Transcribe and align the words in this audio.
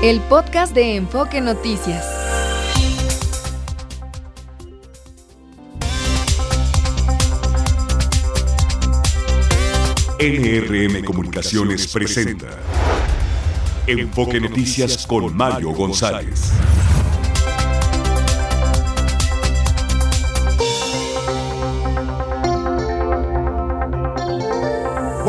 El 0.00 0.20
podcast 0.20 0.72
de 0.76 0.94
Enfoque 0.94 1.40
Noticias. 1.40 2.06
NRM 10.20 11.04
Comunicaciones 11.04 11.88
presenta 11.88 12.46
Enfoque 13.88 14.40
Noticias 14.40 15.04
con 15.04 15.36
Mario 15.36 15.70
González. 15.72 16.52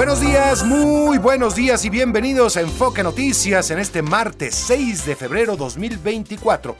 Buenos 0.10 0.28
días, 0.28 0.64
muy 0.64 1.20
buenos 1.20 1.55
días 1.55 1.86
y 1.86 1.91
bienvenidos 1.91 2.58
a 2.58 2.62
Enfoque 2.62 3.04
Noticias 3.04 3.70
en 3.70 3.78
este 3.78 4.02
martes 4.02 4.55
6 4.55 5.05
de 5.05 5.16
febrero 5.16 5.55
2024. 5.55 6.76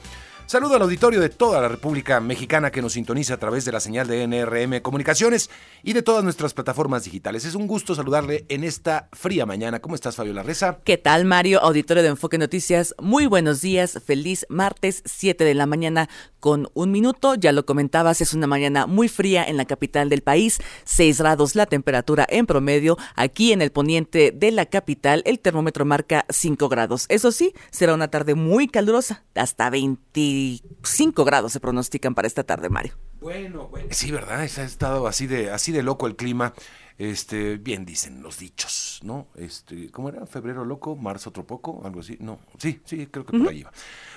Saludo 0.50 0.74
al 0.74 0.82
auditorio 0.82 1.20
de 1.20 1.28
toda 1.28 1.60
la 1.60 1.68
República 1.68 2.18
Mexicana 2.18 2.72
que 2.72 2.82
nos 2.82 2.94
sintoniza 2.94 3.34
a 3.34 3.36
través 3.36 3.64
de 3.64 3.70
la 3.70 3.78
señal 3.78 4.08
de 4.08 4.26
NRM 4.26 4.80
Comunicaciones 4.80 5.48
y 5.84 5.92
de 5.92 6.02
todas 6.02 6.24
nuestras 6.24 6.54
plataformas 6.54 7.04
digitales. 7.04 7.44
Es 7.44 7.54
un 7.54 7.68
gusto 7.68 7.94
saludarle 7.94 8.46
en 8.48 8.64
esta 8.64 9.08
fría 9.12 9.46
mañana. 9.46 9.78
¿Cómo 9.78 9.94
estás, 9.94 10.16
Fabiola 10.16 10.42
Reza? 10.42 10.80
¿Qué 10.82 10.98
tal, 10.98 11.24
Mario? 11.24 11.60
Auditorio 11.60 12.02
de 12.02 12.08
Enfoque 12.08 12.36
Noticias. 12.36 12.96
Muy 13.00 13.26
buenos 13.26 13.60
días. 13.60 14.00
Feliz 14.04 14.44
martes 14.48 15.04
7 15.04 15.44
de 15.44 15.54
la 15.54 15.66
mañana 15.66 16.08
con 16.40 16.68
un 16.74 16.90
minuto. 16.90 17.36
Ya 17.36 17.52
lo 17.52 17.64
comentabas, 17.64 18.20
es 18.20 18.34
una 18.34 18.48
mañana 18.48 18.86
muy 18.86 19.06
fría 19.06 19.44
en 19.44 19.56
la 19.56 19.66
capital 19.66 20.08
del 20.08 20.22
país. 20.22 20.58
6 20.82 21.18
grados 21.18 21.54
la 21.54 21.66
temperatura 21.66 22.26
en 22.28 22.46
promedio. 22.46 22.98
Aquí 23.14 23.52
en 23.52 23.62
el 23.62 23.70
poniente 23.70 24.32
de 24.32 24.50
la 24.50 24.66
capital, 24.66 25.22
el 25.26 25.38
termómetro 25.38 25.84
marca 25.84 26.26
5 26.28 26.68
grados. 26.68 27.06
Eso 27.08 27.30
sí, 27.30 27.54
será 27.70 27.94
una 27.94 28.08
tarde 28.08 28.34
muy 28.34 28.66
calurosa, 28.66 29.22
hasta 29.36 29.70
20 29.70 30.39
5 30.82 31.24
grados 31.24 31.52
se 31.52 31.60
pronostican 31.60 32.14
para 32.14 32.26
esta 32.26 32.44
tarde, 32.44 32.68
Mario. 32.68 32.94
Bueno, 33.20 33.68
bueno. 33.68 33.88
Sí, 33.90 34.10
¿verdad? 34.10 34.40
Ha 34.40 34.44
estado 34.44 35.06
así 35.06 35.26
de, 35.26 35.50
así 35.50 35.72
de 35.72 35.82
loco 35.82 36.06
el 36.06 36.16
clima. 36.16 36.54
Este, 36.98 37.56
bien 37.56 37.86
dicen 37.86 38.22
los 38.22 38.38
dichos, 38.38 39.00
¿no? 39.02 39.28
Este, 39.34 39.90
¿cómo 39.90 40.10
era? 40.10 40.26
Febrero 40.26 40.66
loco, 40.66 40.96
marzo 40.96 41.30
otro 41.30 41.46
poco, 41.46 41.80
algo 41.84 42.00
así. 42.00 42.18
No, 42.20 42.40
sí, 42.58 42.82
sí, 42.84 43.06
creo 43.06 43.24
que 43.24 43.38
por 43.38 43.48
ahí 43.48 43.62
va. 43.62 43.72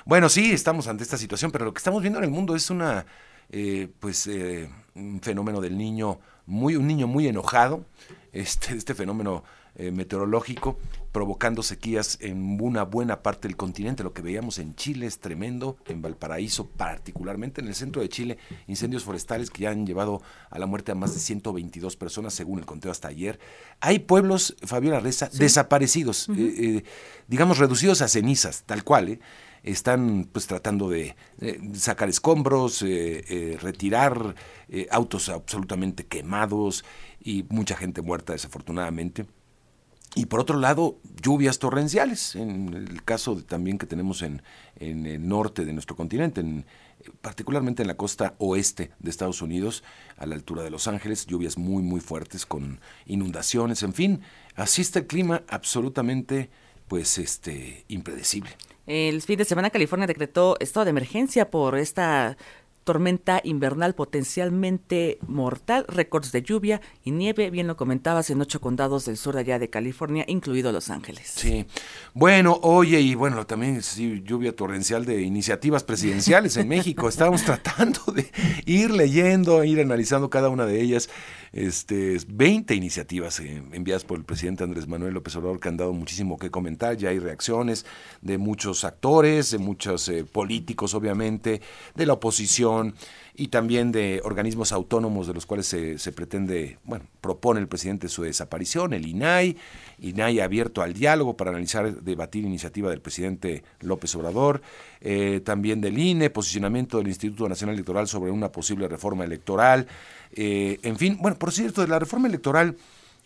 Bueno, 0.05 0.27
sí, 0.27 0.51
estamos 0.51 0.87
ante 0.87 1.03
esta 1.03 1.17
situación, 1.17 1.49
pero 1.49 1.63
lo 1.63 1.73
que 1.73 1.77
estamos 1.77 2.01
viendo 2.01 2.19
en 2.19 2.25
el 2.25 2.31
mundo 2.31 2.57
es 2.57 2.69
una, 2.69 3.05
eh, 3.49 3.87
pues, 4.01 4.27
eh, 4.27 4.69
un 4.95 5.21
fenómeno 5.21 5.61
del 5.61 5.77
niño, 5.77 6.19
muy, 6.45 6.75
un 6.75 6.85
niño 6.85 7.07
muy 7.07 7.25
enojado, 7.25 7.85
este, 8.33 8.75
este 8.75 8.93
fenómeno 8.93 9.45
eh, 9.75 9.89
meteorológico 9.89 10.77
provocando 11.11 11.63
sequías 11.63 12.19
en 12.21 12.61
una 12.61 12.83
buena 12.83 13.23
parte 13.23 13.47
del 13.47 13.57
continente. 13.57 14.03
Lo 14.03 14.13
que 14.13 14.21
veíamos 14.21 14.59
en 14.59 14.75
Chile 14.75 15.07
es 15.07 15.17
tremendo, 15.17 15.77
en 15.87 15.99
Valparaíso 15.99 16.67
particularmente, 16.67 17.59
en 17.59 17.67
el 17.67 17.73
centro 17.73 18.03
de 18.03 18.09
Chile, 18.09 18.37
incendios 18.67 19.03
forestales 19.03 19.49
que 19.49 19.63
ya 19.63 19.71
han 19.71 19.87
llevado 19.87 20.21
a 20.51 20.59
la 20.59 20.67
muerte 20.67 20.91
a 20.91 20.95
más 20.95 21.15
de 21.15 21.19
122 21.19 21.95
personas, 21.95 22.35
según 22.35 22.59
el 22.59 22.67
conteo 22.67 22.91
hasta 22.91 23.07
ayer. 23.07 23.39
Hay 23.79 23.97
pueblos, 23.97 24.55
Fabiola 24.61 24.99
Reza, 24.99 25.27
desaparecidos, 25.33 26.29
eh, 26.29 26.33
eh, 26.37 26.83
digamos 27.27 27.57
reducidos 27.57 28.03
a 28.03 28.07
cenizas, 28.07 28.63
tal 28.67 28.83
cual, 28.83 29.19
están 29.63 30.29
pues 30.31 30.45
tratando 30.45 30.89
de 30.89 31.15
sacar 31.73 32.09
escombros, 32.09 32.83
retirar 33.61 34.35
autos 34.91 35.29
absolutamente 35.29 36.05
quemados 36.05 36.83
y 37.23 37.45
mucha 37.49 37.75
gente 37.77 38.01
muerta 38.01 38.33
desafortunadamente. 38.33 39.25
Y 40.15 40.27
por 40.27 40.39
otro 40.39 40.59
lado, 40.59 40.99
lluvias 41.21 41.57
torrenciales, 41.57 42.35
en 42.35 42.73
el 42.73 43.03
caso 43.03 43.37
también 43.37 43.79
que 43.79 43.87
tenemos 43.87 44.21
en, 44.21 44.43
en, 44.75 45.07
el 45.07 45.27
norte 45.27 45.65
de 45.65 45.73
nuestro 45.73 45.95
continente, 45.95 46.41
en, 46.41 46.65
particularmente 47.21 47.81
en 47.81 47.87
la 47.87 47.97
costa 47.97 48.35
oeste 48.37 48.91
de 48.99 49.09
Estados 49.09 49.41
Unidos, 49.41 49.83
a 50.17 50.27
la 50.27 50.35
altura 50.35 50.61
de 50.61 50.69
Los 50.69 50.87
Ángeles, 50.87 51.25
lluvias 51.25 51.57
muy, 51.57 51.81
muy 51.81 51.99
fuertes 51.99 52.45
con 52.45 52.79
inundaciones, 53.07 53.81
en 53.81 53.93
fin, 53.93 54.21
así 54.55 54.83
está 54.83 54.99
el 54.99 55.07
clima 55.07 55.41
absolutamente, 55.47 56.51
pues, 56.87 57.17
este, 57.17 57.85
impredecible. 57.87 58.51
El 58.85 59.21
fin 59.21 59.37
de 59.37 59.45
semana 59.45 59.69
California 59.69 60.05
decretó 60.05 60.57
estado 60.59 60.83
de 60.83 60.89
emergencia 60.91 61.49
por 61.49 61.77
esta 61.77 62.37
tormenta 62.83 63.41
invernal 63.43 63.95
potencialmente 63.95 65.17
mortal, 65.27 65.85
récords 65.87 66.31
de 66.31 66.41
lluvia 66.41 66.81
y 67.03 67.11
nieve, 67.11 67.49
bien 67.49 67.67
lo 67.67 67.77
comentabas, 67.77 68.29
en 68.29 68.41
ocho 68.41 68.61
condados 68.61 69.05
del 69.05 69.17
sur 69.17 69.35
de 69.35 69.41
allá 69.41 69.59
de 69.59 69.69
California, 69.69 70.25
incluido 70.27 70.71
Los 70.71 70.89
Ángeles. 70.89 71.31
Sí, 71.35 71.65
bueno, 72.13 72.59
oye, 72.61 72.99
y 73.01 73.15
bueno, 73.15 73.45
también 73.45 73.81
sí, 73.81 74.21
lluvia 74.25 74.55
torrencial 74.55 75.05
de 75.05 75.21
iniciativas 75.21 75.83
presidenciales 75.83 76.57
en 76.57 76.67
México. 76.67 77.07
Estábamos 77.07 77.43
tratando 77.45 77.99
de 78.13 78.29
ir 78.65 78.91
leyendo, 78.91 79.63
ir 79.63 79.79
analizando 79.79 80.29
cada 80.29 80.49
una 80.49 80.65
de 80.65 80.81
ellas 80.81 81.09
este, 81.53 82.17
20 82.27 82.73
iniciativas 82.73 83.39
eh, 83.39 83.63
enviadas 83.71 84.03
por 84.03 84.17
el 84.17 84.25
presidente 84.25 84.63
Andrés 84.63 84.87
Manuel 84.87 85.13
López 85.13 85.35
Obrador 85.35 85.59
que 85.59 85.69
han 85.69 85.77
dado 85.77 85.93
muchísimo 85.93 86.37
que 86.37 86.49
comentar. 86.49 86.97
Ya 86.97 87.09
hay 87.09 87.19
reacciones 87.19 87.85
de 88.21 88.39
muchos 88.39 88.83
actores, 88.83 89.51
de 89.51 89.59
muchos 89.59 90.09
eh, 90.09 90.25
políticos, 90.25 90.95
obviamente, 90.95 91.61
de 91.93 92.05
la 92.07 92.13
oposición 92.13 92.95
y 93.35 93.47
también 93.47 93.91
de 93.91 94.21
organismos 94.23 94.71
autónomos 94.71 95.27
de 95.27 95.33
los 95.33 95.45
cuales 95.45 95.65
se, 95.67 96.11
pretende, 96.11 96.77
bueno, 96.83 97.05
propone 97.19 97.59
el 97.59 97.67
presidente 97.67 98.07
su 98.07 98.23
desaparición, 98.23 98.93
el 98.93 99.07
INAI, 99.07 99.57
INAI 99.99 100.39
abierto 100.39 100.83
al 100.83 100.93
diálogo 100.93 101.35
para 101.35 101.49
analizar, 101.49 102.03
debatir 102.03 102.45
iniciativa 102.45 102.91
del 102.91 103.01
presidente 103.01 103.63
López 103.79 104.13
Obrador, 104.15 104.61
eh, 105.01 105.41
también 105.43 105.81
del 105.81 105.97
INE, 105.97 106.29
posicionamiento 106.29 106.97
del 106.97 107.07
Instituto 107.07 107.49
Nacional 107.49 107.73
Electoral 107.73 108.07
sobre 108.07 108.31
una 108.31 108.51
posible 108.51 108.87
reforma 108.87 109.23
electoral, 109.23 109.87
eh, 110.35 110.79
en 110.83 110.97
fin, 110.97 111.17
bueno, 111.21 111.37
por 111.37 111.51
cierto, 111.51 111.81
de 111.81 111.87
la 111.87 111.99
reforma 111.99 112.27
electoral, 112.27 112.77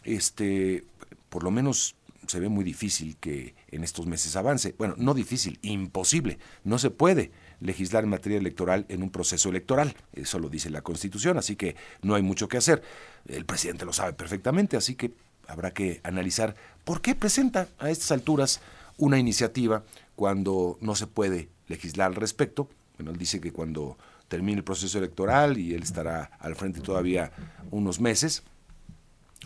este, 0.03 0.83
por 1.29 1.43
lo 1.43 1.51
menos 1.51 1.95
se 2.27 2.39
ve 2.39 2.49
muy 2.49 2.63
difícil 2.63 3.17
que 3.17 3.55
en 3.69 3.83
estos 3.83 4.05
meses 4.05 4.35
avance. 4.35 4.75
Bueno, 4.77 4.95
no 4.97 5.13
difícil, 5.13 5.59
imposible. 5.61 6.39
No 6.63 6.77
se 6.77 6.89
puede 6.89 7.31
legislar 7.61 8.03
en 8.03 8.09
materia 8.09 8.37
electoral 8.37 8.85
en 8.89 9.01
un 9.01 9.09
proceso 9.09 9.49
electoral. 9.49 9.95
Eso 10.13 10.39
lo 10.39 10.49
dice 10.49 10.69
la 10.69 10.81
Constitución, 10.81 11.37
así 11.37 11.55
que 11.55 11.75
no 12.01 12.15
hay 12.15 12.21
mucho 12.21 12.47
que 12.47 12.57
hacer. 12.57 12.83
El 13.27 13.45
presidente 13.45 13.85
lo 13.85 13.93
sabe 13.93 14.13
perfectamente, 14.13 14.77
así 14.77 14.95
que 14.95 15.13
habrá 15.47 15.71
que 15.71 16.01
analizar 16.03 16.55
por 16.83 17.01
qué 17.01 17.15
presenta 17.15 17.67
a 17.79 17.89
estas 17.89 18.11
alturas 18.11 18.61
una 18.97 19.17
iniciativa 19.17 19.83
cuando 20.15 20.77
no 20.81 20.95
se 20.95 21.07
puede 21.07 21.49
legislar 21.67 22.07
al 22.07 22.15
respecto. 22.15 22.69
Bueno, 22.97 23.11
él 23.11 23.17
dice 23.17 23.39
que 23.39 23.51
cuando 23.51 23.97
termine 24.27 24.59
el 24.59 24.63
proceso 24.63 24.97
electoral 24.97 25.57
y 25.57 25.73
él 25.73 25.83
estará 25.83 26.31
al 26.39 26.55
frente 26.55 26.81
todavía 26.81 27.31
unos 27.71 27.99
meses, 27.99 28.43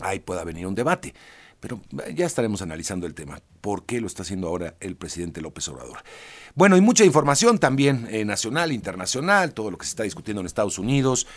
ahí 0.00 0.20
pueda 0.20 0.44
venir 0.44 0.66
un 0.66 0.74
debate. 0.74 1.14
Pero 1.62 1.80
ya 2.12 2.26
estaremos 2.26 2.60
analizando 2.60 3.06
el 3.06 3.14
tema. 3.14 3.40
¿Por 3.60 3.86
qué 3.86 4.00
lo 4.00 4.08
está 4.08 4.22
haciendo 4.22 4.48
ahora 4.48 4.74
el 4.80 4.96
presidente 4.96 5.40
López 5.40 5.68
Obrador? 5.68 5.98
Bueno, 6.56 6.76
y 6.76 6.80
mucha 6.80 7.04
información 7.04 7.60
también 7.60 8.08
eh, 8.10 8.24
nacional, 8.24 8.72
internacional, 8.72 9.54
todo 9.54 9.70
lo 9.70 9.78
que 9.78 9.84
se 9.86 9.90
está 9.90 10.02
discutiendo 10.02 10.40
en 10.40 10.46
Estados 10.46 10.80
Unidos. 10.80 11.28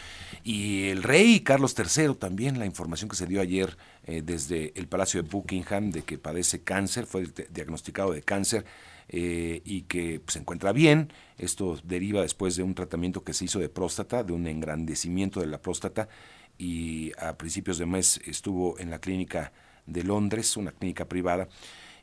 Y 0.43 0.87
el 0.89 1.03
rey 1.03 1.41
Carlos 1.41 1.75
III 1.77 2.15
también, 2.15 2.57
la 2.57 2.65
información 2.65 3.07
que 3.07 3.15
se 3.15 3.27
dio 3.27 3.39
ayer 3.39 3.77
eh, 4.05 4.23
desde 4.25 4.73
el 4.75 4.87
Palacio 4.87 5.21
de 5.21 5.29
Buckingham 5.29 5.91
de 5.91 6.01
que 6.01 6.17
padece 6.17 6.63
cáncer, 6.63 7.05
fue 7.05 7.27
diagnosticado 7.51 8.11
de 8.11 8.23
cáncer 8.23 8.65
eh, 9.07 9.61
y 9.63 9.83
que 9.83 10.19
pues, 10.19 10.33
se 10.33 10.39
encuentra 10.39 10.71
bien. 10.71 11.13
Esto 11.37 11.79
deriva 11.83 12.21
después 12.21 12.55
de 12.55 12.63
un 12.63 12.75
tratamiento 12.75 13.23
que 13.23 13.33
se 13.33 13.45
hizo 13.45 13.59
de 13.59 13.69
próstata, 13.69 14.23
de 14.23 14.33
un 14.33 14.47
engrandecimiento 14.47 15.39
de 15.39 15.47
la 15.47 15.61
próstata 15.61 16.09
y 16.57 17.11
a 17.19 17.37
principios 17.37 17.77
de 17.77 17.85
mes 17.85 18.19
estuvo 18.25 18.79
en 18.79 18.89
la 18.89 18.99
clínica 18.99 19.51
de 19.85 20.03
Londres, 20.03 20.57
una 20.57 20.71
clínica 20.71 21.05
privada, 21.07 21.47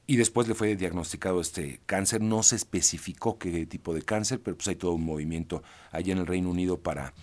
y 0.06 0.16
después 0.16 0.48
le 0.48 0.54
fue 0.54 0.76
diagnosticado 0.76 1.40
este 1.40 1.80
cáncer. 1.86 2.20
No 2.20 2.42
se 2.42 2.56
especificó 2.56 3.38
qué 3.38 3.66
tipo 3.66 3.94
de 3.94 4.02
cáncer, 4.02 4.40
pero 4.42 4.56
pues 4.56 4.68
hay 4.68 4.76
todo 4.76 4.92
un 4.92 5.04
movimiento 5.04 5.62
allá 5.90 6.12
en 6.12 6.18
el 6.18 6.26
Reino 6.26 6.50
Unido 6.50 6.80
para, 6.80 7.14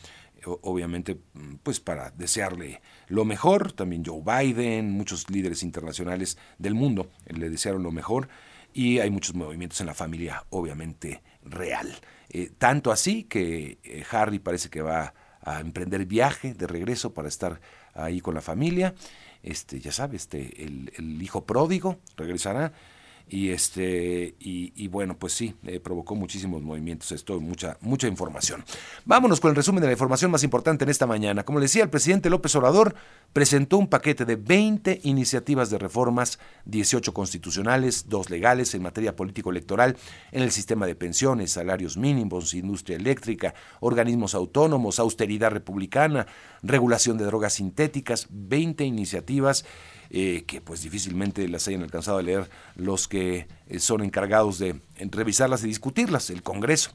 obviamente, 0.45 1.19
pues 1.63 1.79
para 1.79 2.11
desearle 2.11 2.81
lo 3.07 3.25
mejor. 3.25 3.73
También 3.73 4.03
Joe 4.05 4.21
Biden, 4.23 4.91
muchos 4.91 5.29
líderes 5.29 5.61
internacionales 5.61 6.37
del 6.57 6.73
mundo 6.73 7.09
le 7.27 7.49
desearon 7.49 7.83
lo 7.83 7.91
mejor 7.91 8.29
y 8.73 8.99
hay 8.99 9.09
muchos 9.09 9.35
movimientos 9.35 9.79
en 9.81 9.87
la 9.87 9.93
familia, 9.93 10.45
obviamente, 10.49 11.21
real. 11.43 11.95
Eh, 12.29 12.51
tanto 12.57 12.91
así 12.91 13.23
que 13.23 13.79
eh, 13.83 14.03
Harry 14.11 14.39
parece 14.39 14.69
que 14.69 14.81
va 14.81 15.13
a 15.41 15.59
emprender 15.59 16.05
viaje 16.05 16.53
de 16.53 16.67
regreso 16.67 17.13
para 17.13 17.27
estar 17.27 17.59
ahí 17.93 18.21
con 18.21 18.35
la 18.35 18.41
familia. 18.41 18.93
Este, 19.41 19.79
ya 19.79 19.91
sabes, 19.91 20.23
este, 20.23 20.63
el, 20.63 21.21
hijo 21.21 21.45
pródigo 21.45 21.99
regresará. 22.17 22.73
Y 23.29 23.51
este 23.51 24.35
y, 24.39 24.87
bueno 24.87 25.17
pues 25.17 25.33
sí 25.33 25.55
eh, 25.63 25.79
provocó 25.79 26.15
muchísimos 26.15 26.61
movimientos 26.61 27.11
esto 27.11 27.39
mucha 27.39 27.77
mucha 27.81 28.07
información. 28.07 28.63
Vámonos 29.05 29.39
con 29.39 29.49
el 29.49 29.55
resumen 29.55 29.81
de 29.81 29.87
la 29.87 29.93
información 29.93 30.31
más 30.31 30.43
importante 30.43 30.83
en 30.83 30.89
esta 30.89 31.05
mañana. 31.05 31.43
Como 31.43 31.59
le 31.59 31.65
decía 31.65 31.83
el 31.83 31.89
presidente 31.89 32.29
López 32.29 32.55
Obrador 32.55 32.95
presentó 33.33 33.77
un 33.77 33.87
paquete 33.87 34.25
de 34.25 34.35
20 34.35 35.01
iniciativas 35.03 35.69
de 35.69 35.77
reformas 35.77 36.39
18 36.65 37.13
constitucionales 37.13 38.09
dos 38.09 38.29
legales 38.29 38.73
en 38.73 38.81
materia 38.81 39.15
político 39.15 39.51
electoral 39.51 39.97
en 40.31 40.43
el 40.43 40.51
sistema 40.51 40.85
de 40.87 40.95
pensiones 40.95 41.51
salarios 41.51 41.97
mínimos 41.97 42.53
industria 42.53 42.97
eléctrica 42.97 43.53
organismos 43.79 44.33
autónomos 44.35 44.99
austeridad 44.99 45.51
republicana 45.51 46.27
regulación 46.63 47.17
de 47.17 47.25
drogas 47.25 47.53
sintéticas 47.53 48.27
20 48.29 48.83
iniciativas 48.83 49.65
eh, 50.11 50.43
que 50.47 50.61
pues 50.61 50.81
difícilmente 50.81 51.47
las 51.47 51.67
hayan 51.67 51.83
alcanzado 51.83 52.17
a 52.17 52.23
leer 52.23 52.49
los 52.75 53.07
que 53.07 53.47
eh, 53.67 53.79
son 53.79 54.03
encargados 54.03 54.57
de 54.59 54.79
revisarlas 55.11 55.63
y 55.63 55.67
discutirlas, 55.67 56.29
el 56.29 56.41
Congreso. 56.41 56.91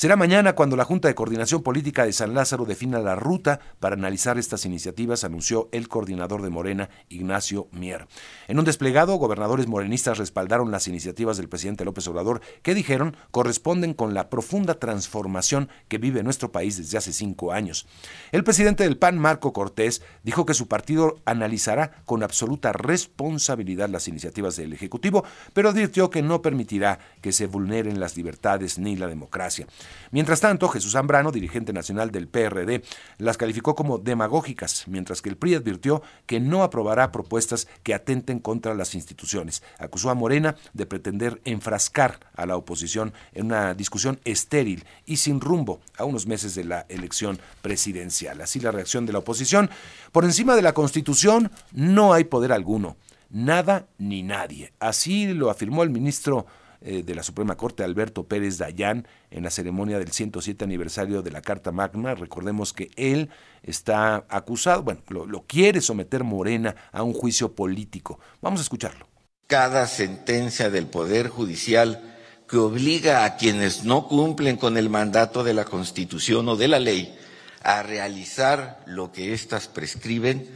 Será 0.00 0.16
mañana 0.16 0.54
cuando 0.54 0.76
la 0.76 0.86
Junta 0.86 1.08
de 1.08 1.14
Coordinación 1.14 1.62
Política 1.62 2.06
de 2.06 2.14
San 2.14 2.32
Lázaro 2.32 2.64
defina 2.64 3.00
la 3.00 3.16
ruta 3.16 3.60
para 3.80 3.96
analizar 3.96 4.38
estas 4.38 4.64
iniciativas, 4.64 5.24
anunció 5.24 5.68
el 5.72 5.88
coordinador 5.88 6.40
de 6.40 6.48
Morena, 6.48 6.88
Ignacio 7.10 7.68
Mier. 7.70 8.08
En 8.48 8.58
un 8.58 8.64
desplegado, 8.64 9.16
gobernadores 9.16 9.66
morenistas 9.66 10.16
respaldaron 10.16 10.70
las 10.70 10.88
iniciativas 10.88 11.36
del 11.36 11.50
presidente 11.50 11.84
López 11.84 12.08
Obrador, 12.08 12.40
que 12.62 12.74
dijeron 12.74 13.14
corresponden 13.30 13.92
con 13.92 14.14
la 14.14 14.30
profunda 14.30 14.72
transformación 14.72 15.68
que 15.88 15.98
vive 15.98 16.22
nuestro 16.22 16.50
país 16.50 16.78
desde 16.78 16.96
hace 16.96 17.12
cinco 17.12 17.52
años. 17.52 17.86
El 18.32 18.42
presidente 18.42 18.84
del 18.84 18.96
PAN, 18.96 19.18
Marco 19.18 19.52
Cortés, 19.52 20.00
dijo 20.22 20.46
que 20.46 20.54
su 20.54 20.66
partido 20.66 21.18
analizará 21.26 22.02
con 22.06 22.22
absoluta 22.22 22.72
responsabilidad 22.72 23.90
las 23.90 24.08
iniciativas 24.08 24.56
del 24.56 24.72
Ejecutivo, 24.72 25.24
pero 25.52 25.68
advirtió 25.68 26.08
que 26.08 26.22
no 26.22 26.40
permitirá 26.40 27.00
que 27.20 27.32
se 27.32 27.44
vulneren 27.44 28.00
las 28.00 28.16
libertades 28.16 28.78
ni 28.78 28.96
la 28.96 29.06
democracia. 29.06 29.66
Mientras 30.10 30.40
tanto, 30.40 30.68
Jesús 30.68 30.92
Zambrano, 30.92 31.32
dirigente 31.32 31.72
nacional 31.72 32.10
del 32.10 32.28
PRD, 32.28 32.82
las 33.18 33.36
calificó 33.36 33.74
como 33.74 33.98
demagógicas, 33.98 34.84
mientras 34.86 35.22
que 35.22 35.28
el 35.28 35.36
PRI 35.36 35.56
advirtió 35.56 36.02
que 36.26 36.40
no 36.40 36.62
aprobará 36.62 37.12
propuestas 37.12 37.68
que 37.82 37.94
atenten 37.94 38.38
contra 38.38 38.74
las 38.74 38.94
instituciones. 38.94 39.62
Acusó 39.78 40.10
a 40.10 40.14
Morena 40.14 40.56
de 40.72 40.86
pretender 40.86 41.40
enfrascar 41.44 42.20
a 42.34 42.46
la 42.46 42.56
oposición 42.56 43.12
en 43.32 43.46
una 43.46 43.74
discusión 43.74 44.20
estéril 44.24 44.84
y 45.06 45.16
sin 45.16 45.40
rumbo 45.40 45.80
a 45.96 46.04
unos 46.04 46.26
meses 46.26 46.54
de 46.54 46.64
la 46.64 46.86
elección 46.88 47.38
presidencial. 47.62 48.40
Así 48.40 48.60
la 48.60 48.72
reacción 48.72 49.06
de 49.06 49.12
la 49.12 49.20
oposición. 49.20 49.70
Por 50.12 50.24
encima 50.24 50.56
de 50.56 50.62
la 50.62 50.74
Constitución 50.74 51.50
no 51.72 52.12
hay 52.12 52.24
poder 52.24 52.52
alguno 52.52 52.96
nada 53.30 53.86
ni 53.98 54.22
nadie. 54.22 54.72
Así 54.80 55.32
lo 55.32 55.50
afirmó 55.50 55.82
el 55.82 55.90
ministro 55.90 56.46
eh, 56.82 57.02
de 57.02 57.14
la 57.14 57.22
Suprema 57.22 57.56
Corte, 57.56 57.84
Alberto 57.84 58.24
Pérez 58.24 58.58
Dayán, 58.58 59.06
en 59.30 59.44
la 59.44 59.50
ceremonia 59.50 59.98
del 59.98 60.12
107 60.12 60.64
aniversario 60.64 61.22
de 61.22 61.30
la 61.30 61.42
Carta 61.42 61.72
Magna. 61.72 62.14
Recordemos 62.14 62.72
que 62.72 62.90
él 62.96 63.30
está 63.62 64.24
acusado, 64.28 64.82
bueno, 64.82 65.02
lo, 65.08 65.26
lo 65.26 65.42
quiere 65.42 65.80
someter 65.80 66.24
Morena 66.24 66.74
a 66.92 67.02
un 67.02 67.12
juicio 67.12 67.54
político. 67.54 68.18
Vamos 68.40 68.60
a 68.60 68.62
escucharlo. 68.62 69.06
Cada 69.46 69.86
sentencia 69.86 70.70
del 70.70 70.86
Poder 70.86 71.28
Judicial 71.28 72.02
que 72.48 72.56
obliga 72.56 73.24
a 73.24 73.36
quienes 73.36 73.84
no 73.84 74.08
cumplen 74.08 74.56
con 74.56 74.76
el 74.76 74.90
mandato 74.90 75.44
de 75.44 75.54
la 75.54 75.64
Constitución 75.64 76.48
o 76.48 76.56
de 76.56 76.68
la 76.68 76.80
ley 76.80 77.16
a 77.62 77.82
realizar 77.82 78.82
lo 78.86 79.12
que 79.12 79.34
éstas 79.34 79.68
prescriben, 79.68 80.48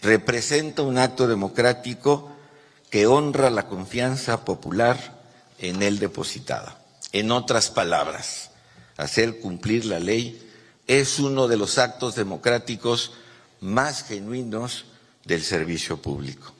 representa 0.00 0.82
un 0.82 0.96
acto 0.96 1.26
democrático 1.26 2.30
que 2.88 3.06
honra 3.06 3.50
la 3.50 3.66
confianza 3.66 4.44
popular 4.44 5.21
en 5.62 5.82
él 5.82 5.98
depositada. 5.98 6.78
En 7.12 7.30
otras 7.30 7.70
palabras, 7.70 8.50
hacer 8.96 9.40
cumplir 9.40 9.86
la 9.86 9.98
ley 9.98 10.50
es 10.86 11.18
uno 11.18 11.48
de 11.48 11.56
los 11.56 11.78
actos 11.78 12.14
democráticos 12.14 13.12
más 13.60 14.04
genuinos 14.04 14.84
del 15.24 15.42
servicio 15.42 16.02
público. 16.02 16.52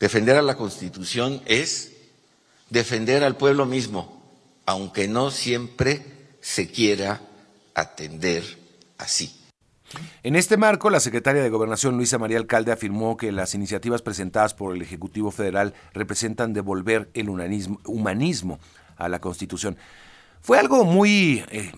Defender 0.00 0.36
a 0.36 0.42
la 0.42 0.56
Constitución 0.56 1.42
es 1.46 1.92
defender 2.70 3.22
al 3.22 3.36
pueblo 3.36 3.66
mismo, 3.66 4.22
aunque 4.64 5.06
no 5.06 5.30
siempre 5.30 6.04
se 6.40 6.70
quiera 6.70 7.20
atender 7.74 8.58
así. 8.98 9.45
En 10.22 10.36
este 10.36 10.56
marco, 10.56 10.90
la 10.90 11.00
secretaria 11.00 11.42
de 11.42 11.50
Gobernación 11.50 11.96
Luisa 11.96 12.18
María 12.18 12.38
Alcalde 12.38 12.72
afirmó 12.72 13.16
que 13.16 13.32
las 13.32 13.54
iniciativas 13.54 14.02
presentadas 14.02 14.54
por 14.54 14.74
el 14.74 14.82
Ejecutivo 14.82 15.30
Federal 15.30 15.74
representan 15.94 16.52
devolver 16.52 17.08
el 17.14 17.28
humanismo, 17.28 18.58
a 18.96 19.08
la 19.08 19.20
Constitución. 19.20 19.76
Fue 20.40 20.58
algo 20.58 20.84
muy, 20.84 21.44
eh, 21.50 21.72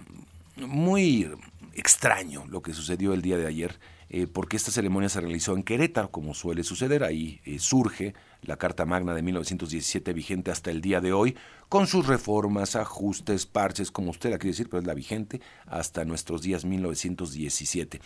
muy 0.56 1.30
extraño 1.80 2.44
lo 2.48 2.62
que 2.62 2.72
sucedió 2.72 3.12
el 3.12 3.22
día 3.22 3.36
de 3.36 3.46
ayer, 3.46 3.78
eh, 4.10 4.26
porque 4.26 4.56
esta 4.56 4.70
ceremonia 4.70 5.08
se 5.08 5.20
realizó 5.20 5.54
en 5.54 5.62
Querétaro, 5.62 6.10
como 6.10 6.34
suele 6.34 6.62
suceder. 6.62 7.04
Ahí 7.04 7.40
eh, 7.44 7.58
surge 7.58 8.14
la 8.42 8.56
Carta 8.56 8.84
Magna 8.86 9.14
de 9.14 9.22
1917 9.22 10.12
vigente 10.12 10.50
hasta 10.50 10.70
el 10.70 10.80
día 10.80 11.00
de 11.00 11.12
hoy, 11.12 11.36
con 11.68 11.86
sus 11.86 12.06
reformas, 12.06 12.76
ajustes, 12.76 13.46
parches, 13.46 13.90
como 13.90 14.10
usted 14.10 14.30
la 14.30 14.38
quiere 14.38 14.52
decir, 14.52 14.68
pero 14.68 14.80
es 14.80 14.86
la 14.86 14.94
vigente 14.94 15.40
hasta 15.66 16.04
nuestros 16.04 16.42
días 16.42 16.64
1917. 16.64 18.00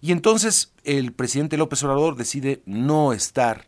Y 0.00 0.12
entonces 0.12 0.72
el 0.84 1.12
presidente 1.12 1.56
López 1.56 1.82
Obrador 1.82 2.16
decide 2.16 2.62
no 2.64 3.12
estar 3.12 3.66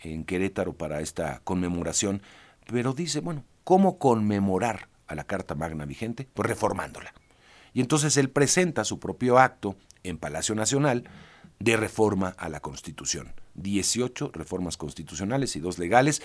en 0.00 0.24
Querétaro 0.24 0.74
para 0.74 1.00
esta 1.00 1.40
conmemoración, 1.44 2.22
pero 2.66 2.92
dice, 2.92 3.20
bueno, 3.20 3.44
¿cómo 3.64 3.98
conmemorar 3.98 4.88
a 5.06 5.14
la 5.14 5.24
Carta 5.24 5.54
Magna 5.54 5.84
vigente? 5.84 6.28
Pues 6.34 6.48
reformándola. 6.48 7.12
Y 7.72 7.80
entonces 7.80 8.16
él 8.16 8.30
presenta 8.30 8.84
su 8.84 8.98
propio 8.98 9.38
acto 9.38 9.76
en 10.02 10.18
Palacio 10.18 10.54
Nacional 10.54 11.04
de 11.58 11.76
reforma 11.76 12.34
a 12.38 12.48
la 12.48 12.60
Constitución. 12.60 13.32
18 13.54 14.30
reformas 14.32 14.76
constitucionales 14.76 15.56
y 15.56 15.60
dos 15.60 15.78
legales, 15.78 16.22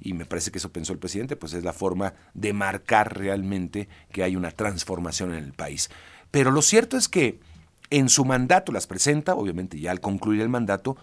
y 0.00 0.14
me 0.14 0.24
parece 0.24 0.50
que 0.50 0.58
eso 0.58 0.72
pensó 0.72 0.92
el 0.92 0.98
presidente, 0.98 1.36
pues 1.36 1.52
es 1.52 1.62
la 1.62 1.72
forma 1.72 2.14
de 2.34 2.52
marcar 2.52 3.16
realmente 3.16 3.88
que 4.12 4.22
hay 4.22 4.34
una 4.34 4.50
transformación 4.50 5.34
en 5.34 5.44
el 5.44 5.52
país. 5.52 5.90
Pero 6.30 6.50
lo 6.50 6.62
cierto 6.62 6.96
es 6.96 7.08
que 7.08 7.38
en 7.90 8.08
su 8.08 8.24
mandato 8.24 8.72
las 8.72 8.86
presenta, 8.86 9.34
obviamente 9.34 9.78
ya 9.78 9.90
al 9.90 10.00
concluir 10.00 10.40
el 10.40 10.48
mandato, 10.48 10.96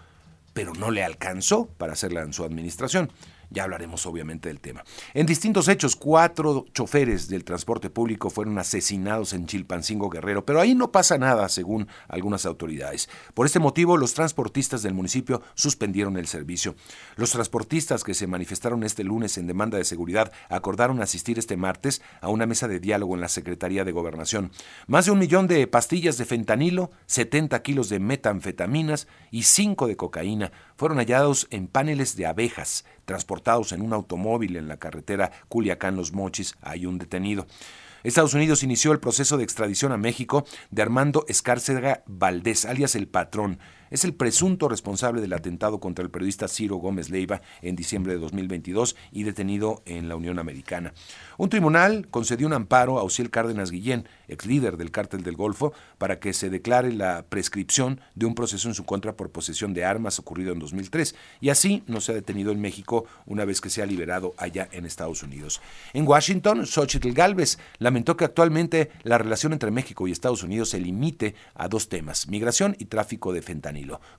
pero 0.54 0.74
no 0.74 0.90
le 0.90 1.04
alcanzó 1.04 1.68
para 1.78 1.94
hacerla 1.94 2.22
en 2.22 2.34
su 2.34 2.44
administración. 2.44 3.12
Ya 3.50 3.64
hablaremos 3.64 4.06
obviamente 4.06 4.50
del 4.50 4.60
tema. 4.60 4.84
En 5.14 5.26
distintos 5.26 5.68
hechos, 5.68 5.96
cuatro 5.96 6.66
choferes 6.74 7.30
del 7.30 7.44
transporte 7.44 7.90
público 7.90 8.30
fueron 8.30 8.58
asesinados 8.60 9.34
en 9.34 9.46
Chilpancingo 9.46 10.10
Guerrero, 10.10 10.46
pero 10.46 10.60
ahí 10.60 10.76
no 10.76 10.92
pasa 10.92 11.18
nada, 11.18 11.48
según 11.48 11.88
algunas 12.10 12.46
autoridades. 12.46 13.10
Por 13.34 13.46
este 13.46 13.60
motivo, 13.60 13.96
los 13.96 14.14
transportistas 14.14 14.84
del 14.84 14.94
municipio 14.94 15.42
suspendieron 15.56 16.18
el 16.18 16.28
servicio. 16.28 16.76
Los 17.16 17.32
transportistas 17.32 18.04
que 18.04 18.14
se 18.14 18.28
manifestaron 18.28 18.84
este 18.84 19.04
lunes 19.04 19.38
en 19.38 19.48
demanda 19.48 19.78
de 19.78 19.86
seguridad 19.86 20.32
acordaron 20.50 21.02
asistir 21.02 21.40
este 21.40 21.58
martes 21.58 22.02
a 22.22 22.30
una 22.30 22.46
mesa 22.46 22.68
de 22.68 22.80
diálogo 22.80 23.16
en 23.16 23.22
la 23.22 23.30
Secretaría 23.30 23.86
de 23.86 23.92
Gobernación. 23.92 24.51
Más 24.88 25.06
de 25.06 25.12
un 25.12 25.20
millón 25.20 25.48
de 25.48 25.68
pastillas 25.68 26.18
de 26.18 26.25
fentanilo, 26.25 26.92
70 27.06 27.62
kilos 27.62 27.89
de 27.89 28.00
metanfetaminas 28.00 29.08
y 29.32 29.44
5 29.44 29.88
de 29.88 29.96
cocaína 29.96 30.51
fueron 30.75 30.98
hallados 30.98 31.48
en 31.50 31.68
paneles 31.68 32.16
de 32.16 32.25
abejas, 32.25 32.86
transportados 33.08 33.72
en 33.72 33.82
un 33.82 33.94
automóvil 33.94 34.58
en 34.58 34.68
la 34.68 34.78
carretera 34.78 35.32
Culiacán-Los 35.48 36.12
Mochis. 36.12 36.56
Hay 36.62 36.86
un 36.86 36.98
detenido. 37.00 37.48
Estados 38.04 38.34
Unidos 38.34 38.64
inició 38.64 38.92
el 38.92 39.00
proceso 39.00 39.38
de 39.38 39.46
extradición 39.46 39.94
a 39.94 39.98
México 39.98 40.46
de 40.72 40.82
Armando 40.82 41.26
Escárcega 41.28 42.04
Valdés, 42.06 42.66
alias 42.66 42.96
El 42.96 43.08
Patrón, 43.08 43.60
es 43.89 44.03
el 44.06 44.13
presunto 44.13 44.70
responsable 44.70 45.22
del 45.22 45.34
atentado 45.34 45.79
contra 45.79 46.03
el 46.03 46.12
periodista 46.12 46.48
Ciro 46.48 46.77
Gómez 46.77 47.10
Leiva 47.10 47.41
en 47.62 47.75
diciembre 47.75 48.13
de 48.13 48.20
2022 48.20 48.96
y 49.12 49.24
detenido 49.24 49.82
en 49.86 50.10
la 50.10 50.15
Unión 50.15 50.39
Americana. 50.39 50.94
Un 51.38 51.50
tribunal 51.50 52.08
concedió 52.10 52.48
un 52.48 52.53
amparo 52.53 53.00
a 53.00 53.03
Ociel 53.03 53.29
Cárdenas 53.29 53.72
Guillén, 53.72 54.08
ex 54.27 54.46
líder 54.46 54.77
del 54.77 54.91
cártel 54.91 55.24
del 55.24 55.36
Golfo, 55.36 55.74
para 55.98 56.20
que 56.20 56.34
se 56.34 56.50
declare 56.50 56.94
la 56.94 57.25
prescripción 57.27 58.01
de 58.15 58.25
un 58.25 58.36
proceso 58.36 58.67
en 58.67 58.75
su 58.75 58.86
contra 58.86 59.15
por 59.15 59.29
posesión 59.29 59.74
de 59.74 59.86
armas 59.86 60.20
ocurrido 60.20 60.53
en 60.53 60.60
2003 60.60 61.15
y 61.41 61.50
así 61.50 61.84
no 61.88 62.01
se 62.01 62.12
ha 62.12 62.15
detenido 62.15 62.51
en 62.51 62.62
México 62.62 63.06
una 63.25 63.46
vez 63.46 63.62
que 63.62 63.70
se 63.70 63.82
ha 63.82 63.86
liberado 63.86 64.34
allá 64.38 64.67
en 64.72 64.86
Estados 64.86 65.24
Unidos. 65.24 65.62
En 65.94 66.08
Washington, 66.08 66.65
Xochitl 66.65 67.12
Galvez 67.12 67.58
lamentó 67.79 68.17
que 68.17 68.25
actualmente 68.25 68.91
la 69.03 69.17
relación 69.17 69.53
entre 69.53 69.72
México 69.72 70.08
y 70.08 70.12
Estados 70.12 70.44
Unidos 70.44 70.70
se 70.70 70.79
limite 70.79 71.36
a 71.56 71.67
dos 71.67 71.89
temas, 71.89 72.27
migración 72.27 72.75
y 72.79 72.86
tráfico 72.86 73.34
de 73.34 73.41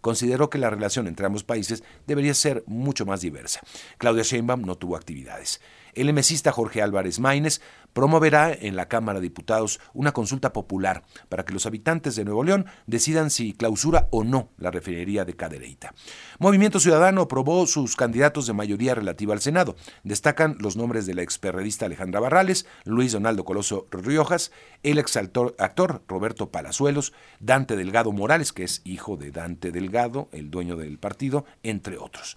Consideró 0.01 0.51
que 0.51 0.59
la 0.59 0.71
relación 0.71 1.07
entre 1.07 1.27
ambos 1.27 1.45
países 1.45 1.83
debería 2.07 2.35
ser 2.35 2.65
mucho 2.67 3.07
más 3.07 3.21
diversa. 3.21 3.61
Claudia 3.99 4.23
Sheinbaum 4.23 4.63
no 4.63 4.77
tuvo 4.77 4.97
actividades. 4.97 5.61
El 5.95 6.09
emesista 6.09 6.53
Jorge 6.53 6.83
Álvarez 6.83 7.19
Maínez 7.19 7.61
promoverá 7.99 8.53
en 8.53 8.77
la 8.77 8.87
Cámara 8.87 9.19
de 9.19 9.25
Diputados 9.25 9.81
una 9.93 10.13
consulta 10.13 10.53
popular 10.53 11.03
para 11.29 11.45
que 11.45 11.53
los 11.53 11.67
habitantes 11.67 12.15
de 12.15 12.25
Nuevo 12.25 12.45
León 12.45 12.67
decidan 12.87 13.29
si 13.29 13.55
clausura 13.55 14.07
o 14.13 14.23
no 14.23 14.51
la 14.57 14.71
refinería 14.71 15.25
de 15.25 15.35
Cadereyta. 15.35 15.93
Movimiento 16.39 16.79
Ciudadano 16.79 17.23
aprobó 17.23 17.67
sus 17.67 17.97
candidatos 17.97 18.47
de 18.47 18.53
mayoría 18.53 18.95
relativa 18.95 19.35
al 19.35 19.41
Senado. 19.41 19.75
Destacan 20.05 20.57
los 20.61 20.77
nombres 20.77 21.07
de 21.07 21.15
la 21.15 21.23
experredista 21.23 21.87
Alejandra 21.87 22.21
Barrales, 22.21 22.67
Luis 22.85 23.11
Donaldo 23.11 23.45
Coloso 23.45 23.89
Riojas, 23.91 24.53
el 24.85 24.99
exaltor 24.99 25.57
actor 25.59 26.05
Roberto 26.07 26.53
Palazuelos, 26.53 27.13
Dante 27.41 27.75
Delgado 27.75 28.13
Morales, 28.13 28.53
que 28.53 28.63
es 28.63 28.81
hijo 28.85 29.17
de 29.17 29.33
Dante 29.33 29.73
Delgado, 29.73 30.29
el 30.31 30.53
dueño 30.53 30.77
del 30.77 31.01
partido, 31.01 31.47
entre 31.65 31.99
otros. 31.99 32.37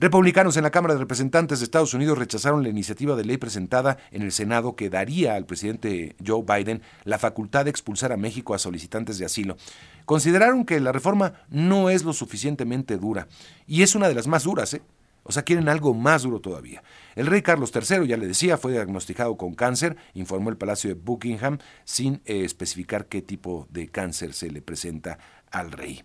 Republicanos 0.00 0.56
en 0.56 0.62
la 0.62 0.70
Cámara 0.70 0.94
de 0.94 1.00
Representantes 1.00 1.58
de 1.58 1.64
Estados 1.64 1.92
Unidos 1.92 2.18
rechazaron 2.18 2.62
la 2.62 2.68
iniciativa 2.68 3.16
de 3.16 3.24
ley 3.24 3.36
presentada 3.36 3.98
en 4.12 4.22
el 4.22 4.30
Senado 4.30 4.76
que 4.76 4.90
daría 4.90 5.34
al 5.34 5.44
presidente 5.44 6.14
Joe 6.24 6.44
Biden 6.46 6.82
la 7.02 7.18
facultad 7.18 7.64
de 7.64 7.72
expulsar 7.72 8.12
a 8.12 8.16
México 8.16 8.54
a 8.54 8.60
solicitantes 8.60 9.18
de 9.18 9.24
asilo. 9.24 9.56
Consideraron 10.04 10.64
que 10.64 10.78
la 10.78 10.92
reforma 10.92 11.32
no 11.50 11.90
es 11.90 12.04
lo 12.04 12.12
suficientemente 12.12 12.96
dura, 12.96 13.26
y 13.66 13.82
es 13.82 13.96
una 13.96 14.06
de 14.06 14.14
las 14.14 14.28
más 14.28 14.44
duras, 14.44 14.72
¿eh? 14.74 14.82
O 15.24 15.32
sea, 15.32 15.42
quieren 15.42 15.68
algo 15.68 15.92
más 15.92 16.22
duro 16.22 16.40
todavía. 16.40 16.82
El 17.14 17.26
rey 17.26 17.42
Carlos 17.42 17.70
III, 17.74 18.06
ya 18.06 18.16
le 18.16 18.26
decía, 18.26 18.56
fue 18.56 18.72
diagnosticado 18.72 19.36
con 19.36 19.54
cáncer, 19.54 19.96
informó 20.14 20.48
el 20.48 20.56
Palacio 20.56 20.88
de 20.88 20.94
Buckingham, 20.94 21.58
sin 21.84 22.22
eh, 22.24 22.44
especificar 22.44 23.06
qué 23.06 23.20
tipo 23.20 23.66
de 23.68 23.88
cáncer 23.88 24.32
se 24.32 24.50
le 24.50 24.62
presenta 24.62 25.18
al 25.50 25.72
rey. 25.72 26.02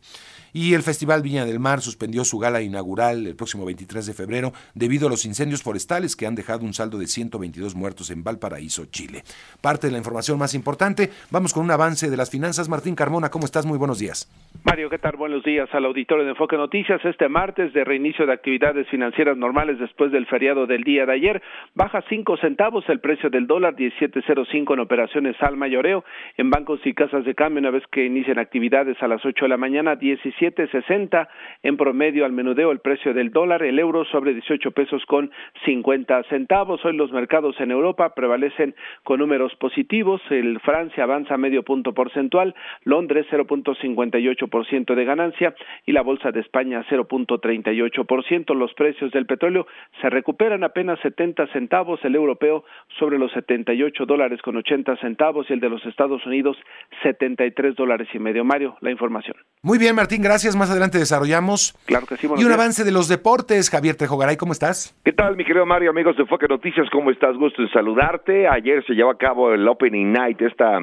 Y 0.56 0.76
el 0.76 0.84
Festival 0.84 1.24
Viña 1.24 1.46
del 1.46 1.60
Mar 1.60 1.82
suspendió 1.82 2.24
su 2.24 2.38
gala 2.38 2.62
inaugural 2.62 3.26
el 3.26 3.36
próximo 3.36 3.66
23 3.66 4.06
de 4.06 4.14
febrero 4.14 4.54
debido 4.76 5.08
a 5.08 5.10
los 5.10 5.26
incendios 5.26 5.64
forestales 5.64 6.16
que 6.16 6.28
han 6.28 6.36
dejado 6.36 6.64
un 6.64 6.76
saldo 6.76 7.00
de 7.00 7.08
122 7.08 7.74
muertos 7.74 8.12
en 8.12 8.24
Valparaíso, 8.24 8.86
Chile. 8.86 9.24
Parte 9.62 9.88
de 9.88 9.94
la 9.94 9.98
información 9.98 10.38
más 10.38 10.54
importante, 10.54 11.10
vamos 11.32 11.56
con 11.56 11.64
un 11.64 11.72
avance 11.72 12.12
de 12.12 12.18
las 12.18 12.30
finanzas. 12.30 12.70
Martín 12.70 12.94
Carmona, 12.94 13.30
¿cómo 13.30 13.46
estás? 13.46 13.66
Muy 13.66 13.80
buenos 13.80 13.98
días. 13.98 14.30
Mario, 14.64 14.92
¿qué 14.92 15.00
tal? 15.00 15.16
Buenos 15.18 15.44
días 15.44 15.68
al 15.74 15.86
auditorio 15.86 16.24
de 16.24 16.32
Enfoque 16.32 16.56
Noticias. 16.56 17.04
Este 17.04 17.28
martes 17.30 17.74
de 17.74 17.84
reinicio 17.84 18.28
de 18.28 18.34
actividades 18.34 18.88
financieras 18.90 19.36
normales 19.36 19.80
después 19.80 20.12
del 20.12 20.28
feriado 20.28 20.68
del 20.68 20.84
día 20.84 21.08
de 21.08 21.14
ayer, 21.14 21.42
baja 21.74 22.04
5 22.08 22.38
centavos 22.38 22.88
el 22.90 23.00
precio 23.00 23.32
del 23.32 23.48
dólar 23.48 23.76
17.05 23.76 24.74
en 24.74 24.80
operaciones 24.80 25.36
al 25.40 25.58
mayoreo 25.58 26.06
en 26.38 26.52
bancos 26.52 26.80
y 26.86 26.94
casas 26.94 27.26
de 27.26 27.34
cambio 27.34 27.60
una 27.60 27.72
vez 27.72 27.84
que 27.92 28.06
inician 28.06 28.38
actividades 28.38 29.02
a 29.02 29.08
las 29.08 29.26
8 29.26 29.46
de 29.46 29.50
la 29.50 29.58
mañana 29.58 29.96
17 29.96 30.43
sesenta 30.52 31.30
en 31.62 31.78
promedio 31.78 32.26
al 32.26 32.34
menudeo 32.34 32.72
el 32.72 32.80
precio 32.80 33.14
del 33.14 33.32
dólar, 33.32 33.64
el 33.64 33.80
euro 33.80 34.04
sobre 34.06 34.34
18 34.34 34.72
pesos 34.72 35.06
con 35.06 35.32
50 35.66 36.24
centavos. 36.24 36.84
Hoy 36.84 36.96
los 36.96 37.12
mercados 37.12 37.60
en 37.60 37.72
Europa 37.72 38.14
prevalecen 38.14 38.76
con 39.04 39.20
números 39.20 39.56
positivos. 39.56 40.22
El 40.30 40.60
Francia 40.60 41.06
avanza 41.06 41.38
medio 41.38 41.64
punto 41.64 41.94
porcentual, 41.94 42.56
Londres 42.84 43.26
0.58% 43.32 44.96
de 44.96 45.06
ganancia 45.06 45.56
y 45.86 45.94
la 45.94 46.02
bolsa 46.02 46.32
de 46.32 46.42
España 46.42 46.86
0.38%. 46.90 48.54
Los 48.56 48.74
precios 48.74 49.12
del 49.12 49.26
petróleo 49.26 49.66
se 50.02 50.10
recuperan 50.10 50.64
apenas 50.64 51.00
70 51.00 51.48
centavos, 51.48 52.04
el 52.04 52.16
europeo 52.16 52.66
sobre 53.00 53.18
los 53.18 53.32
78 53.32 54.06
dólares 54.06 54.42
con 54.42 54.58
80 54.58 54.98
centavos 54.98 55.50
y 55.50 55.54
el 55.54 55.60
de 55.60 55.70
los 55.70 55.86
Estados 55.86 56.26
Unidos 56.26 56.58
73 57.04 57.76
dólares 57.76 58.10
y 58.14 58.20
medio. 58.20 58.44
Mario, 58.44 58.76
la 58.82 58.92
información. 58.92 59.38
Muy 59.62 59.78
bien, 59.78 59.96
Martín, 59.96 60.22
gracias 60.22 60.33
gracias. 60.34 60.56
Más 60.56 60.72
adelante 60.72 60.98
desarrollamos. 60.98 61.78
Claro 61.86 62.08
que 62.08 62.18
sí. 62.18 62.28
Y 62.38 62.44
un 62.44 62.52
avance 62.52 62.84
de 62.84 62.92
los 62.92 63.08
deportes. 63.08 63.70
Javier 63.70 63.96
Tejogaray, 63.96 64.36
¿cómo 64.36 64.52
estás? 64.52 65.00
¿Qué 65.06 65.14
tal, 65.14 65.36
mi 65.36 65.46
querido 65.46 65.64
Mario? 65.68 65.92
Amigos 65.92 66.18
de 66.18 66.26
Foque 66.26 66.48
Noticias, 66.48 66.90
¿cómo 66.92 67.12
estás? 67.12 67.38
Gusto 67.38 67.62
en 67.62 67.70
saludarte. 67.70 68.48
Ayer 68.48 68.84
se 68.88 68.94
llevó 68.94 69.12
a 69.12 69.18
cabo 69.18 69.54
el 69.54 69.68
Opening 69.68 70.12
Night, 70.12 70.42
esta 70.42 70.80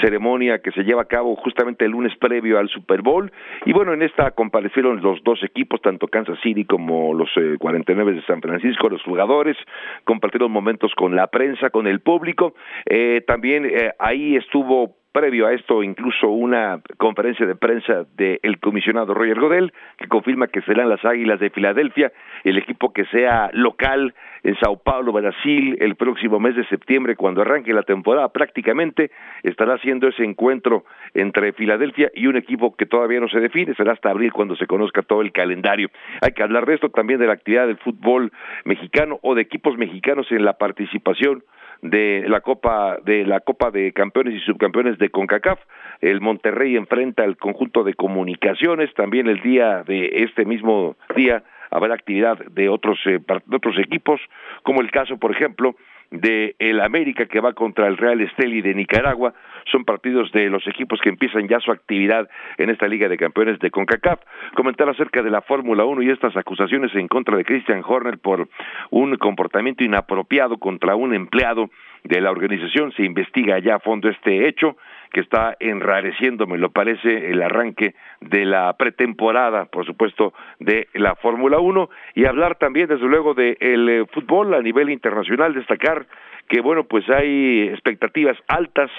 ceremonia 0.00 0.58
que 0.58 0.72
se 0.72 0.82
lleva 0.82 1.02
a 1.02 1.04
cabo 1.04 1.36
justamente 1.36 1.84
el 1.84 1.92
lunes 1.92 2.12
previo 2.18 2.58
al 2.58 2.68
Super 2.68 3.00
Bowl. 3.02 3.30
Y 3.64 3.72
bueno, 3.72 3.92
en 3.92 4.02
esta 4.02 4.32
comparecieron 4.32 5.00
los 5.00 5.22
dos 5.22 5.40
equipos, 5.44 5.80
tanto 5.80 6.08
Kansas 6.08 6.38
City 6.42 6.64
como 6.64 7.14
los 7.14 7.28
49 7.60 8.10
eh, 8.10 8.14
de 8.16 8.22
San 8.22 8.40
Francisco, 8.40 8.88
los 8.88 9.02
jugadores, 9.04 9.56
compartieron 10.02 10.50
momentos 10.50 10.92
con 10.96 11.14
la 11.14 11.28
prensa, 11.28 11.70
con 11.70 11.86
el 11.86 12.00
público. 12.00 12.54
Eh, 12.86 13.22
también 13.24 13.66
eh, 13.66 13.92
ahí 14.00 14.34
estuvo 14.34 14.96
previo 15.12 15.46
a 15.46 15.52
esto 15.52 15.82
incluso 15.82 16.28
una 16.28 16.80
conferencia 16.96 17.46
de 17.46 17.56
prensa 17.56 18.06
del 18.16 18.58
comisionado 18.60 19.14
Roger 19.14 19.40
Godel, 19.40 19.72
que 19.98 20.06
confirma 20.08 20.48
que 20.48 20.62
serán 20.62 20.88
las 20.88 21.04
Águilas 21.04 21.40
de 21.40 21.50
Filadelfia, 21.50 22.12
el 22.44 22.58
equipo 22.58 22.92
que 22.92 23.04
sea 23.06 23.50
local 23.52 24.14
en 24.42 24.56
Sao 24.56 24.76
Paulo, 24.78 25.12
Brasil, 25.12 25.76
el 25.80 25.96
próximo 25.96 26.40
mes 26.40 26.56
de 26.56 26.64
septiembre, 26.66 27.16
cuando 27.16 27.42
arranque 27.42 27.72
la 27.72 27.82
temporada, 27.82 28.28
prácticamente 28.28 29.10
estará 29.42 29.74
haciendo 29.74 30.08
ese 30.08 30.24
encuentro 30.24 30.84
entre 31.14 31.52
Filadelfia 31.52 32.10
y 32.14 32.26
un 32.26 32.36
equipo 32.36 32.74
que 32.76 32.86
todavía 32.86 33.20
no 33.20 33.28
se 33.28 33.40
define, 33.40 33.74
será 33.74 33.92
hasta 33.92 34.10
abril 34.10 34.32
cuando 34.32 34.56
se 34.56 34.66
conozca 34.66 35.02
todo 35.02 35.22
el 35.22 35.32
calendario. 35.32 35.88
Hay 36.22 36.32
que 36.32 36.42
hablar 36.42 36.66
de 36.66 36.74
esto 36.74 36.88
también 36.90 37.20
de 37.20 37.26
la 37.26 37.34
actividad 37.34 37.66
del 37.66 37.78
fútbol 37.78 38.32
mexicano 38.64 39.18
o 39.22 39.34
de 39.34 39.42
equipos 39.42 39.76
mexicanos 39.76 40.30
en 40.30 40.44
la 40.44 40.54
participación 40.54 41.42
de 41.82 42.24
la 42.28 42.40
Copa 42.40 42.98
de 43.04 43.24
la 43.24 43.40
Copa 43.40 43.70
de 43.70 43.92
Campeones 43.92 44.34
y 44.34 44.40
Subcampeones 44.40 44.98
de 44.98 45.10
CONCACAF. 45.10 45.60
El 46.00 46.20
Monterrey 46.20 46.76
enfrenta 46.76 47.24
al 47.24 47.36
conjunto 47.36 47.84
de 47.84 47.94
comunicaciones. 47.94 48.92
También 48.94 49.28
el 49.28 49.40
día 49.40 49.82
de 49.82 50.24
este 50.24 50.44
mismo 50.44 50.96
día 51.14 51.42
habrá 51.70 51.94
actividad 51.94 52.38
de 52.38 52.68
otros 52.68 52.98
eh, 53.06 53.20
de 53.46 53.56
otros 53.56 53.78
equipos, 53.78 54.20
como 54.62 54.80
el 54.80 54.90
caso, 54.90 55.16
por 55.18 55.30
ejemplo, 55.30 55.76
de 56.10 56.56
el 56.58 56.80
América 56.80 57.26
que 57.26 57.40
va 57.40 57.52
contra 57.52 57.86
el 57.86 57.96
Real 57.96 58.20
Esteli 58.20 58.60
de 58.62 58.74
Nicaragua. 58.74 59.34
Son 59.70 59.84
partidos 59.84 60.30
de 60.32 60.48
los 60.48 60.66
equipos 60.66 61.00
que 61.00 61.08
empiezan 61.08 61.48
ya 61.48 61.60
su 61.60 61.70
actividad 61.70 62.28
en 62.58 62.70
esta 62.70 62.88
Liga 62.88 63.08
de 63.08 63.16
Campeones 63.16 63.58
de 63.58 63.70
CONCACAF. 63.70 64.20
Comentar 64.54 64.88
acerca 64.88 65.22
de 65.22 65.30
la 65.30 65.42
Fórmula 65.42 65.84
1 65.84 66.02
y 66.02 66.10
estas 66.10 66.36
acusaciones 66.36 66.94
en 66.94 67.08
contra 67.08 67.36
de 67.36 67.44
Christian 67.44 67.82
Horner 67.86 68.18
por 68.18 68.48
un 68.90 69.16
comportamiento 69.16 69.84
inapropiado 69.84 70.58
contra 70.58 70.96
un 70.96 71.14
empleado 71.14 71.70
de 72.04 72.20
la 72.20 72.30
organización. 72.30 72.92
Se 72.92 73.04
investiga 73.04 73.58
ya 73.58 73.76
a 73.76 73.80
fondo 73.80 74.08
este 74.08 74.48
hecho 74.48 74.76
que 75.12 75.20
está 75.20 75.56
enrareciendo, 75.60 76.46
me 76.46 76.58
lo 76.58 76.70
parece, 76.70 77.30
el 77.30 77.42
arranque 77.42 77.94
de 78.20 78.44
la 78.44 78.72
pretemporada, 78.74 79.64
por 79.66 79.84
supuesto, 79.84 80.32
de 80.60 80.88
la 80.94 81.16
Fórmula 81.16 81.58
1 81.58 81.90
y 82.14 82.26
hablar 82.26 82.56
también, 82.56 82.88
desde 82.88 83.06
luego, 83.06 83.34
del 83.34 83.56
de 83.58 84.06
fútbol 84.12 84.54
a 84.54 84.62
nivel 84.62 84.90
internacional, 84.90 85.52
destacar 85.54 86.06
que 86.50 86.60
bueno, 86.60 86.82
pues 86.84 87.08
hay 87.08 87.68
expectativas 87.68 88.36
altas 88.48 88.90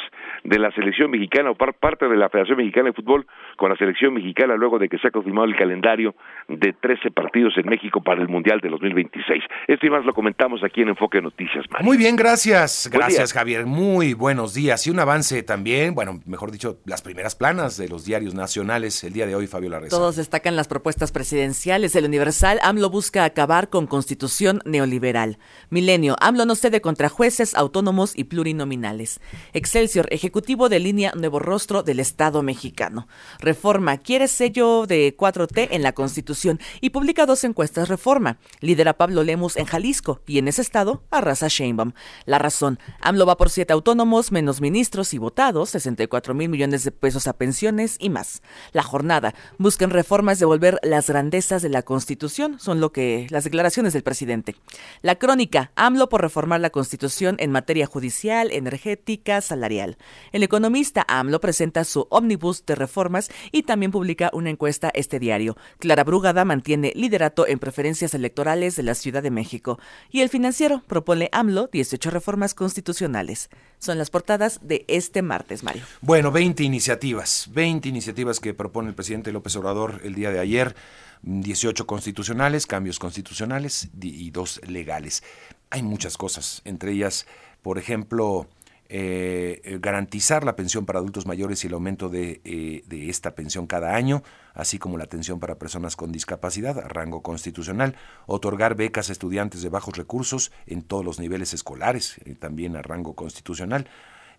de 0.46 0.58
la 0.58 0.72
selección 0.72 1.12
mexicana 1.12 1.51
o 1.51 1.55
parte 1.55 2.08
de 2.08 2.15
la 2.15 2.29
Federación 2.29 2.58
Mexicana 2.58 2.88
de 2.88 2.93
Fútbol 2.93 3.27
con 3.58 3.70
la 3.70 3.75
selección 3.75 4.13
mexicana 4.13 4.55
luego 4.55 4.79
de 4.79 4.88
que 4.88 4.98
se 4.98 5.10
ha 5.10 5.12
confirmado 5.12 5.48
el 5.48 5.58
calendario 5.58 6.15
de 6.48 6.74
13 6.74 7.12
partidos 7.12 7.53
en 7.58 7.67
México 7.67 8.01
para 8.01 8.22
el 8.22 8.29
Mundial 8.29 8.62
de 8.62 8.70
2026. 8.70 9.43
Esto 9.67 9.86
y 9.86 9.89
más 9.89 10.05
lo 10.05 10.13
comentamos 10.13 10.63
aquí 10.63 10.81
en 10.81 10.89
Enfoque 10.89 11.22
Noticias. 11.22 11.65
Muy 11.81 11.98
bien, 11.98 12.15
gracias. 12.15 12.89
Gracias, 12.91 13.34
Javier. 13.34 13.65
Muy 13.65 14.13
buenos 14.13 14.53
días. 14.53 14.88
Y 14.88 14.89
un 14.89 15.00
avance 15.00 15.43
también, 15.43 15.93
bueno, 15.93 16.22
mejor 16.25 16.51
dicho, 16.51 16.77
las 16.86 17.01
primeras 17.01 17.36
planas 17.36 17.77
de 17.77 17.89
los 17.89 18.05
diarios 18.05 18.34
nacionales 18.34 19.03
el 19.03 19.12
día 19.12 19.25
de 19.25 19.36
hoy, 19.36 19.48
Fabio 19.48 19.70
Larreza. 19.70 19.98
Todos 19.98 20.15
destacan 20.15 20.55
las 20.55 20.70
propuestas 20.70 21.12
presidenciales. 21.12 21.98
El 21.98 22.05
Universal, 22.05 22.60
AMLO 22.63 22.89
busca 22.89 23.25
acabar 23.25 23.70
con 23.70 23.88
constitución 23.88 24.62
neoliberal. 24.63 25.38
Milenio, 25.70 26.15
AMLO 26.22 26.46
no 26.46 26.55
cede 26.55 26.79
contra 26.79 27.10
jueces 27.10 27.41
autónomos 27.56 28.14
y 28.16 28.26
plurinominales. 28.26 29.20
Excelsior, 29.54 30.08
Ejecutivo 30.12 30.70
de 30.70 30.80
línea 30.80 31.12
Nuevo 31.16 31.40
Rostro 31.40 31.84
del 31.84 32.00
Estado 32.00 32.44
mexicano. 32.44 33.08
Reforma, 33.40 33.98
quiere 33.98 34.28
sello 34.28 34.86
de 34.86 35.16
4T 35.18 35.70
en 35.72 35.84
la 35.84 35.94
Constitución 35.94 36.60
y 36.80 36.92
publica 36.92 37.26
dos 37.26 37.44
encuestas 37.44 37.90
Reforma. 37.90 38.38
Lidera 38.60 38.94
Pablo 38.94 39.24
Lemus 39.24 39.58
en 39.58 39.66
Jalisco 39.66 40.22
y 40.28 40.38
en 40.38 40.48
ese 40.48 40.62
estado 40.62 41.04
arrasa 41.10 41.48
Sheinbaum. 41.50 41.94
La 42.26 42.40
razón, 42.40 42.80
AMLO 43.00 43.26
va 43.26 43.38
por 43.38 43.50
siete 43.50 43.74
autónomos, 43.74 44.32
menos 44.32 44.62
ministros 44.62 45.14
y 45.14 45.18
votados, 45.18 45.72
64 45.72 46.34
mil 46.34 46.50
millones 46.50 46.84
de 46.84 46.92
pesos 46.92 47.28
a 47.28 47.34
pensiones 47.34 47.98
y 48.00 48.10
más. 48.10 48.42
La 48.72 48.84
jornada, 48.84 49.34
buscan 49.58 49.90
reformas 49.90 50.40
devolver 50.40 50.80
las 50.84 51.08
grandezas 51.08 51.62
de 51.62 51.70
la 51.70 51.82
Constitución, 51.82 52.60
son 52.60 52.80
lo 52.80 52.92
que 52.92 53.28
las 53.30 53.44
declaraciones 53.44 53.94
del 53.94 54.04
presidente. 54.04 54.56
La 55.02 55.16
crónica, 55.16 55.72
AMLO 55.76 56.10
por 56.10 56.22
reformar 56.22 56.62
la 56.62 56.70
Constitución 56.70 57.31
en 57.40 57.52
materia 57.52 57.86
judicial, 57.86 58.52
energética, 58.52 59.42
salarial. 59.42 59.98
El 60.32 60.44
economista 60.44 61.06
AMLO 61.08 61.40
presenta 61.40 61.84
su 61.84 62.08
ómnibus 62.10 62.66
de 62.66 62.76
reformas 62.76 63.30
y 63.52 63.64
también 63.64 63.92
publica 63.92 64.30
una 64.34 64.50
encuesta 64.50 64.92
este 64.94 65.20
diario. 65.20 65.58
Clara 65.80 66.04
Brugada 66.04 66.46
mantiene 66.46 66.92
liderato 66.96 67.48
en 67.48 67.60
preferencias 67.60 68.14
electorales 68.14 68.76
de 68.76 68.84
la 68.84 68.96
Ciudad 68.96 69.24
de 69.24 69.32
México. 69.32 69.80
Y 70.10 70.22
el 70.22 70.30
financiero 70.30 70.82
propone 70.88 71.30
AMLO 71.32 71.70
18 71.72 72.10
reformas 72.10 72.54
constitucionales. 72.54 73.50
Son 73.80 73.98
las 73.98 74.10
portadas 74.10 74.60
de 74.62 74.86
este 74.88 75.22
martes, 75.22 75.64
Mario. 75.64 75.84
Bueno, 76.02 76.32
20 76.32 76.64
iniciativas, 76.64 77.50
20 77.52 77.90
iniciativas 77.90 78.40
que 78.40 78.54
propone 78.54 78.90
el 78.90 78.96
presidente 78.96 79.32
López 79.32 79.56
Obrador 79.56 80.02
el 80.04 80.16
día 80.16 80.32
de 80.32 80.40
ayer. 80.40 80.76
18 81.24 81.86
constitucionales, 81.86 82.66
cambios 82.66 82.98
constitucionales 82.98 83.90
y 84.02 84.32
dos 84.32 84.60
legales. 84.68 85.24
Hay 85.72 85.84
muchas 85.84 86.18
cosas, 86.18 86.62
entre 86.66 86.92
ellas, 86.92 87.25
por 87.62 87.78
ejemplo, 87.78 88.48
eh, 88.90 89.78
garantizar 89.82 90.44
la 90.44 90.58
pensión 90.58 90.86
para 90.86 91.00
adultos 91.00 91.25
mayores 91.25 91.63
y 91.63 91.68
el 91.68 91.74
aumento 91.74 92.10
de, 92.10 92.42
eh, 92.44 92.84
de, 92.88 93.10
esta 93.10 93.36
pensión 93.36 93.66
cada 93.66 93.96
año, 93.96 94.22
así 94.54 94.80
como 94.80 94.98
la 94.98 95.06
atención 95.06 95.40
para 95.40 95.58
personas 95.58 95.96
con 95.96 96.12
discapacidad 96.12 96.78
a 96.78 96.90
rango 96.90 97.22
constitucional, 97.22 97.96
otorgar 98.28 98.75
becas 98.75 99.10
a 99.10 99.13
estudiantes 99.13 99.62
de 99.62 99.70
bajos 99.70 99.96
recursos 99.96 100.51
en 100.68 100.82
todos 100.82 101.06
los 101.06 101.20
niveles 101.20 101.54
escolares, 101.54 102.18
eh, 102.25 102.36
también 102.36 102.75
a 102.75 102.82
rango 102.82 103.16
constitucional, 103.16 103.88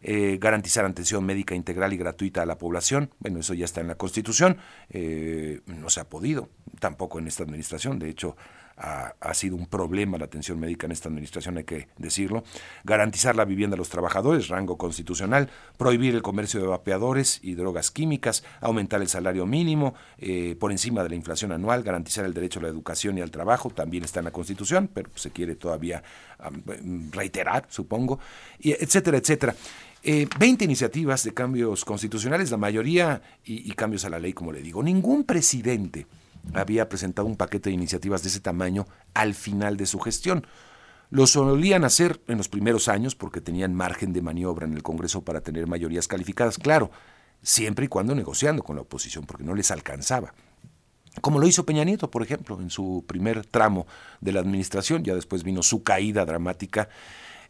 eh, 0.05 0.39
garantizar 0.41 0.85
atención 0.85 1.25
médica 1.25 1.55
integral 1.55 1.93
y 1.93 1.97
gratuita 1.97 2.43
a 2.43 2.47
la 2.47 2.59
población. 2.59 3.11
Bueno, 3.21 3.39
eso 3.39 3.55
ya 3.55 3.65
está 3.65 3.81
en 3.81 3.87
la 3.87 3.95
Constitución, 3.95 4.57
eh, 4.91 5.61
no 5.67 5.91
se 5.91 6.01
ha 6.01 6.09
podido, 6.09 6.49
tampoco 6.81 7.21
en 7.21 7.29
esta 7.29 7.45
administración, 7.45 8.01
de 8.01 8.11
hecho 8.11 8.37
ha, 8.83 9.35
sido 9.35 9.55
un 9.57 9.67
problema 9.67 10.19
la 10.19 10.25
atención 10.25 10.59
médica 10.59 10.87
en 10.87 10.93
esta 10.93 11.09
administración, 11.09 11.57
hay 11.57 11.65
que 11.65 11.89
decirlo. 11.99 12.43
Garantizar 12.83 13.37
la 13.37 13.45
vivienda 13.45 13.77
a 13.77 13.79
los 13.79 13.89
trabajadores, 13.89 14.49
rango 14.49 14.77
constitucional, 14.77 15.51
prohibir 15.77 16.15
el 16.15 16.23
comercio 16.23 16.61
de 16.61 16.67
vapeadores 16.67 17.39
y 17.43 17.55
drogas 17.55 17.93
químicas, 17.93 18.43
aumentar 18.61 19.01
el 19.01 19.09
salario 19.09 19.47
mínimo 19.47 19.95
eh, 20.19 20.57
por 20.59 20.73
encima 20.73 21.03
de 21.05 21.11
la 21.11 21.15
inflación 21.15 21.53
anual, 21.53 21.85
garantizar 21.85 22.25
el 22.25 22.35
derecho 22.35 22.59
a 22.59 22.63
la 22.65 22.69
educación 22.69 23.19
y 23.19 23.21
al 23.21 23.31
trabajo, 23.31 23.71
también 23.71 24.03
está 24.03 24.19
en 24.19 24.25
la 24.25 24.33
Constitución, 24.33 24.91
pero 24.93 25.11
se 25.15 25.31
quiere 25.31 25.55
todavía 25.55 26.03
reiterar, 27.13 27.67
supongo, 27.69 28.19
y 28.59 28.73
etcétera, 28.73 29.19
etcétera. 29.19 29.55
Eh, 30.05 30.27
20 30.41 30.65
iniciativas 30.65 31.23
de 31.23 31.33
cambios 31.33 31.85
constitucionales, 31.85 32.51
la 32.51 32.57
mayoría 32.57 33.23
y, 33.45 33.71
cambios 33.73 34.05
a 34.05 34.11
la 34.11 34.19
ley, 34.19 34.33
como 34.33 34.51
le 34.51 34.61
digo. 34.61 34.83
Ningún 34.83 35.23
presidente 35.23 36.09
había 36.55 36.89
presentado 36.89 37.27
un 37.27 37.37
paquete 37.37 37.71
de 37.71 37.75
iniciativas 37.75 38.23
de 38.23 38.29
ese 38.29 38.41
tamaño 38.41 38.87
al 39.15 39.35
final 39.35 39.77
de 39.77 39.87
su 39.87 39.99
gestión. 40.01 40.47
Lo 41.11 41.27
solían 41.27 41.85
hacer 41.85 42.21
en 42.27 42.39
los 42.39 42.49
primeros 42.49 42.89
años 42.89 43.15
porque 43.15 43.41
tenían 43.41 43.75
margen 43.75 44.13
de 44.13 44.23
maniobra 44.23 44.67
en 44.67 44.73
el 44.73 44.83
Congreso 44.83 45.23
para 45.23 45.43
tener 45.43 45.67
mayorías 45.67 46.09
calificadas, 46.09 46.59
claro, 46.59 46.91
siempre 47.43 47.85
y 47.85 47.89
cuando 47.89 48.15
negociando 48.15 48.63
con 48.63 48.77
la 48.77 48.83
oposición, 48.83 49.25
porque 49.27 49.45
no 49.45 49.55
les 49.55 49.71
alcanzaba. 49.71 50.33
Como 51.21 51.39
lo 51.39 51.47
hizo 51.47 51.67
Peña 51.67 51.85
Nieto, 51.85 52.11
por 52.11 52.23
ejemplo, 52.23 52.59
en 52.61 52.71
su 52.71 53.05
primer 53.07 53.45
tramo 53.45 53.87
de 54.21 54.33
la 54.33 54.41
administración, 54.41 55.05
ya 55.05 55.15
después 55.15 55.43
vino 55.43 55.63
su 55.63 55.83
caída 55.83 56.25
dramática 56.25 56.89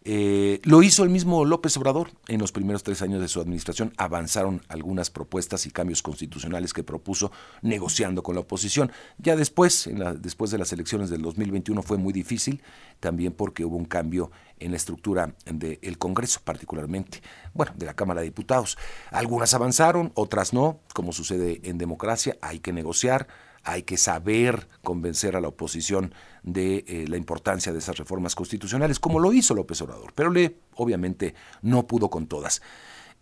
eh, 0.05 0.61
lo 0.65 0.83
hizo 0.83 1.05
el 1.05 1.11
mismo 1.11 1.45
López 1.45 1.77
Obrador. 1.77 2.11
En 2.29 2.41
los 2.41 2.53
primeros 2.53 2.83
tres 2.83 3.03
años 3.03 3.21
de 3.21 3.29
su 3.29 3.41
administración 3.41 3.93
avanzaron 3.97 4.63
algunas 4.69 5.11
propuestas 5.11 5.67
y 5.67 5.71
cambios 5.71 6.03
constitucionales 6.03 6.73
que 6.73 6.83
propuso 6.83 7.31
negociando 7.63 8.23
con 8.23 8.35
la 8.35 8.41
oposición. 8.41 8.91
Ya 9.19 9.37
después, 9.37 9.87
en 9.87 10.01
la, 10.01 10.15
después 10.15 10.51
de 10.51 10.59
las 10.59 10.73
elecciones 10.73 11.11
del 11.11 11.23
2021 11.23 11.83
fue 11.83 11.99
muy 11.99 12.13
difícil, 12.13 12.63
también 13.01 13.33
porque 13.33 13.65
hubo 13.65 13.77
un 13.77 13.85
cambio 13.85 14.31
en 14.59 14.71
la 14.71 14.77
estructura 14.77 15.35
del 15.45 15.99
Congreso, 15.99 16.41
particularmente, 16.45 17.21
bueno, 17.55 17.73
de 17.77 17.87
la 17.87 17.95
Cámara 17.95 18.21
de 18.21 18.27
Diputados. 18.27 18.79
Algunas 19.11 19.55
avanzaron, 19.55 20.13
otras 20.15 20.53
no, 20.53 20.81
como 20.95 21.13
sucede 21.13 21.61
en 21.65 21.79
democracia, 21.79 22.37
hay 22.41 22.61
que 22.61 22.73
negociar 22.73 23.29
hay 23.64 23.83
que 23.83 23.97
saber 23.97 24.69
convencer 24.83 25.37
a 25.37 25.40
la 25.40 25.49
oposición 25.49 26.14
de 26.42 26.85
eh, 26.87 27.04
la 27.09 27.16
importancia 27.16 27.73
de 27.73 27.78
esas 27.78 27.97
reformas 27.97 28.35
constitucionales, 28.35 28.99
como 28.99 29.21
lo 29.21 29.33
hizo 29.33 29.54
López 29.54 29.81
Obrador, 29.83 30.12
pero 30.14 30.31
le 30.31 30.57
obviamente 30.75 31.35
no 31.62 31.87
pudo 31.87 32.11
con 32.11 32.26
todas. 32.26 32.62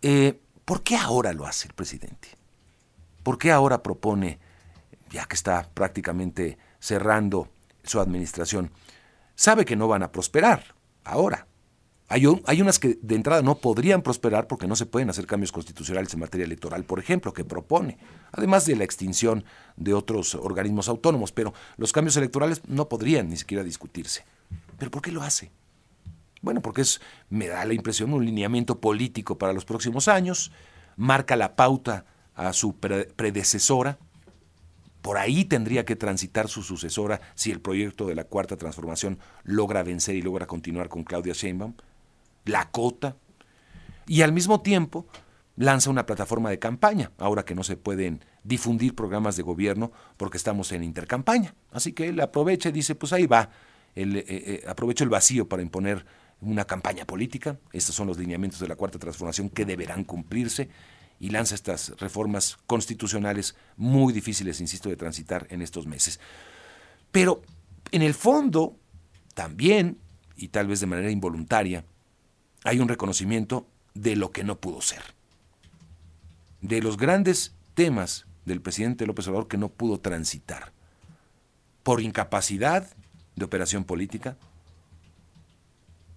Eh, 0.01 0.39
¿Por 0.65 0.83
qué 0.83 0.97
ahora 0.97 1.33
lo 1.33 1.45
hace 1.45 1.67
el 1.67 1.73
presidente? 1.73 2.29
¿Por 3.23 3.37
qué 3.37 3.51
ahora 3.51 3.83
propone, 3.83 4.39
ya 5.11 5.25
que 5.25 5.35
está 5.35 5.69
prácticamente 5.73 6.57
cerrando 6.79 7.49
su 7.83 7.99
administración, 7.99 8.71
sabe 9.35 9.65
que 9.65 9.75
no 9.75 9.87
van 9.87 10.03
a 10.03 10.11
prosperar 10.11 10.75
ahora? 11.03 11.47
Hay, 12.11 12.25
hay, 12.45 12.61
unas 12.61 12.77
que 12.77 12.99
de 13.01 13.15
entrada 13.15 13.41
no 13.41 13.55
podrían 13.55 14.01
prosperar 14.01 14.45
porque 14.45 14.67
no 14.67 14.75
se 14.75 14.85
pueden 14.85 15.09
hacer 15.09 15.25
cambios 15.25 15.53
constitucionales 15.53 16.13
en 16.13 16.19
materia 16.19 16.43
electoral, 16.43 16.83
por 16.83 16.99
ejemplo, 16.99 17.31
que 17.31 17.45
propone, 17.45 17.99
además 18.33 18.65
de 18.65 18.75
la 18.75 18.83
extinción 18.83 19.45
de 19.77 19.93
otros 19.93 20.35
organismos 20.35 20.89
autónomos, 20.89 21.31
pero 21.31 21.53
los 21.77 21.93
cambios 21.93 22.17
electorales 22.17 22.63
no 22.67 22.89
podrían 22.89 23.29
ni 23.29 23.37
siquiera 23.37 23.63
discutirse. 23.63 24.25
¿Pero 24.77 24.91
por 24.91 25.01
qué 25.01 25.13
lo 25.13 25.21
hace? 25.21 25.51
Bueno, 26.41 26.61
porque 26.61 26.83
me 27.29 27.47
da 27.47 27.63
la 27.63 27.73
impresión, 27.73 28.11
un 28.11 28.25
lineamiento 28.25 28.81
político 28.81 29.37
para 29.37 29.53
los 29.53 29.63
próximos 29.63 30.09
años, 30.09 30.51
marca 30.97 31.37
la 31.37 31.55
pauta 31.55 32.03
a 32.35 32.51
su 32.51 32.75
pre 32.75 33.05
predecesora, 33.05 33.99
por 35.01 35.17
ahí 35.17 35.45
tendría 35.45 35.85
que 35.85 35.95
transitar 35.95 36.49
su 36.49 36.61
sucesora 36.61 37.21
si 37.35 37.51
el 37.51 37.61
proyecto 37.61 38.05
de 38.05 38.15
la 38.15 38.25
Cuarta 38.25 38.57
Transformación 38.57 39.17
logra 39.43 39.81
vencer 39.81 40.17
y 40.17 40.21
logra 40.21 40.45
continuar 40.45 40.89
con 40.89 41.05
Claudia 41.05 41.33
Sheinbaum 41.33 41.73
la 42.45 42.69
cota, 42.71 43.17
y 44.07 44.21
al 44.21 44.33
mismo 44.33 44.61
tiempo 44.61 45.07
lanza 45.55 45.89
una 45.89 46.05
plataforma 46.05 46.49
de 46.49 46.59
campaña, 46.59 47.11
ahora 47.17 47.45
que 47.45 47.55
no 47.55 47.63
se 47.63 47.77
pueden 47.77 48.23
difundir 48.43 48.95
programas 48.95 49.35
de 49.35 49.43
gobierno 49.43 49.91
porque 50.17 50.37
estamos 50.37 50.71
en 50.71 50.83
intercampaña. 50.83 51.53
Así 51.71 51.93
que 51.93 52.07
él 52.07 52.19
aprovecha 52.19 52.69
y 52.69 52.71
dice, 52.71 52.95
pues 52.95 53.13
ahí 53.13 53.27
va, 53.27 53.49
el, 53.95 54.17
eh, 54.17 54.25
eh, 54.27 54.63
aprovecho 54.67 55.03
el 55.03 55.09
vacío 55.09 55.47
para 55.47 55.61
imponer 55.61 56.05
una 56.41 56.65
campaña 56.65 57.05
política, 57.05 57.59
estos 57.71 57.93
son 57.95 58.07
los 58.07 58.17
lineamientos 58.17 58.59
de 58.59 58.67
la 58.67 58.75
Cuarta 58.75 58.97
Transformación 58.97 59.49
que 59.49 59.65
deberán 59.65 60.03
cumplirse, 60.03 60.69
y 61.21 61.29
lanza 61.29 61.53
estas 61.53 61.93
reformas 61.99 62.57
constitucionales 62.65 63.55
muy 63.77 64.11
difíciles, 64.11 64.59
insisto, 64.59 64.89
de 64.89 64.95
transitar 64.95 65.45
en 65.51 65.61
estos 65.61 65.85
meses. 65.85 66.19
Pero 67.11 67.43
en 67.91 68.01
el 68.01 68.15
fondo, 68.15 68.79
también, 69.35 69.99
y 70.35 70.47
tal 70.47 70.65
vez 70.65 70.79
de 70.79 70.87
manera 70.87 71.11
involuntaria, 71.11 71.85
hay 72.63 72.79
un 72.79 72.87
reconocimiento 72.87 73.67
de 73.93 74.15
lo 74.15 74.31
que 74.31 74.43
no 74.43 74.59
pudo 74.59 74.81
ser. 74.81 75.01
De 76.61 76.81
los 76.81 76.97
grandes 76.97 77.53
temas 77.73 78.25
del 78.45 78.61
presidente 78.61 79.05
López 79.05 79.27
Obrador 79.27 79.47
que 79.47 79.57
no 79.57 79.69
pudo 79.69 79.99
transitar. 79.99 80.71
Por 81.83 82.01
incapacidad 82.01 82.87
de 83.35 83.45
operación 83.45 83.83
política 83.83 84.37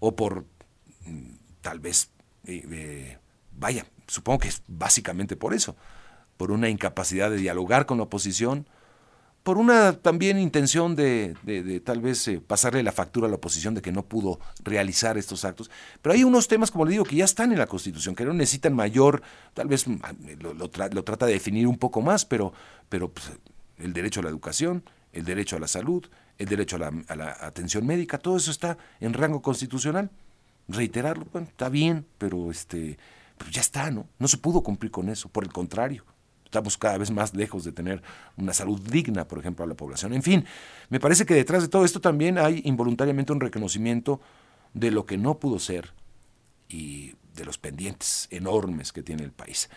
o 0.00 0.14
por 0.14 0.44
mm, 1.06 1.30
tal 1.62 1.80
vez, 1.80 2.10
eh, 2.44 3.18
vaya, 3.52 3.86
supongo 4.06 4.40
que 4.40 4.48
es 4.48 4.62
básicamente 4.68 5.36
por 5.36 5.54
eso, 5.54 5.76
por 6.36 6.50
una 6.50 6.68
incapacidad 6.68 7.30
de 7.30 7.36
dialogar 7.36 7.86
con 7.86 7.98
la 7.98 8.04
oposición, 8.04 8.68
por 9.44 9.58
una 9.58 9.92
también 9.92 10.38
intención 10.38 10.96
de, 10.96 11.36
de, 11.42 11.78
tal 11.80 12.00
vez 12.00 12.26
eh, 12.28 12.40
pasarle 12.40 12.82
la 12.82 12.92
factura 12.92 13.26
a 13.26 13.30
la 13.30 13.36
oposición 13.36 13.74
de 13.74 13.82
que 13.82 13.92
no 13.92 14.02
pudo 14.02 14.40
realizar 14.64 15.18
estos 15.18 15.44
actos. 15.44 15.70
Pero 16.00 16.14
hay 16.14 16.24
unos 16.24 16.48
temas, 16.48 16.70
como 16.70 16.86
le 16.86 16.92
digo, 16.92 17.04
que 17.04 17.16
ya 17.16 17.26
están 17.26 17.52
en 17.52 17.58
la 17.58 17.66
Constitución, 17.66 18.14
que 18.14 18.24
no 18.24 18.32
necesitan 18.32 18.74
mayor, 18.74 19.22
tal 19.52 19.68
vez 19.68 19.86
mm, 19.86 20.00
lo, 20.40 20.54
lo, 20.54 20.70
lo 20.90 21.04
trata 21.04 21.26
de 21.26 21.34
definir 21.34 21.66
un 21.66 21.76
poco 21.76 22.00
más, 22.00 22.24
pero, 22.24 22.54
pero 22.88 23.12
pues, 23.12 23.32
el 23.76 23.92
derecho 23.92 24.20
a 24.20 24.22
la 24.22 24.30
educación, 24.30 24.82
el 25.12 25.26
derecho 25.26 25.56
a 25.56 25.60
la 25.60 25.68
salud, 25.68 26.06
el 26.38 26.48
derecho 26.48 26.76
a 26.76 26.78
la, 26.78 26.92
a 27.08 27.14
la 27.14 27.36
atención 27.38 27.86
médica, 27.86 28.16
todo 28.16 28.38
eso 28.38 28.50
está 28.50 28.78
en 28.98 29.12
rango 29.12 29.42
constitucional. 29.42 30.10
Reiterarlo, 30.68 31.26
bueno, 31.30 31.48
está 31.48 31.68
bien, 31.68 32.06
pero 32.16 32.50
este, 32.50 32.96
pero 33.36 33.50
ya 33.50 33.60
está, 33.60 33.90
¿no? 33.90 34.08
No 34.18 34.26
se 34.26 34.38
pudo 34.38 34.62
cumplir 34.62 34.90
con 34.90 35.10
eso, 35.10 35.28
por 35.28 35.44
el 35.44 35.52
contrario 35.52 36.02
estamos 36.54 36.78
cada 36.78 36.98
vez 36.98 37.10
más 37.10 37.34
lejos 37.34 37.64
de 37.64 37.72
tener 37.72 38.00
una 38.36 38.52
salud 38.52 38.80
digna, 38.80 39.26
por 39.26 39.40
ejemplo, 39.40 39.64
a 39.64 39.68
la 39.68 39.74
población. 39.74 40.14
En 40.14 40.22
fin, 40.22 40.44
me 40.88 41.00
parece 41.00 41.26
que 41.26 41.34
detrás 41.34 41.62
de 41.62 41.68
todo 41.68 41.84
esto 41.84 42.00
también 42.00 42.38
hay 42.38 42.62
involuntariamente 42.64 43.32
un 43.32 43.40
reconocimiento 43.40 44.20
de 44.72 44.92
lo 44.92 45.04
que 45.04 45.18
no 45.18 45.40
pudo 45.40 45.58
ser 45.58 45.92
y 46.68 47.14
de 47.34 47.44
los 47.44 47.58
pendientes 47.58 48.28
enormes 48.30 48.92
que 48.92 49.02
tiene 49.02 49.24
el 49.24 49.32
país. 49.32 49.68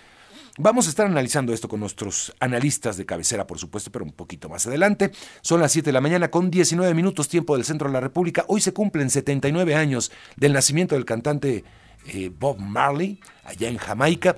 Vamos 0.59 0.85
a 0.85 0.89
estar 0.89 1.07
analizando 1.07 1.51
esto 1.51 1.67
con 1.67 1.79
nuestros 1.79 2.35
analistas 2.39 2.95
de 2.95 3.07
cabecera, 3.07 3.47
por 3.47 3.57
supuesto, 3.57 3.91
pero 3.91 4.05
un 4.05 4.11
poquito 4.11 4.47
más 4.47 4.67
adelante. 4.67 5.11
Son 5.41 5.59
las 5.59 5.71
7 5.71 5.87
de 5.87 5.93
la 5.93 6.01
mañana 6.01 6.29
con 6.29 6.51
19 6.51 6.93
minutos 6.93 7.27
tiempo 7.27 7.55
del 7.55 7.65
centro 7.65 7.87
de 7.87 7.93
la 7.93 8.01
República. 8.01 8.45
Hoy 8.49 8.61
se 8.61 8.71
cumplen 8.71 9.09
79 9.09 9.73
años 9.73 10.11
del 10.35 10.53
nacimiento 10.53 10.93
del 10.93 11.05
cantante 11.05 11.63
eh, 12.05 12.29
Bob 12.29 12.59
Marley 12.59 13.19
allá 13.45 13.67
en 13.67 13.77
Jamaica. 13.77 14.35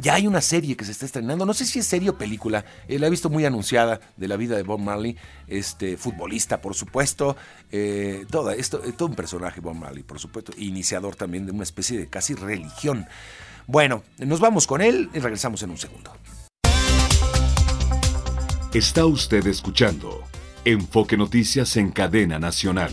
Ya 0.00 0.14
hay 0.14 0.26
una 0.26 0.40
serie 0.40 0.76
que 0.76 0.84
se 0.84 0.92
está 0.92 1.06
estrenando, 1.06 1.46
no 1.46 1.54
sé 1.54 1.64
si 1.64 1.78
es 1.78 1.86
serie 1.86 2.10
o 2.10 2.18
película, 2.18 2.64
eh, 2.86 2.98
la 2.98 3.06
he 3.06 3.10
visto 3.10 3.30
muy 3.30 3.44
anunciada 3.44 4.00
de 4.16 4.28
la 4.28 4.36
vida 4.36 4.56
de 4.56 4.62
Bob 4.62 4.80
Marley, 4.80 5.16
este 5.46 5.96
futbolista 5.96 6.60
por 6.60 6.74
supuesto, 6.74 7.36
eh, 7.70 8.26
todo, 8.30 8.50
esto, 8.50 8.82
eh, 8.84 8.92
todo 8.92 9.08
un 9.08 9.14
personaje 9.14 9.60
Bob 9.60 9.74
Marley 9.74 10.02
por 10.02 10.18
supuesto, 10.18 10.52
iniciador 10.58 11.16
también 11.16 11.46
de 11.46 11.52
una 11.52 11.62
especie 11.62 11.98
de 11.98 12.08
casi 12.08 12.34
religión. 12.34 13.06
Bueno, 13.66 14.02
nos 14.18 14.40
vamos 14.40 14.66
con 14.66 14.82
él 14.82 15.08
y 15.14 15.18
regresamos 15.18 15.62
en 15.62 15.70
un 15.70 15.78
segundo. 15.78 16.12
Está 18.72 19.06
usted 19.06 19.46
escuchando 19.46 20.22
Enfoque 20.64 21.16
Noticias 21.16 21.76
en 21.76 21.90
Cadena 21.90 22.38
Nacional. 22.38 22.92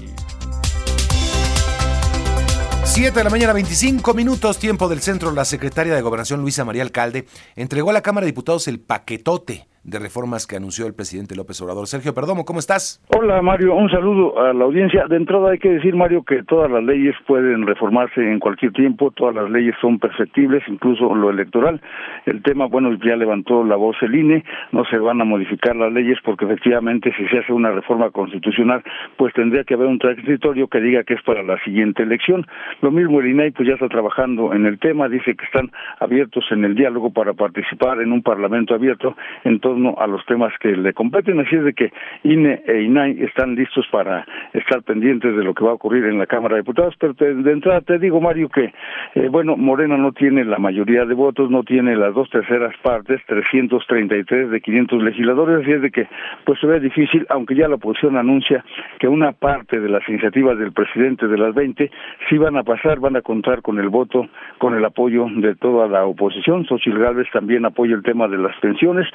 7 2.93 3.17
de 3.17 3.23
la 3.23 3.32
mañana, 3.32 3.53
25 3.53 4.13
minutos, 4.13 4.60
tiempo 4.60 4.88
del 4.88 5.01
centro. 5.01 5.32
La 5.32 5.45
secretaria 5.45 5.95
de 5.95 6.01
Gobernación, 6.03 6.41
Luisa 6.41 6.63
María 6.63 6.84
Alcalde, 6.84 7.25
entregó 7.56 7.89
a 7.89 7.93
la 7.93 8.03
Cámara 8.03 8.25
de 8.25 8.32
Diputados 8.32 8.67
el 8.67 8.79
paquetote 8.79 9.67
de 9.84 10.00
reformas 10.00 10.48
que 10.48 10.56
anunció 10.56 10.88
el 10.88 10.93
presidente 10.93 11.36
López 11.36 11.62
Obrador. 11.62 11.88
Sergio 11.88 12.13
Perdomo, 12.13 12.46
¿cómo 12.46 12.60
estás? 12.60 13.04
Hola 13.15 13.41
Mario, 13.41 13.76
un 13.76 13.89
saludo 13.89 14.39
a 14.39 14.54
la 14.54 14.63
audiencia. 14.63 15.06
De 15.08 15.17
entrada 15.17 15.52
hay 15.52 15.60
que 15.60 15.69
decir 15.69 15.96
Mario 15.96 16.24
que 16.24 16.43
todas 16.43 16.72
las 16.72 16.84
leyes 16.84 17.15
pueden 17.28 17.67
reformarse 17.67 18.22
en 18.22 18.39
cualquier 18.39 18.72
tiempo, 18.72 19.12
todas 19.12 19.36
las 19.36 19.50
leyes 19.50 19.76
son 19.82 20.00
perfectibles, 20.00 20.63
incluso 20.67 21.13
lo 21.13 21.30
electoral. 21.30 21.82
El 22.26 22.41
tema, 22.41 22.67
bueno, 22.67 22.93
ya 23.04 23.15
levantó 23.15 23.63
la 23.63 23.76
voz 23.76 23.98
el 24.02 24.15
INE, 24.15 24.46
no 24.72 24.86
se 24.86 24.98
van 24.98 25.19
a 25.19 25.26
modificar 25.26 25.76
las 25.76 25.91
leyes 25.91 26.17
porque 26.24 26.46
efectivamente 26.46 27.13
si 27.17 27.28
se 27.28 27.39
hace 27.39 27.52
una 27.52 27.72
reforma 27.72 28.10
constitucional, 28.12 28.84
pues 29.17 29.34
tendría 29.34 29.65
que 29.65 29.74
haber 29.74 29.88
un 29.88 30.00
transitorio 30.00 30.67
que 30.67 30.80
diga 30.80 31.04
que 31.04 31.15
es 31.15 31.22
para 31.24 31.43
la 31.43 31.62
siguiente 31.63 32.04
elección. 32.04 32.46
Lo 32.82 32.91
mismo 32.91 33.19
el 33.19 33.28
INAI 33.28 33.52
pues 33.52 33.67
ya 33.67 33.74
está 33.74 33.89
trabajando 33.89 34.54
en 34.54 34.65
el 34.65 34.80
tema, 34.80 35.10
dice 35.10 35.36
que 35.36 35.46
están 35.46 35.72
abiertos 36.00 36.46
en 36.52 36.63
el 36.63 36.76
diálogo 36.76 37.12
para 37.12 37.34
participar 37.34 38.02
en 38.02 38.13
un 38.13 38.24
parlamento 38.24 38.74
abierto 38.74 39.15
en 39.43 39.60
torno 39.73 39.95
a 39.97 40.05
los 40.05 40.23
temas 40.27 40.53
que 40.59 40.75
le 40.75 40.93
competen, 40.93 41.39
así 41.39 41.55
es 41.55 41.63
de 41.63 41.73
que 41.73 41.91
INE 42.23 42.62
e 42.67 42.83
INAI 42.83 43.23
están 43.23 43.55
listos 43.55 43.88
para 43.91 44.23
estar 44.53 44.83
pendientes 44.83 45.36
de 45.36 45.43
lo 45.43 45.55
que 45.55 45.63
va 45.63 45.71
a 45.71 45.73
ocurrir 45.73 46.05
en 46.05 46.19
la 46.19 46.27
Cámara 46.27 46.55
de 46.55 46.62
Diputados, 46.62 46.93
pero 46.99 47.13
de 47.13 47.51
entrada 47.51 47.81
te 47.81 47.97
digo, 47.97 48.21
Mario, 48.21 48.49
que, 48.49 48.71
eh, 49.15 49.29
bueno, 49.29 49.57
Morena 49.57 49.97
no 49.97 50.12
tiene 50.12 50.45
la 50.45 50.59
mayoría 50.59 51.05
de 51.05 51.15
votos, 51.15 51.49
no 51.49 51.63
tiene 51.63 51.95
las 51.95 52.13
dos 52.13 52.29
terceras 52.29 52.75
partes, 52.83 53.19
333 53.25 54.51
de 54.51 54.62
500 54.62 55.01
legisladores, 55.01 55.63
así 55.63 55.71
es 55.71 55.81
de 55.81 55.89
que, 55.89 56.07
pues 56.45 56.59
se 56.59 56.67
ve 56.67 56.79
difícil, 56.79 57.25
aunque 57.29 57.55
ya 57.55 57.67
la 57.67 57.75
oposición 57.75 58.15
anuncia 58.17 58.63
que 58.99 59.07
una 59.07 59.31
parte 59.31 59.79
de 59.79 59.89
las 59.89 60.07
iniciativas 60.07 60.59
del 60.59 60.71
presidente 60.71 61.27
de 61.27 61.38
las 61.38 61.55
20 61.55 61.89
sí 62.29 62.38
van 62.38 62.57
a 62.57 62.63
pasar, 62.63 62.99
van 62.99 63.15
a 63.15 63.21
contar 63.21 63.63
con 63.63 63.79
el 63.79 63.89
voto, 63.89 64.27
con 64.59 64.75
el 64.75 64.86
apoyo 64.86 65.25
de 65.36 65.55
toda 65.55 65.88
la 65.88 66.05
oposición. 66.05 66.65
Xochitl 66.65 66.99
Gálvez 66.99 67.27
también 67.33 67.65
apoya 67.65 67.95
el 67.95 68.03
tema 68.03 68.27
de 68.27 68.38
las 68.38 68.55
pensiones. 68.57 69.07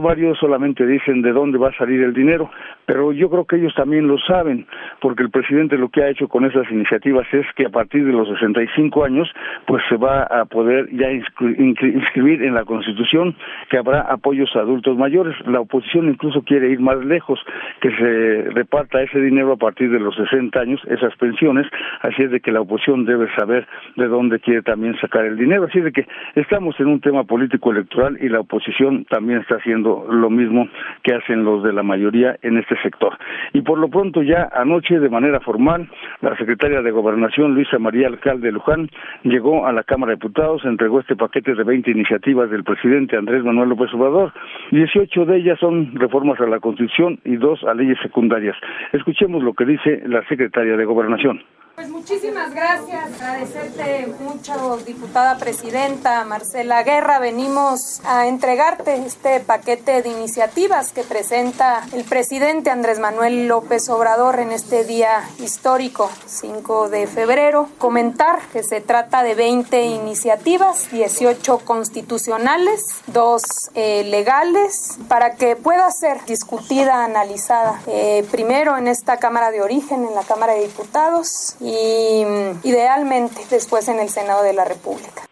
Varios 0.00 0.38
solamente 0.38 0.86
dicen 0.86 1.22
de 1.22 1.32
dónde 1.32 1.58
va 1.58 1.68
a 1.68 1.76
salir 1.76 2.02
el 2.02 2.12
dinero, 2.12 2.50
pero 2.86 3.12
yo 3.12 3.30
creo 3.30 3.44
que 3.44 3.56
ellos 3.56 3.74
también 3.74 4.06
lo 4.06 4.18
saben, 4.18 4.66
porque 5.00 5.22
el 5.22 5.30
presidente 5.30 5.78
lo 5.78 5.88
que 5.88 6.02
ha 6.02 6.08
hecho 6.08 6.28
con 6.28 6.44
esas 6.44 6.70
iniciativas 6.70 7.26
es 7.32 7.46
que 7.56 7.66
a 7.66 7.70
partir 7.70 8.04
de 8.04 8.12
los 8.12 8.28
65 8.28 9.04
años, 9.04 9.28
pues 9.66 9.82
se 9.88 9.96
va 9.96 10.22
a 10.24 10.44
poder 10.44 10.88
ya 10.92 11.10
inscribir 11.10 12.42
en 12.42 12.54
la 12.54 12.64
Constitución 12.64 13.34
que 13.70 13.78
habrá 13.78 14.00
apoyos 14.02 14.54
a 14.56 14.60
adultos 14.60 14.96
mayores. 14.96 15.34
La 15.46 15.60
oposición 15.60 16.08
incluso 16.08 16.42
quiere 16.42 16.70
ir 16.70 16.80
más 16.80 17.04
lejos, 17.04 17.40
que 17.80 17.90
se 17.96 18.50
reparta 18.50 19.02
ese 19.02 19.20
dinero 19.20 19.52
a 19.52 19.56
partir 19.56 19.90
de 19.90 20.00
los 20.00 20.14
60 20.16 20.60
años, 20.60 20.80
esas 20.88 21.14
pensiones, 21.16 21.66
así 22.00 22.22
es 22.22 22.30
de 22.30 22.40
que 22.40 22.52
la 22.52 22.60
oposición 22.60 23.04
debe 23.04 23.28
saber 23.34 23.66
de 23.96 24.08
dónde 24.08 24.40
quiere 24.40 24.62
también 24.62 24.96
sacar 25.00 25.24
el 25.24 25.36
dinero, 25.36 25.64
así 25.64 25.78
es 25.78 25.84
de 25.84 25.92
que 25.92 26.06
estamos 26.34 26.78
en 26.80 26.86
un 26.86 27.00
tema 27.00 27.24
político 27.24 27.70
electoral 27.70 28.18
y 28.20 28.28
la 28.28 28.40
oposición 28.40 29.04
también 29.06 29.40
está 29.40 29.56
haciendo 29.56 29.71
lo 29.80 30.30
mismo 30.30 30.68
que 31.02 31.14
hacen 31.14 31.44
los 31.44 31.62
de 31.62 31.72
la 31.72 31.82
mayoría 31.82 32.36
en 32.42 32.58
este 32.58 32.76
sector. 32.82 33.16
Y 33.52 33.62
por 33.62 33.78
lo 33.78 33.88
pronto 33.88 34.22
ya 34.22 34.48
anoche 34.52 34.98
de 34.98 35.08
manera 35.08 35.40
formal, 35.40 35.88
la 36.20 36.36
secretaria 36.36 36.82
de 36.82 36.90
Gobernación, 36.90 37.54
Luisa 37.54 37.78
María 37.78 38.08
Alcalde 38.08 38.52
Luján, 38.52 38.88
llegó 39.22 39.66
a 39.66 39.72
la 39.72 39.82
Cámara 39.82 40.10
de 40.10 40.16
Diputados, 40.16 40.64
entregó 40.64 41.00
este 41.00 41.16
paquete 41.16 41.54
de 41.54 41.64
20 41.64 41.90
iniciativas 41.90 42.50
del 42.50 42.64
presidente 42.64 43.16
Andrés 43.16 43.44
Manuel 43.44 43.70
López 43.70 43.92
Obrador. 43.94 44.32
18 44.70 45.24
de 45.24 45.36
ellas 45.36 45.58
son 45.58 45.94
reformas 45.94 46.40
a 46.40 46.46
la 46.46 46.60
Constitución 46.60 47.18
y 47.24 47.36
dos 47.36 47.62
a 47.64 47.74
leyes 47.74 47.98
secundarias. 48.02 48.56
Escuchemos 48.92 49.42
lo 49.42 49.54
que 49.54 49.64
dice 49.64 50.02
la 50.06 50.26
secretaria 50.28 50.76
de 50.76 50.84
Gobernación. 50.84 51.40
Pues 51.74 51.88
muchísimas 51.88 52.52
gracias, 52.54 53.14
agradecerte 53.14 54.06
mucho, 54.20 54.76
diputada 54.84 55.38
presidenta 55.38 56.22
Marcela 56.26 56.82
Guerra. 56.82 57.18
Venimos 57.18 58.02
a 58.04 58.26
entregarte 58.26 58.94
este 59.06 59.40
paquete 59.40 60.02
de 60.02 60.10
iniciativas 60.10 60.92
que 60.92 61.02
presenta 61.02 61.86
el 61.92 62.04
presidente 62.04 62.68
Andrés 62.68 62.98
Manuel 62.98 63.48
López 63.48 63.88
Obrador 63.88 64.38
en 64.40 64.52
este 64.52 64.84
día 64.84 65.26
histórico, 65.38 66.10
5 66.26 66.90
de 66.90 67.06
febrero. 67.06 67.70
Comentar 67.78 68.40
que 68.52 68.62
se 68.62 68.82
trata 68.82 69.22
de 69.22 69.34
20 69.34 69.82
iniciativas, 69.82 70.90
18 70.90 71.60
constitucionales, 71.60 72.84
dos 73.06 73.42
eh, 73.74 74.04
legales, 74.04 74.98
para 75.08 75.36
que 75.36 75.56
pueda 75.56 75.90
ser 75.90 76.22
discutida, 76.26 77.02
analizada 77.02 77.80
eh, 77.86 78.26
primero 78.30 78.76
en 78.76 78.88
esta 78.88 79.16
Cámara 79.16 79.50
de 79.50 79.62
Origen, 79.62 80.04
en 80.04 80.14
la 80.14 80.22
Cámara 80.22 80.52
de 80.52 80.66
Diputados 80.66 81.56
y 81.62 82.24
mm, 82.24 82.66
idealmente 82.66 83.42
después 83.50 83.88
en 83.88 84.00
el 84.00 84.08
Senado 84.08 84.42
de 84.42 84.52
la 84.52 84.64
República. 84.64 85.22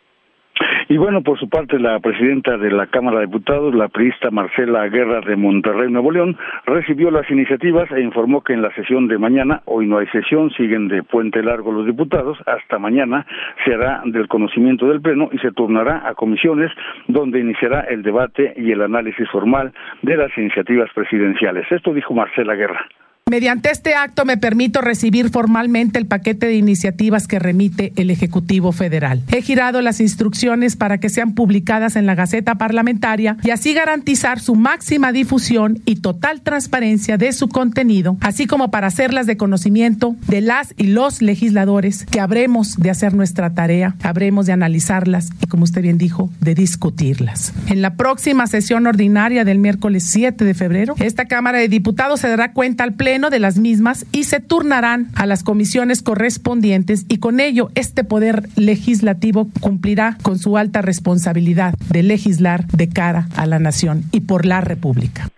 Y 0.90 0.96
bueno, 0.96 1.22
por 1.22 1.38
su 1.38 1.48
parte, 1.48 1.78
la 1.78 2.00
presidenta 2.00 2.58
de 2.58 2.68
la 2.72 2.88
Cámara 2.88 3.20
de 3.20 3.26
Diputados, 3.26 3.72
la 3.76 3.86
priista 3.86 4.32
Marcela 4.32 4.88
Guerra 4.88 5.20
de 5.20 5.36
Monterrey, 5.36 5.88
Nuevo 5.88 6.10
León, 6.10 6.36
recibió 6.66 7.12
las 7.12 7.30
iniciativas 7.30 7.88
e 7.92 8.00
informó 8.00 8.42
que 8.42 8.54
en 8.54 8.62
la 8.62 8.74
sesión 8.74 9.06
de 9.06 9.16
mañana, 9.16 9.62
hoy 9.66 9.86
no 9.86 9.98
hay 9.98 10.08
sesión, 10.08 10.50
siguen 10.50 10.88
de 10.88 11.04
puente 11.04 11.44
largo 11.44 11.70
los 11.70 11.86
diputados, 11.86 12.38
hasta 12.44 12.80
mañana 12.80 13.24
se 13.64 13.74
hará 13.74 14.02
del 14.04 14.26
conocimiento 14.26 14.88
del 14.88 15.00
Pleno 15.00 15.28
y 15.30 15.38
se 15.38 15.52
turnará 15.52 16.08
a 16.08 16.14
comisiones 16.14 16.72
donde 17.06 17.38
iniciará 17.38 17.82
el 17.82 18.02
debate 18.02 18.52
y 18.56 18.72
el 18.72 18.82
análisis 18.82 19.30
formal 19.30 19.72
de 20.02 20.16
las 20.16 20.36
iniciativas 20.36 20.90
presidenciales. 20.92 21.70
Esto 21.70 21.94
dijo 21.94 22.14
Marcela 22.14 22.56
Guerra. 22.56 22.84
Mediante 23.30 23.70
este 23.70 23.94
acto 23.94 24.24
me 24.24 24.38
permito 24.38 24.80
recibir 24.80 25.30
formalmente 25.30 26.00
el 26.00 26.06
paquete 26.06 26.46
de 26.46 26.56
iniciativas 26.56 27.28
que 27.28 27.38
remite 27.38 27.92
el 27.94 28.10
Ejecutivo 28.10 28.72
Federal. 28.72 29.22
He 29.30 29.40
girado 29.40 29.82
las 29.82 30.00
instrucciones 30.00 30.74
para 30.74 30.98
que 30.98 31.10
sean 31.10 31.34
publicadas 31.36 31.94
en 31.94 32.06
la 32.06 32.16
Gaceta 32.16 32.56
Parlamentaria 32.56 33.36
y 33.44 33.50
así 33.50 33.72
garantizar 33.72 34.40
su 34.40 34.56
máxima 34.56 35.12
difusión 35.12 35.80
y 35.84 36.00
total 36.00 36.40
transparencia 36.40 37.18
de 37.18 37.32
su 37.32 37.48
contenido, 37.48 38.16
así 38.20 38.48
como 38.48 38.72
para 38.72 38.88
hacerlas 38.88 39.28
de 39.28 39.36
conocimiento 39.36 40.16
de 40.26 40.40
las 40.40 40.74
y 40.76 40.88
los 40.88 41.22
legisladores 41.22 42.06
que 42.06 42.18
habremos 42.18 42.78
de 42.78 42.90
hacer 42.90 43.14
nuestra 43.14 43.54
tarea, 43.54 43.94
habremos 44.02 44.46
de 44.46 44.54
analizarlas 44.54 45.30
y, 45.40 45.46
como 45.46 45.62
usted 45.62 45.82
bien 45.82 45.98
dijo, 45.98 46.30
de 46.40 46.56
discutirlas. 46.56 47.52
En 47.68 47.80
la 47.80 47.94
próxima 47.94 48.48
sesión 48.48 48.88
ordinaria 48.88 49.44
del 49.44 49.60
miércoles 49.60 50.08
7 50.10 50.44
de 50.44 50.54
febrero, 50.54 50.96
esta 50.98 51.26
Cámara 51.26 51.58
de 51.58 51.68
Diputados 51.68 52.18
se 52.18 52.28
dará 52.28 52.52
cuenta 52.52 52.82
al 52.82 52.94
Pleno 52.94 53.19
de 53.28 53.40
las 53.40 53.58
mismas 53.58 54.06
y 54.12 54.24
se 54.24 54.40
turnarán 54.40 55.08
a 55.16 55.26
las 55.26 55.44
comisiones 55.44 56.02
correspondientes 56.02 57.04
y 57.10 57.18
con 57.18 57.40
ello 57.40 57.68
este 57.74 58.04
poder 58.04 58.44
legislativo 58.56 59.48
cumplirá 59.60 60.16
con 60.22 60.38
su 60.38 60.56
alta 60.56 60.80
responsabilidad 60.80 61.74
de 61.90 62.02
legislar 62.02 62.66
de 62.68 62.88
cara 62.88 63.26
a 63.36 63.44
la 63.44 63.58
nación 63.58 64.04
y 64.12 64.22
por 64.22 64.46
la 64.46 64.62
República. 64.62 65.28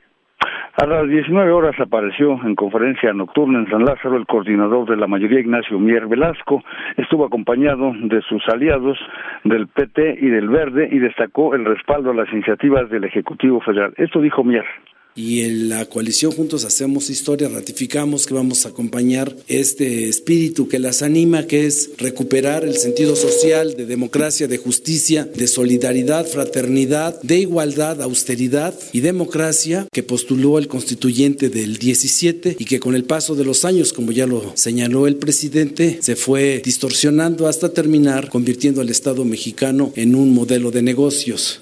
A 0.81 0.87
las 0.87 1.07
19 1.07 1.53
horas 1.53 1.79
apareció 1.79 2.41
en 2.45 2.55
conferencia 2.55 3.13
nocturna 3.13 3.59
en 3.59 3.71
San 3.71 3.85
Lázaro 3.85 4.17
el 4.17 4.27
coordinador 4.27 4.89
de 4.89 4.97
la 4.97 5.07
mayoría, 5.07 5.41
Ignacio 5.41 5.79
Mier 5.79 6.07
Velasco. 6.07 6.65
Estuvo 6.97 7.27
acompañado 7.27 7.93
de 7.95 8.23
sus 8.23 8.43
aliados 8.49 8.99
del 9.45 9.69
PT 9.69 10.19
y 10.23 10.31
del 10.31 10.49
Verde 10.49 10.89
y 10.91 10.99
destacó 10.99 11.55
el 11.55 11.67
respaldo 11.67 12.11
a 12.11 12.15
las 12.15 12.33
iniciativas 12.33 12.89
del 12.89 13.05
Ejecutivo 13.05 13.61
Federal. 13.61 13.93
Esto 13.99 14.23
dijo 14.23 14.45
Mier 14.45 14.65
y 15.15 15.41
en 15.41 15.69
la 15.69 15.87
coalición 15.87 16.33
Juntos 16.33 16.65
Hacemos 16.65 17.11
Historia 17.11 17.49
ratificamos 17.49 18.27
que 18.27 18.35
vamos 18.35 18.65
a 18.65 18.71
acompañar 18.71 19.37
este 19.49 20.09
espíritu 20.09 20.69
que 20.69 20.79
las 20.79 21.03
anima, 21.03 21.47
que 21.47 21.67
es 21.67 21.91
recuperar 21.99 22.65
el 22.65 22.77
sentido 22.77 23.17
social 23.17 23.77
de 23.77 23.87
democracia, 23.87 24.49
de 24.49 24.59
justicia, 24.59 25.25
de 25.25 25.47
solidaridad, 25.47 26.27
fraternidad, 26.27 27.21
de 27.23 27.39
igualdad, 27.39 28.01
austeridad 28.01 28.75
y 28.93 29.01
democracia 29.01 29.87
que 29.93 30.03
postuló 30.03 30.59
el 30.59 30.69
constituyente 30.69 31.49
del 31.49 31.77
17 31.77 32.57
y 32.59 32.65
que 32.65 32.81
con 32.81 32.95
el 32.95 33.05
paso 33.05 33.35
de 33.35 33.45
los 33.45 33.65
años, 33.65 33.93
como 33.93 34.13
ya 34.13 34.27
lo 34.27 34.53
señaló 34.57 35.07
el 35.07 35.17
presidente, 35.17 35.99
se 36.01 36.17
fue 36.17 36.63
distorsionando 36.65 37.47
hasta 37.49 37.73
terminar 37.73 38.29
convirtiendo 38.29 38.81
al 38.81 38.89
Estado 38.89 39.25
mexicano 39.25 39.93
en 39.97 40.15
un 40.15 40.33
modelo 40.33 40.71
de 40.71 40.83
negocios. 40.83 41.61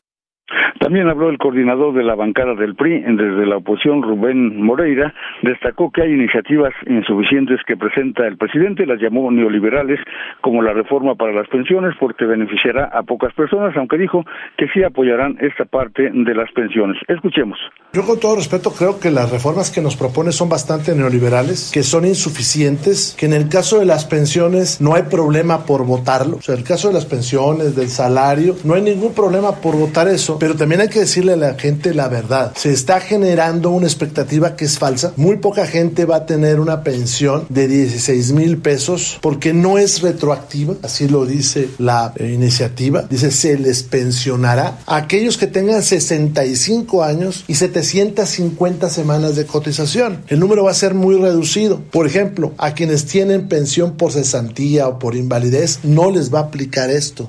También 0.90 1.08
habló 1.08 1.30
el 1.30 1.38
coordinador 1.38 1.94
de 1.94 2.02
la 2.02 2.16
bancada 2.16 2.56
del 2.56 2.74
PRI 2.74 3.02
desde 3.02 3.46
la 3.46 3.58
oposición, 3.58 4.02
Rubén 4.02 4.60
Moreira, 4.60 5.14
destacó 5.40 5.92
que 5.92 6.02
hay 6.02 6.10
iniciativas 6.10 6.72
insuficientes 6.84 7.60
que 7.64 7.76
presenta 7.76 8.26
el 8.26 8.36
presidente, 8.36 8.84
las 8.86 9.00
llamó 9.00 9.30
neoliberales, 9.30 10.00
como 10.40 10.62
la 10.62 10.72
reforma 10.72 11.14
para 11.14 11.30
las 11.32 11.46
pensiones, 11.46 11.94
porque 12.00 12.24
beneficiará 12.24 12.86
a 12.86 13.04
pocas 13.04 13.32
personas, 13.34 13.76
aunque 13.76 13.98
dijo 13.98 14.24
que 14.58 14.66
sí 14.74 14.82
apoyarán 14.82 15.38
esta 15.40 15.64
parte 15.64 16.10
de 16.12 16.34
las 16.34 16.50
pensiones. 16.50 16.96
Escuchemos. 17.06 17.56
Yo 17.92 18.02
con 18.02 18.18
todo 18.18 18.34
respeto 18.34 18.72
creo 18.76 18.98
que 18.98 19.12
las 19.12 19.30
reformas 19.30 19.70
que 19.70 19.80
nos 19.80 19.96
propone 19.96 20.32
son 20.32 20.48
bastante 20.48 20.96
neoliberales, 20.96 21.70
que 21.72 21.84
son 21.84 22.04
insuficientes, 22.04 23.16
que 23.16 23.26
en 23.26 23.34
el 23.34 23.48
caso 23.48 23.78
de 23.78 23.86
las 23.86 24.06
pensiones 24.06 24.80
no 24.80 24.96
hay 24.96 25.04
problema 25.04 25.66
por 25.66 25.86
votarlo, 25.86 26.38
o 26.38 26.42
sea, 26.42 26.56
en 26.56 26.62
el 26.62 26.66
caso 26.66 26.88
de 26.88 26.94
las 26.94 27.06
pensiones, 27.06 27.76
del 27.76 27.86
salario, 27.86 28.56
no 28.64 28.74
hay 28.74 28.82
ningún 28.82 29.14
problema 29.14 29.52
por 29.52 29.76
votar 29.76 30.08
eso, 30.08 30.36
pero 30.40 30.56
también 30.56 30.79
también 30.80 30.88
hay 30.88 30.94
que 30.94 31.00
decirle 31.00 31.32
a 31.34 31.36
la 31.36 31.54
gente 31.58 31.92
la 31.92 32.08
verdad. 32.08 32.52
Se 32.56 32.72
está 32.72 33.00
generando 33.00 33.68
una 33.68 33.86
expectativa 33.86 34.56
que 34.56 34.64
es 34.64 34.78
falsa. 34.78 35.12
Muy 35.16 35.36
poca 35.36 35.66
gente 35.66 36.06
va 36.06 36.16
a 36.16 36.26
tener 36.26 36.58
una 36.58 36.82
pensión 36.82 37.44
de 37.50 37.68
16 37.68 38.32
mil 38.32 38.56
pesos 38.56 39.18
porque 39.20 39.52
no 39.52 39.76
es 39.76 40.00
retroactiva, 40.00 40.76
así 40.82 41.06
lo 41.06 41.26
dice 41.26 41.68
la 41.78 42.14
eh, 42.16 42.32
iniciativa. 42.32 43.02
Dice, 43.10 43.30
se 43.30 43.58
les 43.58 43.82
pensionará 43.82 44.78
a 44.86 44.96
aquellos 44.96 45.36
que 45.36 45.46
tengan 45.46 45.82
65 45.82 47.04
años 47.04 47.44
y 47.46 47.56
750 47.56 48.88
semanas 48.88 49.36
de 49.36 49.44
cotización. 49.44 50.22
El 50.28 50.40
número 50.40 50.64
va 50.64 50.70
a 50.70 50.74
ser 50.74 50.94
muy 50.94 51.16
reducido. 51.16 51.82
Por 51.90 52.06
ejemplo, 52.06 52.54
a 52.56 52.72
quienes 52.72 53.04
tienen 53.04 53.48
pensión 53.48 53.98
por 53.98 54.12
cesantía 54.12 54.88
o 54.88 54.98
por 54.98 55.14
invalidez, 55.14 55.80
no 55.82 56.10
les 56.10 56.32
va 56.32 56.38
a 56.38 56.44
aplicar 56.44 56.88
esto. 56.88 57.28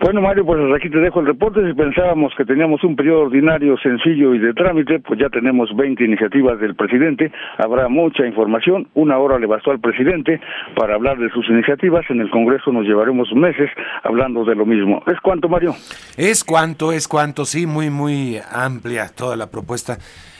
Bueno, 0.00 0.20
Mario, 0.20 0.46
pues 0.46 0.60
aquí 0.76 0.88
te 0.88 0.98
dejo 0.98 1.18
el 1.18 1.26
reporte. 1.26 1.60
Si 1.66 1.74
pensábamos 1.74 2.32
que 2.36 2.44
teníamos 2.44 2.84
un 2.84 2.94
periodo 2.94 3.22
ordinario 3.22 3.76
sencillo 3.78 4.32
y 4.32 4.38
de 4.38 4.54
trámite, 4.54 5.00
pues 5.00 5.18
ya 5.18 5.28
tenemos 5.28 5.74
20 5.74 6.04
iniciativas 6.04 6.60
del 6.60 6.76
presidente. 6.76 7.32
Habrá 7.58 7.88
mucha 7.88 8.24
información. 8.24 8.86
Una 8.94 9.18
hora 9.18 9.40
le 9.40 9.46
bastó 9.46 9.72
al 9.72 9.80
presidente 9.80 10.40
para 10.76 10.94
hablar 10.94 11.18
de 11.18 11.28
sus 11.30 11.48
iniciativas. 11.48 12.04
En 12.10 12.20
el 12.20 12.30
Congreso 12.30 12.70
nos 12.70 12.86
llevaremos 12.86 13.32
meses 13.34 13.70
hablando 14.04 14.44
de 14.44 14.54
lo 14.54 14.64
mismo. 14.64 15.02
¿Es 15.08 15.18
cuánto, 15.20 15.48
Mario? 15.48 15.74
Es 16.16 16.44
cuánto, 16.44 16.92
es 16.92 17.08
cuánto, 17.08 17.44
sí, 17.44 17.66
muy, 17.66 17.90
muy 17.90 18.38
amplia 18.52 19.08
toda 19.08 19.36
la 19.36 19.50
propuesta. 19.50 19.98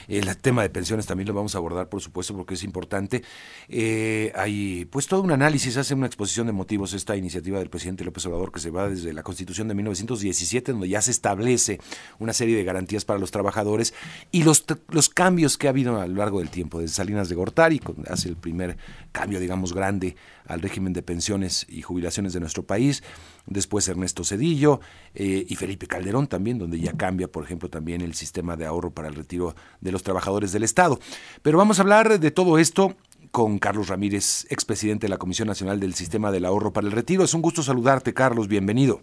El 0.09 0.35
tema 0.37 0.63
de 0.63 0.71
pensiones 0.71 1.05
también 1.05 1.27
lo 1.27 1.35
vamos 1.35 1.53
a 1.53 1.59
abordar, 1.59 1.87
por 1.87 2.01
supuesto, 2.01 2.35
porque 2.35 2.55
es 2.55 2.63
importante. 2.63 3.23
Eh, 3.67 4.31
hay 4.35 4.85
pues 4.85 5.05
todo 5.05 5.21
un 5.21 5.31
análisis, 5.31 5.77
hace 5.77 5.93
una 5.93 6.07
exposición 6.07 6.47
de 6.47 6.53
motivos 6.53 6.93
esta 6.93 7.15
iniciativa 7.15 7.59
del 7.59 7.69
presidente 7.69 8.03
López 8.03 8.25
Obrador 8.25 8.51
que 8.51 8.59
se 8.59 8.71
va 8.71 8.89
desde 8.89 9.13
la 9.13 9.21
Constitución 9.21 9.67
de 9.67 9.75
1917, 9.75 10.71
donde 10.71 10.89
ya 10.89 11.01
se 11.03 11.11
establece 11.11 11.79
una 12.17 12.33
serie 12.33 12.57
de 12.57 12.63
garantías 12.63 13.05
para 13.05 13.19
los 13.19 13.29
trabajadores 13.29 13.93
y 14.31 14.41
los, 14.41 14.65
los 14.89 15.09
cambios 15.09 15.59
que 15.59 15.67
ha 15.67 15.69
habido 15.69 16.01
a 16.01 16.07
lo 16.07 16.15
largo 16.15 16.39
del 16.39 16.49
tiempo, 16.49 16.79
desde 16.79 16.95
Salinas 16.95 17.29
de 17.29 17.35
Gortari, 17.35 17.79
hace 18.09 18.29
el 18.29 18.35
primer 18.35 18.77
cambio, 19.11 19.39
digamos, 19.39 19.73
grande 19.73 20.15
al 20.47 20.61
régimen 20.61 20.93
de 20.93 21.03
pensiones 21.03 21.67
y 21.69 21.83
jubilaciones 21.83 22.33
de 22.33 22.39
nuestro 22.39 22.63
país, 22.63 23.03
después 23.49 23.87
Ernesto 23.87 24.23
Cedillo 24.23 24.79
eh, 25.13 25.45
y 25.47 25.55
Felipe 25.55 25.87
Calderón 25.87 26.27
también, 26.27 26.57
donde 26.57 26.79
ya 26.79 26.93
cambia, 26.93 27.27
por 27.27 27.43
ejemplo, 27.43 27.69
también 27.69 28.01
el 28.01 28.13
sistema 28.13 28.55
de 28.55 28.65
ahorro 28.65 28.91
para 28.91 29.07
el 29.07 29.15
retiro 29.15 29.55
de 29.81 29.91
los 29.91 30.03
trabajadores 30.03 30.51
del 30.51 30.63
Estado. 30.63 30.99
Pero 31.41 31.57
vamos 31.57 31.79
a 31.79 31.81
hablar 31.81 32.19
de 32.19 32.31
todo 32.31 32.57
esto 32.57 32.95
con 33.31 33.59
Carlos 33.59 33.89
Ramírez, 33.89 34.45
expresidente 34.49 35.05
de 35.05 35.09
la 35.09 35.17
Comisión 35.17 35.47
Nacional 35.47 35.79
del 35.79 35.93
Sistema 35.93 36.31
del 36.31 36.45
Ahorro 36.45 36.73
para 36.73 36.87
el 36.87 36.93
Retiro. 36.93 37.23
Es 37.23 37.33
un 37.33 37.41
gusto 37.41 37.61
saludarte, 37.61 38.13
Carlos, 38.13 38.47
bienvenido. 38.47 39.01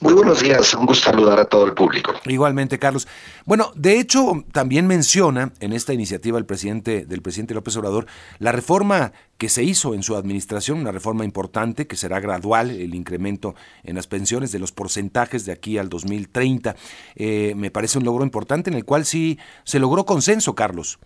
Muy 0.00 0.14
buenos 0.14 0.40
días, 0.40 0.72
un 0.72 0.86
gusto 0.86 1.10
saludar 1.10 1.38
a 1.38 1.44
todo 1.44 1.66
el 1.66 1.74
público. 1.74 2.14
Igualmente, 2.24 2.78
Carlos. 2.78 3.06
Bueno, 3.44 3.70
de 3.74 4.00
hecho, 4.00 4.44
también 4.50 4.86
menciona 4.86 5.52
en 5.60 5.74
esta 5.74 5.92
iniciativa 5.92 6.38
el 6.38 6.46
presidente 6.46 7.04
del 7.04 7.20
presidente 7.20 7.52
López 7.52 7.76
Obrador 7.76 8.06
la 8.38 8.50
reforma 8.50 9.12
que 9.36 9.50
se 9.50 9.62
hizo 9.62 9.92
en 9.92 10.02
su 10.02 10.16
administración, 10.16 10.80
una 10.80 10.90
reforma 10.90 11.26
importante 11.26 11.86
que 11.86 11.96
será 11.96 12.18
gradual, 12.18 12.70
el 12.70 12.94
incremento 12.94 13.54
en 13.84 13.96
las 13.96 14.06
pensiones 14.06 14.52
de 14.52 14.58
los 14.58 14.72
porcentajes 14.72 15.44
de 15.44 15.52
aquí 15.52 15.76
al 15.76 15.90
2030. 15.90 16.76
Eh, 17.16 17.52
me 17.54 17.70
parece 17.70 17.98
un 17.98 18.04
logro 18.04 18.24
importante 18.24 18.70
en 18.70 18.76
el 18.76 18.86
cual 18.86 19.04
sí 19.04 19.38
se 19.64 19.80
logró 19.80 20.06
consenso, 20.06 20.54
Carlos. 20.54 20.98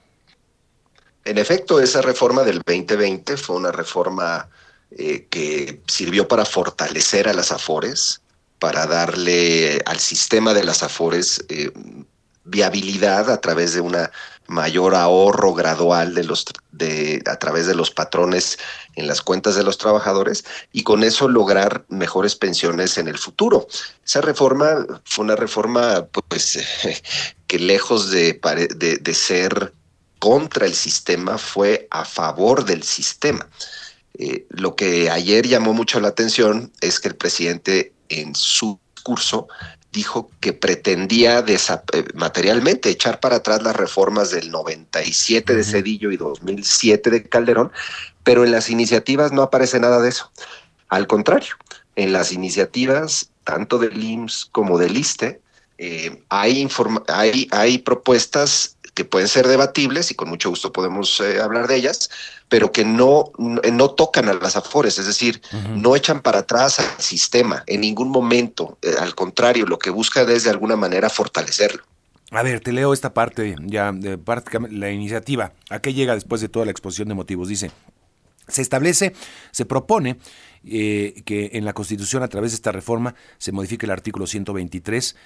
En 1.25 1.39
efecto, 1.39 1.81
esa 1.81 2.01
reforma 2.01 2.45
del 2.45 2.59
2020 2.59 3.37
fue 3.39 3.57
una 3.57 3.73
reforma 3.73 4.49
eh, 4.93 5.27
que 5.29 5.81
sirvió 5.89 6.29
para 6.29 6.45
fortalecer 6.45 7.29
a 7.29 7.33
las 7.33 7.51
AFORES, 7.51 8.21
para 8.65 8.87
darle 8.87 9.83
al 9.85 10.01
sistema 10.01 10.55
de 10.55 10.65
las 10.65 10.83
AFORES 10.83 11.45
eh, 11.51 11.71
viabilidad 12.45 13.31
a 13.31 13.39
través 13.39 13.75
de 13.75 13.83
una 13.83 14.11
mayor 14.47 14.95
ahorro 14.95 15.53
gradual 15.53 16.15
de 16.15 16.25
los 16.25 16.47
de 16.73 17.23
a 17.27 17.39
través 17.39 17.67
de 17.67 17.75
los 17.75 17.91
patrones 17.91 18.59
en 18.95 19.07
las 19.07 19.21
cuentas 19.21 19.55
de 19.55 19.65
los 19.65 19.77
trabajadores 19.77 20.47
y 20.73 20.83
con 20.83 21.05
eso 21.05 21.29
lograr 21.29 21.85
mejores 21.91 22.37
pensiones 22.37 22.97
en 22.97 23.07
el 23.07 23.19
futuro. 23.19 23.69
Esa 24.03 24.23
reforma 24.23 24.87
fue 25.05 25.27
una 25.27 25.37
reforma 25.37 26.07
pues 26.07 26.59
que 27.47 27.59
lejos 27.59 28.11
de, 28.11 28.41
de, 28.77 28.97
de 28.97 29.15
ser 29.15 29.75
contra 30.21 30.65
el 30.65 30.75
sistema 30.75 31.37
fue 31.37 31.87
a 31.91 32.07
favor 32.07 32.65
del 32.65 32.83
sistema. 32.83 33.47
Eh, 34.17 34.47
lo 34.49 34.75
que 34.75 35.11
ayer 35.11 35.47
llamó 35.47 35.75
mucho 35.75 36.01
la 36.01 36.09
atención 36.09 36.73
es 36.81 36.99
que 36.99 37.09
el 37.09 37.17
presidente 37.17 37.93
en 38.21 38.35
su 38.35 38.79
discurso 38.95 39.49
dijo 39.93 40.31
que 40.41 40.53
pretendía 40.53 41.45
eh, 41.47 42.05
materialmente 42.15 42.91
echar 42.91 43.21
para 43.21 43.37
atrás 43.37 43.63
las 43.63 43.77
reformas 43.77 44.31
del 44.31 44.51
97 44.51 45.55
de 45.55 45.65
Cedillo 45.65 46.11
y 46.11 46.17
2007 46.17 47.11
de 47.11 47.29
Calderón, 47.29 47.71
pero 48.25 48.45
en 48.45 48.51
las 48.51 48.71
iniciativas 48.71 49.31
no 49.33 49.43
aparece 49.43 49.79
nada 49.79 50.01
de 50.01 50.09
eso. 50.09 50.31
Al 50.89 51.07
contrario, 51.07 51.55
en 51.97 52.13
las 52.13 52.33
iniciativas 52.33 53.31
tanto 53.45 53.79
del 53.79 54.03
IMSS 54.03 54.47
como 54.47 54.79
del 54.79 54.97
ISTE 54.97 55.41
eh, 55.79 56.23
hay, 56.29 56.69
hay, 57.09 57.49
hay 57.51 57.79
propuestas 57.79 58.77
que 58.95 59.05
pueden 59.05 59.29
ser 59.29 59.47
debatibles 59.49 60.11
y 60.11 60.15
con 60.15 60.29
mucho 60.29 60.51
gusto 60.51 60.73
podemos 60.73 61.21
eh, 61.21 61.41
hablar 61.41 61.67
de 61.67 61.77
ellas, 61.77 62.11
pero 62.49 62.73
que 62.73 62.85
no, 62.85 63.33
no 63.39 63.91
tocan 63.91 64.29
a 64.29 64.35
las 64.35 64.57
afores, 64.57 64.99
es 64.99 65.07
decir, 65.07 65.43
no 65.75 65.97
echan 65.97 66.23
para 66.23 66.41
atrás 66.41 66.79
al 66.79 67.01
sistema 67.01 67.65
en 67.67 67.81
ningún 67.81 68.09
momento, 68.09 68.79
eh, 68.83 68.95
al 68.99 69.15
contrario, 69.15 69.67
lo 69.67 69.79
que 69.79 69.91
busca 69.91 70.23
es 70.23 70.45
de 70.45 70.51
alguna 70.51 70.77
manera 70.77 71.11
fortalecerlo. 71.11 71.83
A 72.31 72.43
ver, 72.43 72.61
te 72.61 72.73
leo 72.73 72.93
esta 72.93 73.15
parte 73.15 73.55
ya 73.61 73.93
de 73.93 74.19
prácticamente 74.19 74.77
la 74.77 74.91
iniciativa. 74.91 75.53
¿A 75.71 75.81
qué 75.81 75.93
llega 75.93 76.15
después 76.15 76.41
de 76.41 76.49
toda 76.49 76.65
la 76.65 76.71
exposición 76.71 77.09
de 77.09 77.15
motivos? 77.15 77.49
Dice, 77.49 77.71
se 78.49 78.63
establece, 78.63 79.15
se 79.51 79.65
propone 79.65 80.19
eh, 80.65 81.23
que 81.25 81.51
en 81.55 81.65
la 81.65 81.75
Constitución 81.75 82.23
a 82.23 82.29
través 82.29 82.53
de 82.53 82.57
esta 82.57 82.73
reforma 82.73 83.15
se 83.39 83.53
modifique 83.53 83.87
el 83.87 83.93
artículo 83.93 84.27
123 84.27 85.17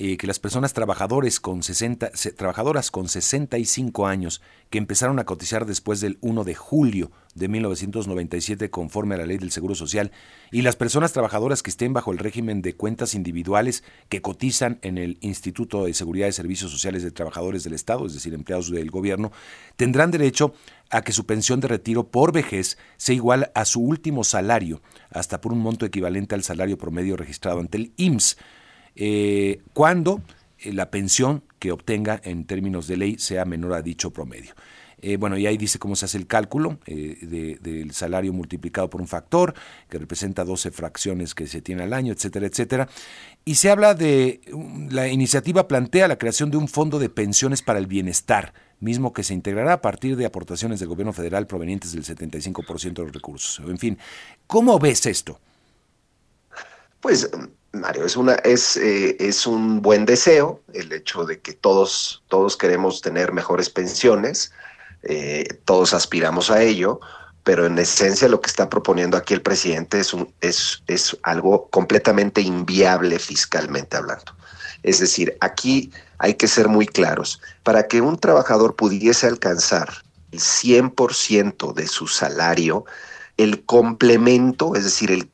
eh, 0.00 0.16
que 0.16 0.28
las 0.28 0.38
personas 0.38 0.74
trabajadores 0.74 1.40
con 1.40 1.64
60, 1.64 2.12
trabajadoras 2.36 2.92
con 2.92 3.08
65 3.08 4.06
años 4.06 4.40
que 4.70 4.78
empezaron 4.78 5.18
a 5.18 5.24
cotizar 5.24 5.66
después 5.66 6.00
del 6.00 6.18
1 6.20 6.44
de 6.44 6.54
julio 6.54 7.10
de 7.34 7.48
1997 7.48 8.70
conforme 8.70 9.16
a 9.16 9.18
la 9.18 9.26
ley 9.26 9.38
del 9.38 9.50
Seguro 9.50 9.74
Social 9.74 10.12
y 10.52 10.62
las 10.62 10.76
personas 10.76 11.12
trabajadoras 11.12 11.64
que 11.64 11.70
estén 11.70 11.94
bajo 11.94 12.12
el 12.12 12.18
régimen 12.18 12.62
de 12.62 12.76
cuentas 12.76 13.14
individuales 13.14 13.82
que 14.08 14.22
cotizan 14.22 14.78
en 14.82 14.98
el 14.98 15.18
Instituto 15.20 15.84
de 15.84 15.94
Seguridad 15.94 16.28
y 16.28 16.32
Servicios 16.32 16.70
Sociales 16.70 17.02
de 17.02 17.10
Trabajadores 17.10 17.64
del 17.64 17.74
Estado, 17.74 18.06
es 18.06 18.14
decir, 18.14 18.34
empleados 18.34 18.70
del 18.70 18.92
gobierno, 18.92 19.32
tendrán 19.74 20.12
derecho 20.12 20.54
a 20.90 21.02
que 21.02 21.12
su 21.12 21.26
pensión 21.26 21.58
de 21.58 21.66
retiro 21.66 22.06
por 22.06 22.30
vejez 22.32 22.78
sea 22.98 23.16
igual 23.16 23.50
a 23.56 23.64
su 23.64 23.80
último 23.80 24.22
salario, 24.22 24.80
hasta 25.10 25.40
por 25.40 25.52
un 25.52 25.58
monto 25.58 25.86
equivalente 25.86 26.36
al 26.36 26.44
salario 26.44 26.78
promedio 26.78 27.16
registrado 27.16 27.58
ante 27.58 27.78
el 27.78 27.92
IMSS 27.96 28.36
eh, 29.00 29.60
cuando 29.72 30.20
eh, 30.58 30.72
la 30.72 30.90
pensión 30.90 31.44
que 31.60 31.70
obtenga 31.70 32.20
en 32.24 32.44
términos 32.44 32.88
de 32.88 32.96
ley 32.96 33.18
sea 33.18 33.44
menor 33.44 33.74
a 33.74 33.82
dicho 33.82 34.10
promedio. 34.10 34.54
Eh, 35.00 35.16
bueno, 35.16 35.38
y 35.38 35.46
ahí 35.46 35.56
dice 35.56 35.78
cómo 35.78 35.94
se 35.94 36.06
hace 36.06 36.18
el 36.18 36.26
cálculo 36.26 36.80
del 36.84 37.92
salario 37.92 38.32
multiplicado 38.32 38.90
por 38.90 39.00
un 39.00 39.06
factor 39.06 39.54
que 39.88 39.96
representa 39.96 40.44
12 40.44 40.72
fracciones 40.72 41.36
que 41.36 41.46
se 41.46 41.62
tiene 41.62 41.84
al 41.84 41.92
año, 41.92 42.12
etcétera, 42.12 42.48
etcétera. 42.48 42.88
Y 43.44 43.54
se 43.54 43.70
habla 43.70 43.94
de, 43.94 44.40
um, 44.52 44.88
la 44.88 45.06
iniciativa 45.06 45.68
plantea 45.68 46.08
la 46.08 46.18
creación 46.18 46.50
de 46.50 46.56
un 46.56 46.66
fondo 46.66 46.98
de 46.98 47.10
pensiones 47.10 47.62
para 47.62 47.78
el 47.78 47.86
bienestar, 47.86 48.52
mismo 48.80 49.12
que 49.12 49.22
se 49.22 49.34
integrará 49.34 49.74
a 49.74 49.82
partir 49.82 50.16
de 50.16 50.26
aportaciones 50.26 50.80
del 50.80 50.88
gobierno 50.88 51.12
federal 51.12 51.46
provenientes 51.46 51.92
del 51.92 52.04
75% 52.04 52.94
de 52.94 53.02
los 53.04 53.12
recursos. 53.12 53.64
En 53.68 53.78
fin, 53.78 53.98
¿cómo 54.48 54.80
ves 54.80 55.06
esto? 55.06 55.38
Pues 57.00 57.30
Mario, 57.72 58.04
es, 58.06 58.16
una, 58.16 58.34
es, 58.34 58.76
eh, 58.76 59.16
es 59.20 59.46
un 59.46 59.82
buen 59.82 60.06
deseo 60.06 60.62
el 60.72 60.92
hecho 60.92 61.24
de 61.24 61.40
que 61.40 61.52
todos, 61.52 62.22
todos 62.28 62.56
queremos 62.56 63.02
tener 63.02 63.32
mejores 63.32 63.68
pensiones, 63.68 64.52
eh, 65.02 65.46
todos 65.64 65.92
aspiramos 65.92 66.50
a 66.50 66.62
ello, 66.62 67.00
pero 67.44 67.66
en 67.66 67.78
esencia 67.78 68.28
lo 68.28 68.40
que 68.40 68.48
está 68.48 68.68
proponiendo 68.68 69.16
aquí 69.16 69.34
el 69.34 69.42
presidente 69.42 70.00
es, 70.00 70.12
un, 70.12 70.32
es, 70.40 70.82
es 70.86 71.16
algo 71.22 71.68
completamente 71.68 72.40
inviable 72.40 73.18
fiscalmente 73.18 73.96
hablando. 73.96 74.34
Es 74.82 75.00
decir, 75.00 75.36
aquí 75.40 75.92
hay 76.18 76.34
que 76.34 76.48
ser 76.48 76.68
muy 76.68 76.86
claros. 76.86 77.40
Para 77.62 77.86
que 77.86 78.00
un 78.00 78.18
trabajador 78.18 78.76
pudiese 78.76 79.26
alcanzar 79.26 79.88
el 80.32 80.40
100% 80.40 81.74
de 81.74 81.86
su 81.86 82.06
salario, 82.06 82.84
el 83.36 83.64
complemento, 83.64 84.74
es 84.74 84.84
decir, 84.84 85.10
el 85.10 85.30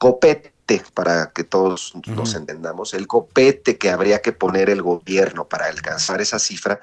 copete, 0.64 0.84
para 0.94 1.30
que 1.32 1.44
todos 1.44 1.94
nos 2.06 2.34
entendamos, 2.34 2.94
el 2.94 3.06
copete 3.06 3.78
que 3.78 3.90
habría 3.90 4.22
que 4.22 4.32
poner 4.32 4.70
el 4.70 4.82
gobierno 4.82 5.48
para 5.48 5.66
alcanzar 5.66 6.20
esa 6.20 6.38
cifra, 6.38 6.80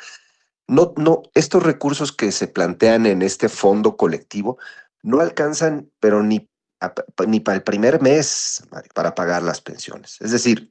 no, 0.67 0.93
no, 0.97 1.23
estos 1.33 1.63
recursos 1.63 2.11
que 2.11 2.31
se 2.31 2.47
plantean 2.47 3.05
en 3.05 3.21
este 3.21 3.49
fondo 3.49 3.97
colectivo 3.97 4.57
no 5.03 5.19
alcanzan, 5.19 5.89
pero 5.99 6.23
ni 6.23 6.47
ni 7.27 7.39
para 7.39 7.57
el 7.57 7.61
primer 7.61 8.01
mes 8.01 8.63
para 8.95 9.13
pagar 9.13 9.43
las 9.43 9.61
pensiones. 9.61 10.19
Es 10.19 10.31
decir, 10.31 10.70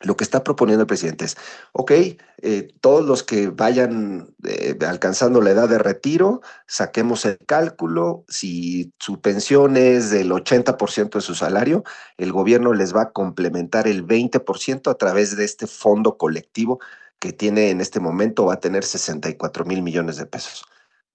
lo 0.00 0.16
que 0.16 0.24
está 0.24 0.44
proponiendo 0.44 0.82
el 0.82 0.86
presidente 0.86 1.24
es, 1.24 1.36
ok, 1.72 1.90
eh, 1.90 2.68
todos 2.80 3.04
los 3.04 3.22
que 3.22 3.48
vayan 3.48 4.34
eh, 4.44 4.78
alcanzando 4.86 5.40
la 5.40 5.50
edad 5.50 5.68
de 5.68 5.78
retiro, 5.78 6.40
saquemos 6.66 7.24
el 7.24 7.38
cálculo, 7.38 8.24
si 8.28 8.92
su 8.98 9.20
pensión 9.20 9.76
es 9.76 10.10
del 10.10 10.30
80% 10.30 11.10
de 11.10 11.20
su 11.20 11.34
salario, 11.34 11.82
el 12.16 12.32
gobierno 12.32 12.74
les 12.74 12.94
va 12.94 13.02
a 13.02 13.10
complementar 13.10 13.88
el 13.88 14.06
20% 14.06 14.90
a 14.90 14.94
través 14.94 15.36
de 15.36 15.44
este 15.44 15.66
fondo 15.66 16.16
colectivo 16.16 16.78
que 17.18 17.32
tiene 17.32 17.70
en 17.70 17.80
este 17.80 17.98
momento, 17.98 18.46
va 18.46 18.54
a 18.54 18.60
tener 18.60 18.84
64 18.84 19.64
mil 19.64 19.82
millones 19.82 20.16
de 20.16 20.26
pesos. 20.26 20.64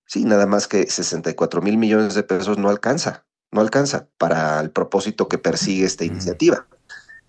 Sí, 0.05 0.25
nada 0.25 0.45
más 0.45 0.67
que 0.67 0.89
64 0.89 1.61
mil 1.61 1.77
millones 1.77 2.13
de 2.13 2.23
pesos 2.23 2.57
no 2.57 2.69
alcanza, 2.69 3.23
no 3.51 3.61
alcanza 3.61 4.07
para 4.17 4.59
el 4.59 4.71
propósito 4.71 5.29
que 5.29 5.37
persigue 5.37 5.85
esta 5.85 6.03
iniciativa. 6.03 6.67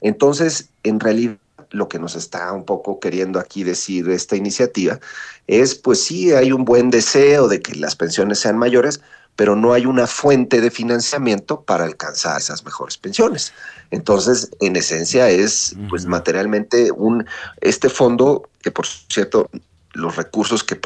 Entonces, 0.00 0.70
en 0.82 1.00
realidad, 1.00 1.38
lo 1.74 1.88
que 1.88 1.98
nos 1.98 2.16
está 2.16 2.52
un 2.52 2.64
poco 2.64 3.00
queriendo 3.00 3.38
aquí 3.38 3.64
decir 3.64 4.08
esta 4.08 4.36
iniciativa 4.36 5.00
es, 5.46 5.74
pues 5.74 6.02
sí, 6.02 6.32
hay 6.32 6.52
un 6.52 6.64
buen 6.64 6.90
deseo 6.90 7.48
de 7.48 7.60
que 7.60 7.74
las 7.74 7.96
pensiones 7.96 8.38
sean 8.38 8.56
mayores, 8.56 9.00
pero 9.36 9.56
no 9.56 9.72
hay 9.72 9.84
una 9.84 10.06
fuente 10.06 10.60
de 10.60 10.70
financiamiento 10.70 11.60
para 11.62 11.84
alcanzar 11.84 12.38
esas 12.40 12.64
mejores 12.64 12.96
pensiones. 12.96 13.52
Entonces, 13.90 14.50
en 14.60 14.76
esencia 14.76 15.28
es, 15.28 15.74
pues 15.88 16.06
materialmente, 16.06 16.92
un 16.92 17.26
este 17.60 17.88
fondo 17.88 18.48
que, 18.62 18.70
por 18.70 18.86
cierto, 18.86 19.50
los 19.94 20.16
recursos 20.16 20.64
que, 20.64 20.78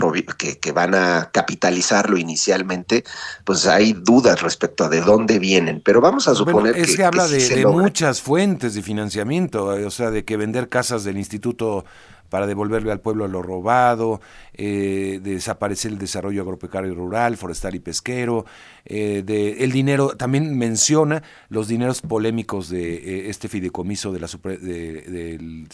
que, 0.61 0.73
van 0.73 0.95
a 0.95 1.31
capitalizarlo 1.33 2.17
inicialmente, 2.17 3.05
pues 3.45 3.67
hay 3.67 3.93
dudas 3.93 4.41
respecto 4.43 4.85
a 4.85 4.89
de 4.89 5.01
dónde 5.01 5.39
vienen. 5.39 5.83
Pero 5.85 6.01
vamos 6.01 6.29
a 6.29 6.35
suponer 6.35 6.77
es 6.77 6.97
que, 6.97 7.05
habla 7.05 7.27
de, 7.27 7.67
muchas 7.67 8.21
fuentes 8.21 8.75
de 8.75 8.83
financiamiento, 8.83 9.67
o 9.67 9.91
sea, 9.91 10.11
de 10.11 10.25
que 10.25 10.37
vender 10.37 10.69
casas 10.69 11.05
del 11.05 11.19
instituto 11.19 11.85
para 12.29 12.47
devolverle 12.47 12.93
al 12.93 13.01
pueblo 13.01 13.29
lo 13.29 13.43
robado, 13.43 14.21
eh, 14.55 15.21
desaparecer 15.23 15.93
el 15.93 15.99
desarrollo 15.99 16.43
agropecuario 16.43 16.95
rural, 16.95 17.37
forestal 17.37 17.75
y 17.75 17.81
pesquero, 17.81 18.45
eh, 18.85 19.23
de, 19.25 19.65
el 19.65 19.73
dinero, 19.73 20.17
también 20.17 20.57
menciona 20.57 21.23
los 21.49 21.69
dineros 21.69 22.01
polémicos 22.01 22.69
de 22.69 22.95
eh, 22.95 23.31
este 23.31 23.49
fideicomiso 23.49 24.13
de 24.13 24.21
la 24.21 24.29
del, 24.29 25.69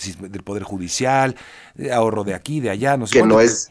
Poder 0.44 0.62
Judicial, 0.62 1.36
ahorro 1.92 2.22
de 2.22 2.34
aquí, 2.34 2.60
de 2.60 2.70
allá, 2.70 2.96
no 2.96 3.06
sé. 3.06 3.20
Que 3.20 3.26
no 3.26 3.40
es... 3.40 3.70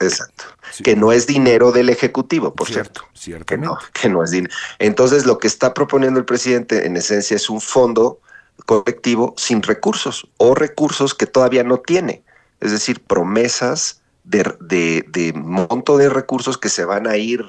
Exacto. 0.00 0.44
Que 0.82 0.96
no 0.96 1.12
es 1.12 1.26
dinero 1.26 1.70
del 1.70 1.88
Ejecutivo, 1.88 2.54
por 2.54 2.66
cierto. 2.66 3.02
cierto. 3.14 3.46
Que 3.46 3.56
no, 3.56 3.78
que 3.92 4.08
no 4.08 4.24
es 4.24 4.32
dinero. 4.32 4.52
Entonces, 4.78 5.26
lo 5.26 5.38
que 5.38 5.46
está 5.46 5.74
proponiendo 5.74 6.18
el 6.18 6.24
presidente, 6.24 6.86
en 6.86 6.96
esencia, 6.96 7.36
es 7.36 7.48
un 7.48 7.60
fondo 7.60 8.20
colectivo 8.66 9.34
sin 9.36 9.62
recursos 9.62 10.28
o 10.36 10.54
recursos 10.54 11.14
que 11.14 11.26
todavía 11.26 11.64
no 11.64 11.78
tiene. 11.78 12.22
Es 12.60 12.70
decir, 12.70 13.02
promesas 13.02 14.02
de, 14.24 15.32
monto 15.34 15.96
de 15.96 16.08
recursos 16.08 16.58
que 16.58 16.68
se 16.68 16.84
van 16.84 17.06
a 17.06 17.16
ir 17.16 17.44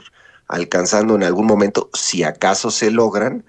alcanzando 0.47 1.15
en 1.15 1.23
algún 1.23 1.45
momento, 1.45 1.89
si 1.93 2.23
acaso 2.23 2.71
se 2.71 2.91
logran, 2.91 3.45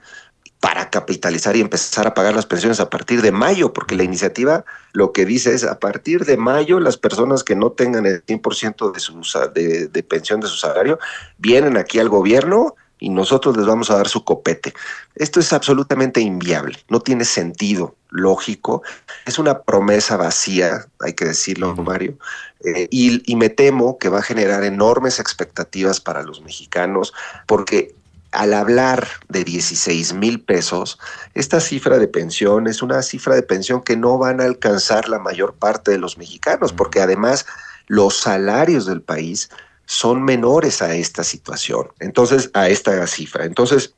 para 0.60 0.88
capitalizar 0.88 1.56
y 1.56 1.60
empezar 1.60 2.06
a 2.06 2.14
pagar 2.14 2.34
las 2.34 2.46
pensiones 2.46 2.80
a 2.80 2.88
partir 2.88 3.20
de 3.20 3.32
mayo, 3.32 3.74
porque 3.74 3.96
la 3.96 4.02
iniciativa 4.02 4.64
lo 4.92 5.12
que 5.12 5.26
dice 5.26 5.54
es 5.54 5.62
a 5.62 5.78
partir 5.78 6.24
de 6.24 6.38
mayo 6.38 6.80
las 6.80 6.96
personas 6.96 7.44
que 7.44 7.54
no 7.54 7.72
tengan 7.72 8.06
el 8.06 8.24
100% 8.24 8.92
de, 8.92 8.98
su, 9.00 9.20
de, 9.52 10.02
pensión 10.04 10.40
de 10.40 10.46
su 10.46 10.56
salario 10.56 10.98
vienen 11.36 11.76
aquí 11.76 11.98
al 11.98 12.08
gobierno 12.08 12.76
y 12.98 13.10
nosotros 13.10 13.56
les 13.56 13.66
vamos 13.66 13.90
a 13.90 13.96
dar 13.96 14.08
su 14.08 14.24
copete. 14.24 14.72
Esto 15.14 15.40
es 15.40 15.52
absolutamente 15.52 16.20
inviable, 16.20 16.78
no 16.88 17.00
tiene 17.00 17.24
sentido 17.24 17.94
lógico, 18.10 18.82
es 19.26 19.38
una 19.38 19.60
promesa 19.62 20.16
vacía, 20.16 20.86
hay 21.00 21.14
que 21.14 21.26
decirlo, 21.26 21.74
Mario, 21.76 22.16
eh, 22.64 22.88
y, 22.90 23.22
y 23.30 23.36
me 23.36 23.50
temo 23.50 23.98
que 23.98 24.08
va 24.08 24.20
a 24.20 24.22
generar 24.22 24.64
enormes 24.64 25.18
expectativas 25.18 26.00
para 26.00 26.22
los 26.22 26.40
mexicanos, 26.42 27.12
porque 27.46 27.94
al 28.34 28.52
hablar 28.52 29.06
de 29.28 29.44
16 29.44 30.14
mil 30.14 30.40
pesos, 30.40 30.98
esta 31.34 31.60
cifra 31.60 31.98
de 31.98 32.08
pensión 32.08 32.66
es 32.66 32.82
una 32.82 33.02
cifra 33.02 33.34
de 33.34 33.42
pensión 33.42 33.82
que 33.82 33.96
no 33.96 34.18
van 34.18 34.40
a 34.40 34.44
alcanzar 34.44 35.08
la 35.08 35.20
mayor 35.20 35.54
parte 35.54 35.92
de 35.92 35.98
los 35.98 36.18
mexicanos, 36.18 36.72
porque 36.72 37.00
además 37.00 37.46
los 37.86 38.18
salarios 38.18 38.86
del 38.86 39.02
país 39.02 39.50
son 39.86 40.22
menores 40.22 40.82
a 40.82 40.94
esta 40.94 41.24
situación, 41.24 41.88
entonces 42.00 42.50
a 42.54 42.68
esta 42.68 43.06
cifra. 43.06 43.44
Entonces, 43.44 43.94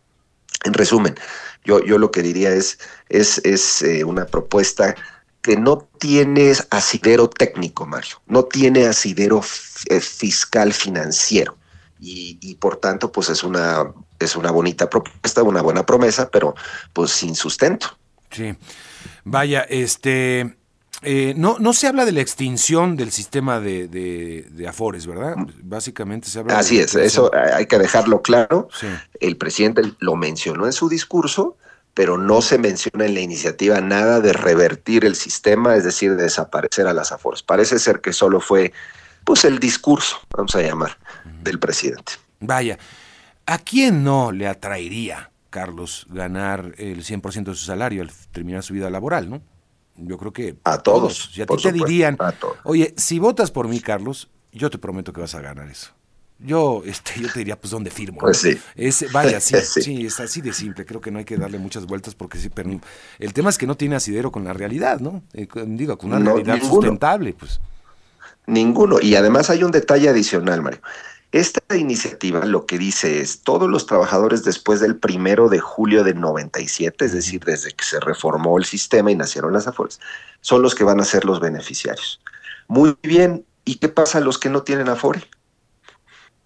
en 0.64 0.74
resumen, 0.74 1.14
yo, 1.64 1.84
yo 1.84 1.98
lo 1.98 2.10
que 2.10 2.22
diría 2.22 2.50
es, 2.50 2.78
es, 3.08 3.38
es 3.44 3.82
eh, 3.82 4.04
una 4.04 4.26
propuesta 4.26 4.94
que 5.42 5.56
no 5.56 5.88
tiene 5.98 6.52
asidero 6.70 7.30
técnico, 7.30 7.86
Mario, 7.86 8.20
no 8.26 8.44
tiene 8.44 8.86
asidero 8.86 9.42
eh, 9.88 10.00
fiscal 10.00 10.72
financiero. 10.72 11.56
Y, 12.00 12.38
y, 12.42 12.56
por 12.56 12.76
tanto, 12.76 13.10
pues 13.10 13.30
es 13.30 13.42
una, 13.42 13.90
es 14.18 14.36
una 14.36 14.50
bonita 14.50 14.90
propuesta, 14.90 15.42
una 15.42 15.62
buena 15.62 15.86
promesa, 15.86 16.28
pero 16.30 16.54
pues 16.92 17.10
sin 17.12 17.34
sustento. 17.34 17.96
Sí. 18.30 18.54
Vaya, 19.24 19.62
este, 19.62 20.56
eh, 21.02 21.34
no, 21.36 21.58
no 21.58 21.72
se 21.72 21.86
habla 21.86 22.04
de 22.04 22.12
la 22.12 22.20
extinción 22.20 22.96
del 22.96 23.12
sistema 23.12 23.60
de, 23.60 24.66
Afores, 24.68 25.06
¿verdad? 25.06 25.36
Mm. 25.36 25.46
Básicamente 25.62 26.28
se 26.28 26.40
habla 26.40 26.58
Así 26.58 26.78
es, 26.78 26.94
eso 26.94 27.30
hay 27.34 27.66
que 27.66 27.78
dejarlo 27.78 28.22
claro. 28.22 28.68
El 29.20 29.36
presidente 29.36 29.82
lo 29.98 30.16
mencionó 30.16 30.66
en 30.66 30.72
su 30.72 30.88
discurso, 30.88 31.56
pero 31.94 32.18
no 32.18 32.42
se 32.42 32.58
menciona 32.58 33.06
en 33.06 33.14
la 33.14 33.20
iniciativa 33.20 33.80
nada 33.80 34.20
de 34.20 34.32
revertir 34.32 35.04
el 35.04 35.16
sistema, 35.16 35.76
es 35.76 35.84
decir, 35.84 36.16
de 36.16 36.24
desaparecer 36.24 36.86
a 36.86 36.92
las 36.92 37.12
Afores. 37.12 37.42
Parece 37.42 37.78
ser 37.78 38.00
que 38.00 38.12
solo 38.12 38.40
fue 38.40 38.72
pues 39.24 39.44
el 39.44 39.58
discurso, 39.58 40.20
vamos 40.30 40.54
a 40.54 40.62
llamar, 40.62 40.98
del 41.42 41.58
presidente. 41.58 42.12
Vaya, 42.40 42.78
¿a 43.44 43.58
quién 43.58 44.04
no 44.04 44.30
le 44.30 44.46
atraería, 44.46 45.30
Carlos, 45.50 46.06
ganar 46.10 46.74
el 46.78 47.02
100% 47.04 47.44
de 47.44 47.54
su 47.54 47.64
salario 47.64 48.02
al 48.02 48.10
terminar 48.30 48.62
su 48.62 48.74
vida 48.74 48.88
laboral, 48.88 49.28
no? 49.28 49.42
Yo 49.98 50.18
creo 50.18 50.32
que 50.32 50.56
a 50.64 50.78
todos. 50.78 51.30
Y 51.36 51.42
a 51.42 51.46
ti 51.46 51.56
te 51.62 51.72
dirían, 51.72 52.18
oye, 52.64 52.94
si 52.96 53.18
votas 53.18 53.50
por 53.50 53.68
mí, 53.68 53.80
Carlos, 53.80 54.28
yo 54.52 54.70
te 54.70 54.78
prometo 54.78 55.12
que 55.12 55.20
vas 55.20 55.34
a 55.34 55.40
ganar 55.40 55.68
eso. 55.68 55.90
Yo, 56.38 56.82
este, 56.84 57.18
yo 57.18 57.32
te 57.32 57.38
diría, 57.38 57.58
pues, 57.58 57.70
¿dónde 57.70 57.90
firmo? 57.90 58.18
Pues 58.18 58.38
sí. 58.38 58.58
Es, 58.74 59.10
vaya, 59.10 59.40
sí, 59.40 59.56
sí, 59.60 60.06
es 60.06 60.20
así 60.20 60.42
de 60.42 60.52
simple. 60.52 60.84
Creo 60.84 61.00
que 61.00 61.10
no 61.10 61.18
hay 61.18 61.24
que 61.24 61.38
darle 61.38 61.58
muchas 61.58 61.86
vueltas 61.86 62.14
porque 62.14 62.38
sí, 62.38 62.50
pero 62.50 62.78
el 63.18 63.32
tema 63.32 63.48
es 63.48 63.56
que 63.56 63.66
no 63.66 63.76
tiene 63.76 63.96
asidero 63.96 64.30
con 64.30 64.44
la 64.44 64.52
realidad, 64.52 65.00
¿no? 65.00 65.22
Eh, 65.32 65.48
digo, 65.66 65.96
con 65.96 66.12
una 66.12 66.32
realidad 66.32 66.60
sustentable, 66.60 67.32
pues. 67.32 67.60
Ninguno. 68.46 69.00
Y 69.00 69.14
además 69.16 69.50
hay 69.50 69.64
un 69.64 69.70
detalle 69.70 70.08
adicional, 70.08 70.62
Mario. 70.62 70.80
Esta 71.36 71.76
iniciativa 71.76 72.46
lo 72.46 72.64
que 72.64 72.78
dice 72.78 73.20
es, 73.20 73.42
todos 73.42 73.68
los 73.68 73.84
trabajadores 73.84 74.42
después 74.42 74.80
del 74.80 74.96
primero 74.96 75.50
de 75.50 75.58
julio 75.58 76.02
de 76.02 76.14
97, 76.14 77.04
es 77.04 77.12
decir, 77.12 77.44
desde 77.44 77.72
que 77.72 77.84
se 77.84 78.00
reformó 78.00 78.56
el 78.56 78.64
sistema 78.64 79.10
y 79.10 79.16
nacieron 79.16 79.52
las 79.52 79.66
Afores, 79.66 80.00
son 80.40 80.62
los 80.62 80.74
que 80.74 80.82
van 80.82 80.98
a 80.98 81.04
ser 81.04 81.26
los 81.26 81.38
beneficiarios. 81.38 82.22
Muy 82.68 82.96
bien, 83.02 83.44
¿y 83.66 83.74
qué 83.74 83.90
pasa 83.90 84.16
a 84.16 84.20
los 84.22 84.38
que 84.38 84.48
no 84.48 84.62
tienen 84.62 84.88
Afore? 84.88 85.28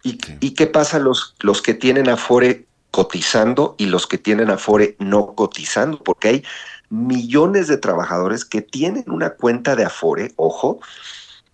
¿Y, 0.02 0.54
qué 0.54 0.66
pasa 0.66 0.96
a 0.96 1.00
los, 1.00 1.36
los 1.38 1.62
que 1.62 1.74
tienen 1.74 2.08
Afore 2.08 2.66
cotizando 2.90 3.76
y 3.78 3.86
los 3.86 4.08
que 4.08 4.18
tienen 4.18 4.50
Afore 4.50 4.96
no 4.98 5.36
cotizando? 5.36 6.02
Porque 6.02 6.28
hay 6.28 6.44
millones 6.88 7.68
de 7.68 7.76
trabajadores 7.76 8.44
que 8.44 8.60
tienen 8.60 9.04
una 9.06 9.30
cuenta 9.30 9.76
de 9.76 9.84
Afore, 9.84 10.32
ojo, 10.34 10.80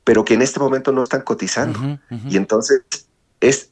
pero 0.05 0.25
que 0.25 0.33
en 0.33 0.40
este 0.40 0.59
momento 0.59 0.90
no 0.90 1.03
están 1.03 1.20
cotizando. 1.20 1.99
Y 2.31 2.38
entonces 2.38 2.83
es, 3.40 3.70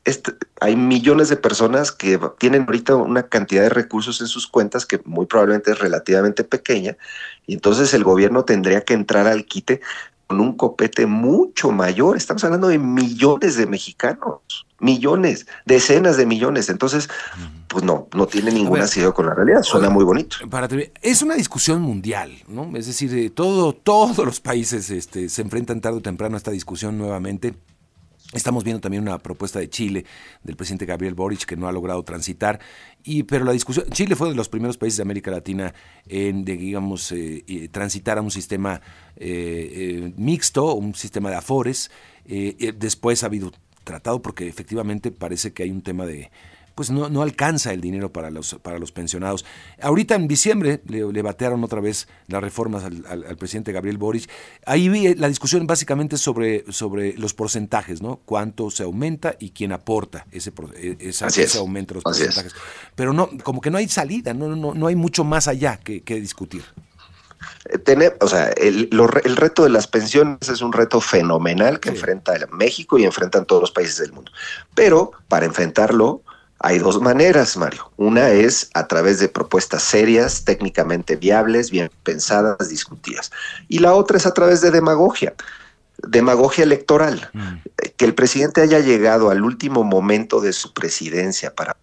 hay 0.60 0.76
millones 0.76 1.28
de 1.28 1.36
personas 1.36 1.90
que 1.90 2.20
tienen 2.38 2.62
ahorita 2.62 2.96
una 2.96 3.24
cantidad 3.24 3.62
de 3.62 3.70
recursos 3.70 4.20
en 4.20 4.26
sus 4.26 4.46
cuentas 4.46 4.84
que 4.84 5.00
muy 5.04 5.26
probablemente 5.26 5.72
es 5.72 5.78
relativamente 5.78 6.44
pequeña 6.44 6.96
y 7.46 7.54
entonces 7.54 7.94
el 7.94 8.04
gobierno 8.04 8.44
tendría 8.44 8.82
que 8.82 8.94
entrar 8.94 9.26
al 9.26 9.46
quite 9.46 9.80
con 10.26 10.40
un 10.40 10.56
copete 10.56 11.06
mucho 11.06 11.70
mayor. 11.70 12.16
Estamos 12.16 12.44
hablando 12.44 12.68
de 12.68 12.78
millones 12.78 13.56
de 13.56 13.66
mexicanos, 13.66 14.66
millones, 14.80 15.46
decenas 15.66 16.16
de 16.16 16.26
millones. 16.26 16.68
Entonces, 16.70 17.08
pues 17.68 17.84
no, 17.84 18.08
no 18.14 18.26
tiene 18.26 18.50
ningún 18.50 18.80
asido 18.80 19.12
con 19.12 19.26
la 19.26 19.34
realidad. 19.34 19.62
Suena 19.62 19.90
muy 19.90 20.04
bonito. 20.04 20.36
Para 20.48 20.68
es 21.02 21.22
una 21.22 21.34
discusión 21.34 21.82
mundial, 21.82 22.32
¿no? 22.48 22.70
Es 22.76 22.86
decir, 22.86 23.34
todo, 23.34 23.74
todos 23.74 24.24
los 24.24 24.40
países 24.40 24.90
este, 24.90 25.28
se 25.28 25.42
enfrentan 25.42 25.80
tarde 25.80 25.98
o 25.98 26.02
temprano 26.02 26.36
a 26.36 26.38
esta 26.38 26.50
discusión 26.50 26.96
nuevamente. 26.96 27.54
Estamos 28.34 28.64
viendo 28.64 28.80
también 28.80 29.02
una 29.02 29.18
propuesta 29.18 29.60
de 29.60 29.70
Chile 29.70 30.04
del 30.42 30.56
presidente 30.56 30.86
Gabriel 30.86 31.14
Boric 31.14 31.44
que 31.44 31.56
no 31.56 31.68
ha 31.68 31.72
logrado 31.72 32.02
transitar, 32.02 32.58
y 33.04 33.22
pero 33.22 33.44
la 33.44 33.52
discusión 33.52 33.86
Chile 33.90 34.16
fue 34.16 34.28
de 34.28 34.34
los 34.34 34.48
primeros 34.48 34.76
países 34.76 34.96
de 34.96 35.02
América 35.02 35.30
Latina 35.30 35.72
en 36.08 36.44
digamos 36.44 37.12
eh, 37.12 37.68
transitar 37.70 38.18
a 38.18 38.22
un 38.22 38.32
sistema 38.32 38.80
eh, 39.16 40.02
eh, 40.06 40.12
mixto, 40.16 40.74
un 40.74 40.94
sistema 40.96 41.30
de 41.30 41.36
afores. 41.36 41.90
después 42.24 43.22
ha 43.22 43.26
habido 43.26 43.52
tratado 43.84 44.20
porque 44.20 44.48
efectivamente 44.48 45.12
parece 45.12 45.52
que 45.52 45.62
hay 45.62 45.70
un 45.70 45.82
tema 45.82 46.04
de 46.04 46.30
pues 46.74 46.90
no, 46.90 47.08
no 47.08 47.22
alcanza 47.22 47.72
el 47.72 47.80
dinero 47.80 48.12
para 48.12 48.30
los, 48.30 48.54
para 48.62 48.78
los 48.78 48.92
pensionados. 48.92 49.44
Ahorita 49.80 50.14
en 50.14 50.28
diciembre 50.28 50.80
le, 50.86 51.22
batearon 51.22 51.62
otra 51.64 51.80
vez 51.80 52.08
las 52.26 52.42
reformas 52.42 52.84
al, 52.84 53.36
presidente 53.36 53.72
Gabriel 53.72 53.98
Boric. 53.98 54.28
Ahí 54.66 54.88
vi 54.88 55.06
eh, 55.06 55.16
la 55.16 55.28
discusión 55.28 55.66
básicamente 55.66 56.16
sobre, 56.16 56.64
sobre 56.72 57.14
los 57.14 57.34
porcentajes, 57.34 58.02
¿no? 58.02 58.20
Cuánto 58.24 58.70
se 58.70 58.82
aumenta 58.82 59.36
y 59.38 59.50
quién 59.50 59.72
aporta 59.72 60.26
ese, 60.32 60.52
e, 60.76 60.96
ese 61.00 61.58
aumento 61.58 61.94
de 61.94 61.96
los 61.96 62.04
porcentajes. 62.04 62.54
Pero 62.94 63.12
no, 63.12 63.30
como 63.42 63.60
que 63.60 63.70
no 63.70 63.78
hay 63.78 63.88
salida, 63.88 64.34
no, 64.34 64.54
no, 64.54 64.74
no 64.74 64.86
hay 64.86 64.96
mucho 64.96 65.24
más 65.24 65.48
allá 65.48 65.78
que, 65.78 66.02
que 66.02 66.20
discutir. 66.20 66.64
Eh, 67.66 67.78
tener, 67.78 68.16
o 68.20 68.28
sea, 68.28 68.48
el, 68.50 68.90
el, 69.24 69.36
reto 69.36 69.62
de 69.62 69.70
las 69.70 69.86
pensiones 69.86 70.48
es 70.48 70.60
un 70.60 70.72
reto 70.72 71.00
fenomenal 71.00 71.80
que 71.80 71.90
enfrenta 71.90 72.34
México 72.50 72.98
y 72.98 73.04
enfrentan 73.04 73.44
todos 73.44 73.62
los 73.62 73.70
países 73.70 73.98
del 73.98 74.12
mundo. 74.12 74.30
Pero 74.74 75.12
para 75.28 75.46
enfrentarlo 75.46 76.22
hay 76.64 76.78
dos 76.78 77.00
maneras, 77.00 77.58
Mario. 77.58 77.90
Una 77.98 78.30
es 78.30 78.70
a 78.72 78.86
través 78.88 79.20
de 79.20 79.28
propuestas 79.28 79.82
serias, 79.82 80.44
técnicamente 80.44 81.14
viables, 81.16 81.70
bien 81.70 81.90
pensadas, 82.02 82.70
discutidas. 82.70 83.30
Y 83.68 83.80
la 83.80 83.92
otra 83.92 84.16
es 84.16 84.24
a 84.24 84.32
través 84.32 84.62
de 84.62 84.70
demagogia 84.70 85.34
demagogia 85.98 86.64
electoral. 86.64 87.30
Mm. 87.32 87.54
Que 87.96 88.04
el 88.04 88.14
presidente 88.14 88.60
haya 88.60 88.80
llegado 88.80 89.30
al 89.30 89.42
último 89.42 89.84
momento 89.84 90.40
de 90.40 90.52
su 90.52 90.72
presidencia 90.72 91.54
para 91.54 91.76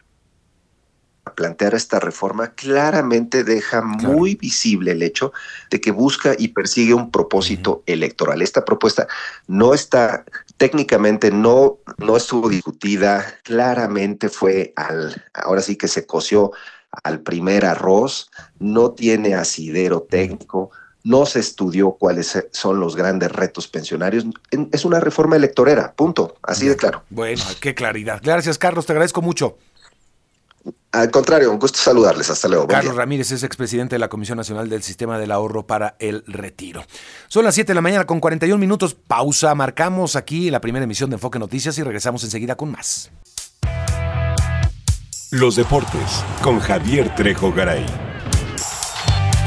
plantear 1.35 1.75
esta 1.75 1.99
reforma 1.99 2.53
claramente 2.53 3.43
deja 3.43 3.81
muy 3.81 4.35
visible 4.35 4.91
el 4.91 5.03
hecho 5.03 5.31
de 5.69 5.79
que 5.79 5.91
busca 5.91 6.33
y 6.37 6.49
persigue 6.49 6.93
un 6.93 7.11
propósito 7.11 7.83
electoral. 7.85 8.41
Esta 8.41 8.65
propuesta 8.65 9.07
no 9.47 9.73
está 9.73 10.25
técnicamente 10.57 11.31
no 11.31 11.77
no 11.97 12.17
estuvo 12.17 12.49
discutida, 12.49 13.25
claramente 13.43 14.29
fue 14.29 14.73
al 14.75 15.23
ahora 15.33 15.61
sí 15.61 15.75
que 15.75 15.87
se 15.87 16.05
coció 16.05 16.51
al 17.03 17.21
primer 17.21 17.65
arroz, 17.65 18.29
no 18.59 18.91
tiene 18.91 19.35
asidero 19.35 20.01
técnico, 20.01 20.71
no 21.03 21.25
se 21.25 21.39
estudió 21.39 21.91
cuáles 21.91 22.37
son 22.51 22.79
los 22.79 22.95
grandes 22.95 23.31
retos 23.31 23.67
pensionarios. 23.67 24.25
Es 24.71 24.85
una 24.85 24.99
reforma 24.99 25.35
electorera, 25.35 25.93
punto, 25.93 26.35
así 26.43 26.67
de 26.67 26.75
claro. 26.75 27.03
Bueno, 27.09 27.43
qué 27.59 27.73
claridad. 27.73 28.19
Gracias, 28.23 28.57
Carlos, 28.57 28.85
te 28.85 28.93
agradezco 28.93 29.21
mucho. 29.21 29.57
Al 30.91 31.09
contrario, 31.09 31.51
un 31.51 31.59
gusto 31.59 31.79
saludarles. 31.79 32.29
Hasta 32.29 32.47
luego. 32.47 32.67
Carlos 32.67 32.95
Ramírez 32.95 33.31
es 33.31 33.43
expresidente 33.43 33.95
de 33.95 33.99
la 33.99 34.09
Comisión 34.09 34.37
Nacional 34.37 34.69
del 34.69 34.83
Sistema 34.83 35.17
del 35.17 35.31
Ahorro 35.31 35.65
para 35.65 35.95
el 35.99 36.23
Retiro. 36.27 36.83
Son 37.29 37.45
las 37.45 37.55
7 37.55 37.69
de 37.69 37.75
la 37.75 37.81
mañana 37.81 38.05
con 38.05 38.19
41 38.19 38.57
minutos. 38.57 38.93
Pausa. 38.93 39.55
Marcamos 39.55 40.15
aquí 40.15 40.51
la 40.51 40.59
primera 40.59 40.83
emisión 40.83 41.09
de 41.09 41.15
Enfoque 41.15 41.39
Noticias 41.39 41.77
y 41.77 41.83
regresamos 41.83 42.23
enseguida 42.25 42.55
con 42.55 42.71
más. 42.71 43.09
Los 45.31 45.55
deportes 45.55 46.25
con 46.41 46.59
Javier 46.59 47.15
Trejo 47.15 47.53
Garay. 47.53 47.85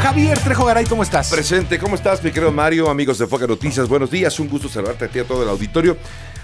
Javier 0.01 0.39
Trejo 0.39 0.65
Garay, 0.65 0.87
¿cómo 0.87 1.03
estás? 1.03 1.31
Presente, 1.31 1.79
¿cómo 1.79 1.95
estás, 1.95 2.23
mi 2.25 2.31
querido 2.31 2.53
Mario? 2.53 2.89
Amigos 2.89 3.19
de 3.19 3.25
Enfoque 3.25 3.47
Noticias, 3.47 3.87
buenos 3.87 4.11
días. 4.11 4.39
Un 4.41 4.49
gusto 4.49 4.69
saludarte 4.69 5.05
a 5.05 5.09
ti 5.09 5.19
a 5.19 5.25
todo 5.25 5.43
el 5.43 5.49
auditorio. 5.51 5.99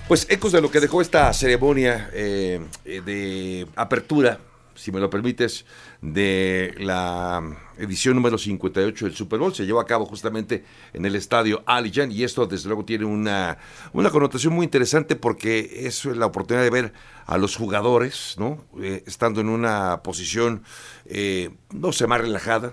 Pues 0.08 0.26
ecos 0.28 0.52
de 0.52 0.60
lo 0.60 0.70
que 0.70 0.80
dejó 0.80 1.00
esta 1.00 1.32
ceremonia 1.32 2.10
eh, 2.12 2.60
de 2.84 3.66
apertura 3.76 4.38
si 4.80 4.92
me 4.92 4.98
lo 4.98 5.10
permites, 5.10 5.66
de 6.00 6.74
la 6.78 7.42
edición 7.76 8.16
número 8.16 8.38
58 8.38 9.04
del 9.04 9.14
Super 9.14 9.38
Bowl. 9.38 9.54
Se 9.54 9.66
llevó 9.66 9.78
a 9.78 9.84
cabo 9.84 10.06
justamente 10.06 10.64
en 10.94 11.04
el 11.04 11.16
estadio 11.16 11.62
Allegiant 11.66 12.10
y 12.12 12.24
esto 12.24 12.46
desde 12.46 12.68
luego 12.68 12.86
tiene 12.86 13.04
una, 13.04 13.58
una 13.92 14.10
connotación 14.10 14.54
muy 14.54 14.64
interesante 14.64 15.16
porque 15.16 15.86
es 15.86 16.06
la 16.06 16.26
oportunidad 16.26 16.64
de 16.64 16.70
ver 16.70 16.92
a 17.26 17.36
los 17.36 17.56
jugadores, 17.56 18.36
¿no? 18.38 18.64
Eh, 18.80 19.04
estando 19.06 19.42
en 19.42 19.50
una 19.50 20.02
posición, 20.02 20.62
eh, 21.04 21.50
no 21.72 21.92
sé, 21.92 22.06
más 22.06 22.22
relajada, 22.22 22.72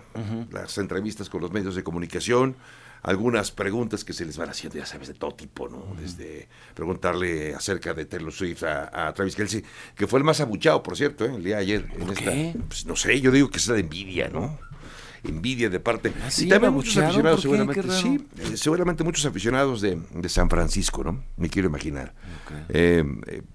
las 0.52 0.78
entrevistas 0.78 1.30
con 1.30 1.42
los 1.42 1.52
medios 1.52 1.76
de 1.76 1.84
comunicación, 1.84 2.56
algunas 3.08 3.52
preguntas 3.52 4.04
que 4.04 4.12
se 4.12 4.26
les 4.26 4.38
van 4.38 4.50
haciendo, 4.50 4.78
ya 4.78 4.86
sabes, 4.86 5.08
de 5.08 5.14
todo 5.14 5.34
tipo, 5.34 5.70
¿no? 5.70 5.96
Desde 5.98 6.50
preguntarle 6.76 7.56
acerca 7.56 7.94
de 7.94 8.06
Taylor 8.06 8.34
Swift 8.34 8.64
a, 8.64 9.14
Travis 9.14 9.36
Kelsey, 9.36 9.64
que 9.96 10.08
fue 10.08 10.20
el 10.20 10.26
más 10.26 10.42
abuchado, 10.42 10.84
por 10.84 10.98
cierto, 10.98 11.24
¿eh? 11.24 11.34
el 11.34 11.44
día 11.44 11.56
de 11.56 11.62
ayer. 11.62 11.88
en 11.98 12.10
esta, 12.10 12.60
Pues 12.68 12.86
no 12.86 12.98
sé, 12.98 13.22
yo 13.22 13.32
digo 13.32 13.50
que 13.50 13.60
es 13.60 13.68
la 13.70 13.76
de 13.76 13.80
envidia, 13.80 14.28
¿no? 14.28 14.60
Envidia 15.24 15.70
de 15.70 15.80
parte. 15.80 16.12
¿Ah, 16.22 16.30
y 16.38 16.48
también 16.48 16.74
muchos 16.74 16.98
aficionados, 16.98 17.42
seguramente. 17.42 17.84
Sí, 17.92 18.20
eh, 18.38 18.58
seguramente 18.58 19.04
muchos 19.04 19.26
aficionados 19.26 19.82
de, 19.82 19.98
San 20.28 20.50
Francisco, 20.50 21.04
¿no? 21.04 21.24
Me 21.38 21.50
quiero 21.50 21.68
imaginar. 21.68 22.14
Eh, 22.70 23.04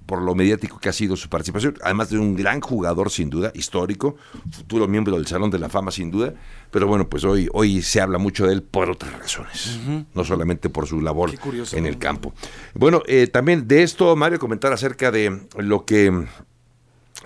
por 0.07 0.23
lo 0.23 0.35
mediático 0.35 0.79
que 0.79 0.89
ha 0.89 0.93
sido 0.93 1.17
su 1.17 1.29
participación. 1.29 1.77
Además 1.83 2.11
de 2.11 2.19
un 2.19 2.35
gran 2.37 2.61
jugador, 2.61 3.11
sin 3.11 3.31
duda, 3.31 3.53
histórico, 3.55 4.17
futuro 4.51 4.89
miembro 4.89 5.17
del 5.17 5.27
Salón 5.27 5.51
de 5.51 5.59
la 5.59 5.69
Fama, 5.69 5.91
sin 5.91 6.11
duda. 6.11 6.35
Pero 6.71 6.87
bueno, 6.87 7.09
pues 7.09 7.25
hoy, 7.25 7.49
hoy 7.53 7.83
se 7.83 8.01
habla 8.01 8.19
mucho 8.19 8.47
de 8.47 8.55
él 8.55 8.63
por 8.63 8.91
otras 8.91 9.13
razones, 9.19 9.79
no 10.15 10.25
solamente 10.25 10.71
por 10.71 10.87
su 10.87 11.01
labor 11.01 11.33
en 11.73 11.87
el 11.87 11.99
campo. 11.99 12.33
Bueno, 12.75 13.03
eh, 13.07 13.27
también 13.27 13.69
de 13.69 13.83
esto, 13.83 14.17
Mario, 14.17 14.39
comentar 14.39 14.73
acerca 14.73 15.11
de 15.11 15.47
lo 15.59 15.85
que 15.85 16.27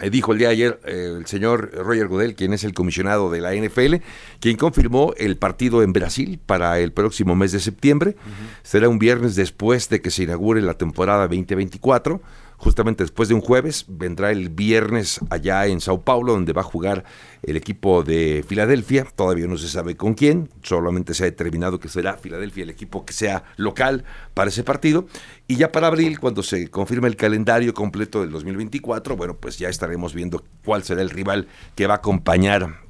eh, 0.01 0.11
dijo 0.11 0.33
el 0.33 0.39
día 0.39 0.49
de 0.49 0.55
ayer 0.55 0.81
eh, 0.85 1.15
el 1.19 1.27
señor 1.27 1.71
Roger 1.73 2.09
Godel, 2.09 2.35
quien 2.35 2.53
es 2.53 2.65
el 2.65 2.75
comisionado 2.75 3.31
de 3.31 3.41
la 3.41 3.55
NFL, 3.55 3.97
quien 4.41 4.57
confirmó 4.57 5.15
el 5.17 5.37
partido 5.37 5.83
en 5.83 5.93
Brasil 5.93 6.39
para 6.45 6.79
el 6.79 6.93
próximo 6.93 7.35
mes 7.35 7.53
de 7.53 7.61
septiembre. 7.61 8.17
Será 8.63 8.89
un 8.89 8.99
viernes 8.99 9.37
después 9.37 9.89
de 9.89 10.01
que 10.01 10.11
se 10.11 10.25
inaugure 10.25 10.61
la 10.63 10.75
temporada 10.75 11.29
2024 11.29 12.21
justamente 12.57 13.05
después 13.05 13.29
de 13.29 13.35
un 13.35 13.41
jueves, 13.41 13.85
vendrá 13.89 14.31
el 14.31 14.49
viernes 14.49 15.21
allá 15.31 15.67
en 15.67 15.81
Sao 15.81 16.03
Paulo, 16.03 16.33
donde 16.33 16.53
va 16.53 16.63
a 16.63 16.65
jugar 16.65 17.05
el 17.43 17.57
equipo 17.57 18.03
de 18.03 18.45
Filadelfia. 18.47 19.07
Todavía 19.15 19.47
no 19.47 19.57
se 19.57 19.69
sabe 19.69 19.97
con 19.97 20.15
quién, 20.15 20.49
solamente 20.63 21.15
se 21.15 21.25
ha 21.25 21.27
determinado 21.27 21.79
que 21.79 21.89
será 21.89 22.17
Filadelfia 22.17 22.65
el 22.65 22.71
equipo 22.71 23.05
que 23.05 23.13
sea 23.13 23.45
local 23.57 24.05
para 24.35 24.49
ese 24.49 24.65
partido. 24.65 25.07
Y 25.47 25.57
ya 25.57 25.71
para 25.71 25.89
abril, 25.89 26.19
cuando 26.19 26.43
se 26.43 26.69
confirme 26.69 27.09
el 27.09 27.17
calendario 27.17 27.75
completo 27.75 28.21
del 28.21 28.31
2024, 28.31 29.17
bueno, 29.17 29.37
pues 29.37 29.59
ya 29.59 29.69
estaremos 29.69 30.15
viendo 30.15 30.45
cuál 30.65 30.83
será 30.83 31.03
el 31.03 31.11
rival 31.11 31.49
que 31.75 31.87
va 31.87 31.95
a 31.95 31.99
acompañar 31.99 32.86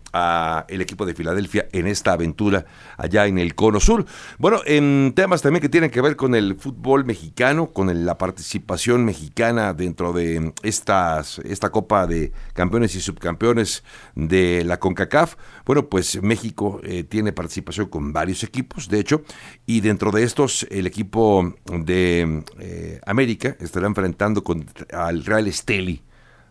el 0.68 0.80
equipo 0.80 1.06
de 1.06 1.14
Filadelfia 1.14 1.68
en 1.72 1.86
esta 1.86 2.12
aventura 2.12 2.66
allá 2.96 3.26
en 3.26 3.38
el 3.38 3.54
Cono 3.54 3.80
Sur. 3.80 4.06
Bueno, 4.38 4.60
en 4.66 5.12
temas 5.14 5.42
también 5.42 5.60
que 5.60 5.68
tienen 5.68 5.90
que 5.90 6.00
ver 6.00 6.16
con 6.16 6.34
el 6.34 6.56
fútbol 6.56 7.04
mexicano, 7.04 7.68
con 7.68 8.04
la 8.04 8.18
participación 8.18 9.04
mexicana 9.04 9.72
dentro 9.74 10.12
de 10.12 10.52
estas, 10.62 11.38
esta 11.40 11.70
Copa 11.70 12.06
de 12.06 12.32
Campeones 12.52 12.94
y 12.94 13.00
Subcampeones 13.00 13.84
de 14.14 14.64
la 14.64 14.78
CONCACAF. 14.78 15.36
Bueno, 15.64 15.88
pues 15.88 16.22
México 16.22 16.80
eh, 16.82 17.04
tiene 17.04 17.32
participación 17.32 17.86
con 17.86 18.12
varios 18.12 18.42
equipos, 18.42 18.88
de 18.88 19.00
hecho, 19.00 19.22
y 19.66 19.80
dentro 19.80 20.10
de 20.10 20.22
estos 20.22 20.66
el 20.70 20.86
equipo 20.86 21.54
de 21.66 22.42
eh, 22.58 23.00
América 23.06 23.56
estará 23.60 23.86
enfrentando 23.86 24.42
con, 24.42 24.66
al 24.92 25.24
Real 25.24 25.46
Esteli 25.46 26.02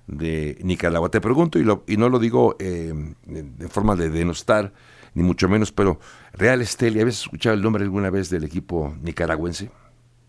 de 0.08 0.58
Nicaragua. 0.62 1.10
Te 1.10 1.22
pregunto, 1.22 1.60
y, 1.60 1.64
lo, 1.64 1.84
y 1.88 1.98
no 1.98 2.10
lo 2.10 2.20
digo 2.20 2.56
eh, 2.60 2.94
de 3.26 3.68
forma 3.68 3.96
de 3.96 4.10
denostar, 4.10 4.74
ni 5.14 5.24
mucho 5.24 5.48
menos, 5.48 5.72
pero 5.72 6.00
Real 6.34 6.62
Esteli, 6.62 7.00
¿habías 7.00 7.22
escuchado 7.22 7.56
el 7.56 7.62
nombre 7.62 7.84
alguna 7.84 8.10
vez 8.10 8.30
del 8.30 8.44
equipo 8.44 8.96
nicaragüense? 9.02 9.72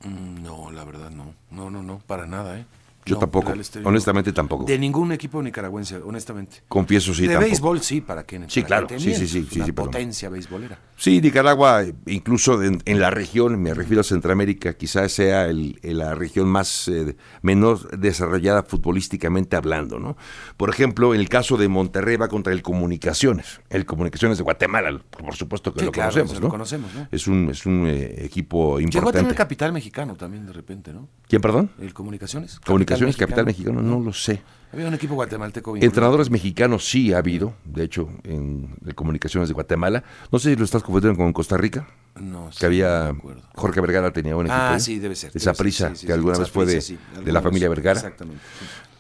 Mm, 0.05 0.43
no, 0.43 0.71
la 0.71 0.85
verdad 0.85 1.11
no. 1.11 1.35
No, 1.51 1.71
no, 1.71 1.83
no, 1.83 1.99
para 2.07 2.27
nada, 2.27 2.59
¿eh? 2.59 2.67
Yo 3.07 3.19
tampoco, 3.19 3.55
honestamente 3.85 4.33
tampoco. 4.33 4.65
De 4.65 4.77
ningún 4.79 5.13
equipo 5.13 5.41
nicaragüense, 5.41 5.99
honestamente. 5.99 6.63
Confieso, 6.67 7.15
sí, 7.15 7.29
De 7.29 7.37
béisbol, 7.37 7.81
sí, 7.81 8.01
para 8.01 8.25
que 8.25 8.37
Sí, 8.49 8.65
claro, 8.65 8.89
sí, 8.99 9.15
sí, 9.15 9.29
sí. 9.29 9.47
sí, 9.49 9.73
potencia 9.73 10.29
béisbolera. 10.29 10.79
Sí, 10.97 11.21
Nicaragua, 11.21 11.85
incluso 12.07 12.63
en, 12.63 13.01
la 13.01 13.11
región, 13.11 13.61
me 13.61 13.75
refiero 13.75 14.01
a 14.01 14.05
Centroamérica, 14.05 14.75
quizás 14.75 15.13
sea 15.13 15.49
la 15.83 16.15
región 16.15 16.49
más, 16.49 16.89
eh, 16.89 17.17
menos 17.43 17.87
desarrollada 17.97 18.63
futbolísticamente 18.65 19.57
hablando, 19.57 19.99
¿no? 19.99 20.17
Por 20.57 20.71
ejemplo, 20.71 21.15
en 21.15 21.21
el 21.21 21.29
caso 21.29 21.57
de 21.57 21.69
Monterrey 21.69 22.17
va 22.17 22.29
contra 22.29 22.53
el 22.53 22.63
Comunicaciones, 22.63 23.61
el 23.71 23.87
Comunicaciones 23.87 24.39
de 24.39 24.45
Guatemala, 24.45 25.01
por 25.11 25.37
supuesto 25.37 25.73
que 25.73 25.85
lo 25.85 25.93
conocemos, 25.93 26.35
¿no? 26.35 26.41
lo 26.41 26.49
conocemos, 26.49 26.95
¿no? 26.95 27.09
Es 27.13 27.27
un, 27.27 27.51
es 27.51 27.67
un 27.67 27.87
eh, 27.87 28.25
equipo 28.25 28.81
importante. 28.81 28.99
Llegó 28.99 29.09
a 29.11 29.13
tener 29.13 29.35
capital 29.35 29.73
mexicano 29.73 30.17
también, 30.17 30.47
de 30.47 30.53
repente, 30.53 30.93
¿no? 30.93 31.09
¿Quién, 31.29 31.43
perdón? 31.43 31.71
El 31.79 31.93
Comunicaciones. 31.93 32.59
Comunicaciones 32.61 32.96
capital 33.17 33.45
mexicano, 33.45 33.83
no 33.83 34.01
lo 34.01 34.13
sé. 34.13 34.43
Había 34.73 34.89
un 34.89 34.95
equipo 34.95 35.15
guatemalteco. 35.15 35.77
Entrenadores 35.77 36.29
mexicanos 36.29 36.87
sí 36.87 37.13
ha 37.13 37.19
habido, 37.19 37.55
de 37.65 37.85
hecho, 37.85 38.09
en, 38.25 38.77
Comunicaciones 38.95 39.49
de 39.49 39.55
Guatemala. 39.55 40.03
No 40.33 40.39
sé 40.39 40.51
si 40.51 40.57
lo 40.57 40.65
estás 40.65 40.83
confundiendo 40.83 41.17
con 41.19 41.33
Costa 41.33 41.57
Rica. 41.57 41.87
No, 42.21 42.51
que 42.59 42.67
había 42.67 43.15
Jorge 43.55 43.81
Vergara 43.81 44.11
tenía 44.13 44.37
un 44.37 44.47
equipo. 44.47 44.59
Ah, 44.59 44.81
sí, 44.81 44.99
debe 44.99 45.15
ser. 45.15 45.31
Esa 45.35 45.53
prisa 45.53 45.93
que 45.93 46.13
alguna 46.13 46.39
vez 46.39 46.51
fue 46.51 46.67
de, 46.67 47.33
la 47.33 47.43
familia 47.43 47.69
Vergara. 47.69 47.99
Exactamente. 47.99 48.43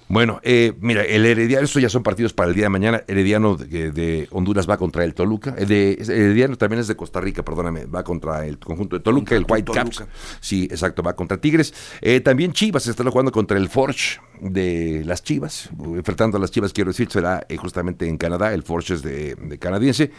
Bueno, 0.08 0.40
eh, 0.44 0.72
mira, 0.80 1.02
el 1.02 1.26
Herediano, 1.26 1.64
estos 1.64 1.82
ya 1.82 1.88
son 1.88 2.02
partidos 2.02 2.32
para 2.32 2.48
el 2.48 2.54
día 2.54 2.66
de 2.66 2.68
mañana. 2.68 3.02
Herediano 3.08 3.56
de, 3.56 4.28
Honduras 4.30 4.68
va 4.68 4.76
contra 4.76 5.04
el 5.04 5.14
Toluca. 5.14 5.54
Eh, 5.58 5.66
de, 5.66 5.92
Herediano 6.00 6.56
también 6.56 6.80
es 6.80 6.86
de 6.86 6.94
Costa 6.94 7.20
Rica, 7.20 7.44
perdóname, 7.44 7.86
va 7.86 8.04
contra 8.04 8.46
el 8.46 8.58
conjunto 8.58 8.96
de 8.96 9.02
Toluca, 9.02 9.34
el 9.34 9.44
White 9.48 9.72
Caps. 9.72 10.04
Sí, 10.40 10.68
exacto, 10.70 11.02
va 11.02 11.16
contra 11.16 11.38
Tigres. 11.38 11.74
Eh, 12.00 12.20
también 12.20 12.52
Chivas 12.52 12.86
está 12.86 13.02
jugando 13.10 13.32
contra 13.32 13.58
el 13.58 13.68
Forge 13.68 14.20
de 14.40 15.02
las 15.04 15.24
Chivas. 15.24 15.70
Enfrentando 15.78 16.38
a 16.38 16.40
las 16.40 16.52
Chivas, 16.52 16.72
quiero 16.72 16.90
decir, 16.90 17.10
será 17.10 17.44
justamente 17.58 18.06
en 18.08 18.16
Canadá. 18.16 18.54
El 18.54 18.62
Forge 18.62 18.94
es 18.94 19.02
de 19.02 19.58
canadiense. 19.60 20.12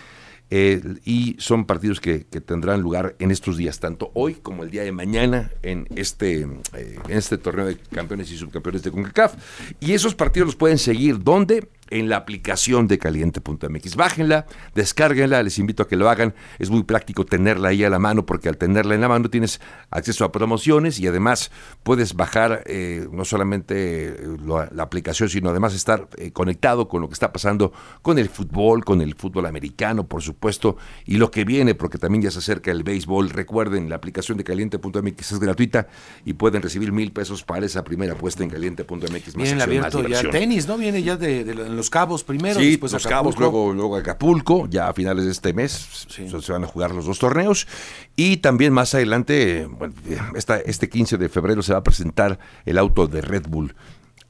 Eh, 0.49 0.81
y 1.03 1.35
son 1.39 1.65
partidos 1.65 1.99
que, 1.99 2.19
tendrán 2.19 2.81
lugar 2.81 3.15
en 3.19 3.31
estos 3.31 3.57
días, 3.57 3.79
tanto 3.79 4.11
hoy 4.13 4.35
como 4.35 4.63
el 4.63 4.71
día 4.71 4.83
de 4.83 4.91
mañana, 4.91 5.51
en 5.61 5.87
este, 5.95 6.41
eh, 6.41 6.99
en 7.07 7.17
este 7.17 7.37
torneo 7.37 7.65
de 7.65 7.77
campeones 7.77 8.31
y 8.31 8.37
subcampeones 8.37 8.83
de 8.83 8.91
CONCACAF. 8.91 9.35
Y 9.79 9.93
esos 9.93 10.15
partidos 10.15 10.47
los 10.47 10.55
pueden 10.55 10.77
seguir, 10.77 11.21
¿dónde? 11.21 11.67
En 11.89 12.09
la 12.09 12.17
aplicación 12.17 12.87
de 12.87 12.97
caliente.mx. 12.97 13.95
Bájenla, 13.95 14.45
descárguenla, 14.75 15.43
les 15.43 15.59
invito 15.59 15.83
a 15.83 15.87
que 15.87 15.95
lo 15.95 16.09
hagan. 16.09 16.33
Es 16.59 16.69
muy 16.69 16.83
práctico 16.83 17.25
tenerla 17.25 17.69
ahí 17.69 17.83
a 17.83 17.89
la 17.89 17.99
mano 17.99 18.25
porque 18.25 18.49
al 18.49 18.57
tenerla 18.57 18.95
en 18.95 19.01
la 19.01 19.09
mano 19.09 19.29
tienes 19.29 19.61
acceso 19.89 20.25
a 20.25 20.31
promociones 20.31 20.99
y 20.99 21.07
además 21.07 21.51
puedes 21.83 22.15
bajar 22.15 22.63
eh, 22.65 23.07
no 23.11 23.25
solamente 23.25 24.09
eh, 24.09 24.37
la, 24.45 24.83
aplicación, 24.83 25.29
sino 25.29 25.49
además 25.49 25.73
estar 25.73 26.07
eh, 26.17 26.31
conectado 26.31 26.87
con 26.87 27.01
lo 27.01 27.07
que 27.07 27.13
está 27.13 27.31
pasando 27.31 27.73
con 28.01 28.19
el 28.19 28.29
fútbol, 28.29 28.85
con 28.85 29.01
el 29.01 29.15
fútbol 29.15 29.45
americano, 29.45 30.07
por 30.07 30.21
supuesto, 30.21 30.77
y 31.05 31.17
lo 31.17 31.31
que 31.31 31.43
viene, 31.43 31.75
porque 31.75 31.97
también 31.97 32.23
ya 32.23 32.31
se 32.31 32.39
acerca 32.39 32.71
el 32.71 32.83
béisbol. 32.83 33.29
Recuerden, 33.29 33.89
la 33.89 33.95
aplicación 33.95 34.37
de 34.37 34.43
caliente.mx 34.43 35.31
es 35.31 35.39
gratuita 35.39 35.87
y 36.25 36.33
pueden 36.33 36.61
recibir 36.61 36.91
mil 36.91 37.11
pesos 37.11 37.43
para 37.43 37.65
esa 37.65 37.83
primera 37.83 38.13
apuesta 38.13 38.43
en 38.43 38.49
caliente.mx. 38.49 39.35
Viene 39.35 39.61
abierto 39.61 40.07
ya 40.07 40.29
tenis, 40.29 40.67
¿no? 40.67 40.77
Viene 40.77 41.03
ya 41.03 41.17
de, 41.17 41.43
de 41.43 41.53
los 41.77 41.89
Cabos 41.89 42.23
primero, 42.23 42.59
sí, 42.59 42.71
después 42.71 42.91
Los 42.91 43.07
Cabos, 43.07 43.37
luego, 43.37 43.71
luego 43.71 43.95
Acapulco, 43.95 44.67
ya 44.69 44.89
a 44.89 44.93
finales 44.93 45.25
de 45.25 45.31
este 45.31 45.53
mes 45.53 46.07
se 46.09 46.51
van 46.51 46.63
a 46.63 46.67
jugar 46.67 46.93
los 46.93 47.05
dos 47.05 47.19
torneos. 47.19 47.67
Y 48.15 48.37
también 48.37 48.73
más 48.73 48.93
adelante, 48.93 49.67
bueno, 49.67 49.93
esta, 50.35 50.57
este 50.57 50.89
15 50.89 51.17
de 51.17 51.29
febrero 51.29 51.61
se 51.61 51.71
va 51.71 51.79
a 51.79 51.83
presentar 51.83 52.39
el 52.65 52.77
auto 52.77 53.07
de 53.07 53.21
Red 53.21 53.47
Bull. 53.47 53.75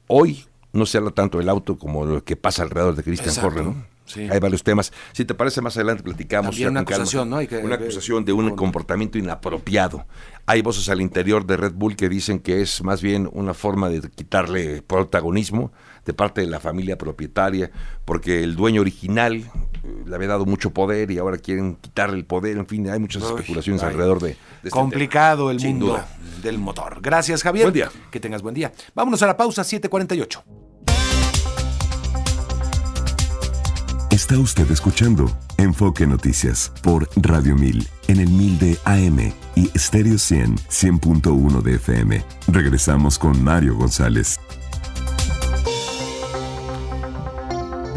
Hoy 0.08 0.46
no 0.74 0.86
se 0.86 0.98
habla 0.98 1.12
tanto 1.12 1.40
del 1.40 1.50
auto 1.50 1.78
como 1.78 2.06
lo 2.06 2.24
que 2.24 2.36
pasa 2.36 2.64
alrededor 2.64 2.96
de 2.96 3.04
Christian 3.04 3.44
Horner, 3.44 3.66
¿no? 3.66 3.98
Hay 4.16 4.40
varios 4.40 4.64
temas. 4.64 4.94
Si 5.12 5.26
te 5.26 5.34
parece, 5.34 5.62
más 5.62 5.76
adelante 5.76 6.04
platicamos. 6.04 6.58
una 6.60 6.82
acusación, 6.82 7.30
¿no? 7.30 7.40
una 7.64 7.76
acusación 7.76 8.24
de 8.24 8.34
un 8.34 8.56
comportamiento 8.56 9.18
inapropiado. 9.18 10.06
Hay 10.46 10.62
voces 10.62 10.88
al 10.90 11.02
interior 11.02 11.46
de 11.46 11.58
Red 11.58 11.74
Bull 11.74 11.96
que 11.96 12.08
dicen 12.08 12.40
que 12.40 12.62
es 12.62 12.84
más 12.84 13.02
bien 13.02 13.30
una 13.34 13.54
forma 13.54 13.90
de 13.90 14.10
quitarle 14.10 14.82
protagonismo 14.82 15.74
de 16.08 16.14
parte 16.14 16.42
de 16.42 16.48
la 16.48 16.60
familia 16.60 16.98
propietaria, 16.98 17.70
porque 18.06 18.44
el 18.44 18.56
dueño 18.56 18.82
original 18.82 19.36
eh, 19.36 20.04
le 20.06 20.16
había 20.16 20.30
dado 20.30 20.46
mucho 20.46 20.72
poder 20.72 21.12
y 21.12 21.18
ahora 21.18 21.38
quieren 21.38 21.76
quitarle 21.76 22.18
el 22.18 22.26
poder. 22.26 22.58
En 22.58 22.66
fin, 22.66 22.90
hay 22.90 22.98
muchas 22.98 23.24
especulaciones 23.24 23.84
alrededor 23.84 24.22
de, 24.22 24.38
este 24.58 24.70
Complicado 24.70 25.52
el 25.52 25.60
mundo 25.60 26.00
del 26.42 26.58
motor. 26.58 27.00
Gracias, 27.02 27.44
Javier. 27.44 27.66
Buen 27.66 27.74
día. 27.74 27.92
Que 28.10 28.22
tengas 28.22 28.42
buen 28.42 28.56
día. 28.56 28.72
Vámonos 28.96 29.22
a 29.22 29.28
la 29.28 29.36
pausa, 29.36 29.64
748. 29.66 30.44
Está 34.10 34.40
usted 34.40 34.72
escuchando 34.72 35.30
Enfoque 35.58 36.08
Noticias 36.08 36.72
por 36.82 37.08
Radio 37.18 37.56
1000 37.56 37.88
en 38.08 38.20
el 38.20 38.30
1000 38.30 38.60
de 38.60 38.78
AM 38.86 39.34
y 39.56 39.68
Stereo 39.78 40.18
100 40.18 40.56
100.1 40.56 41.62
de 41.62 41.76
FM. 41.76 42.24
Regresamos 42.48 43.20
con 43.20 43.44
Mario 43.44 43.76
González. 43.76 44.40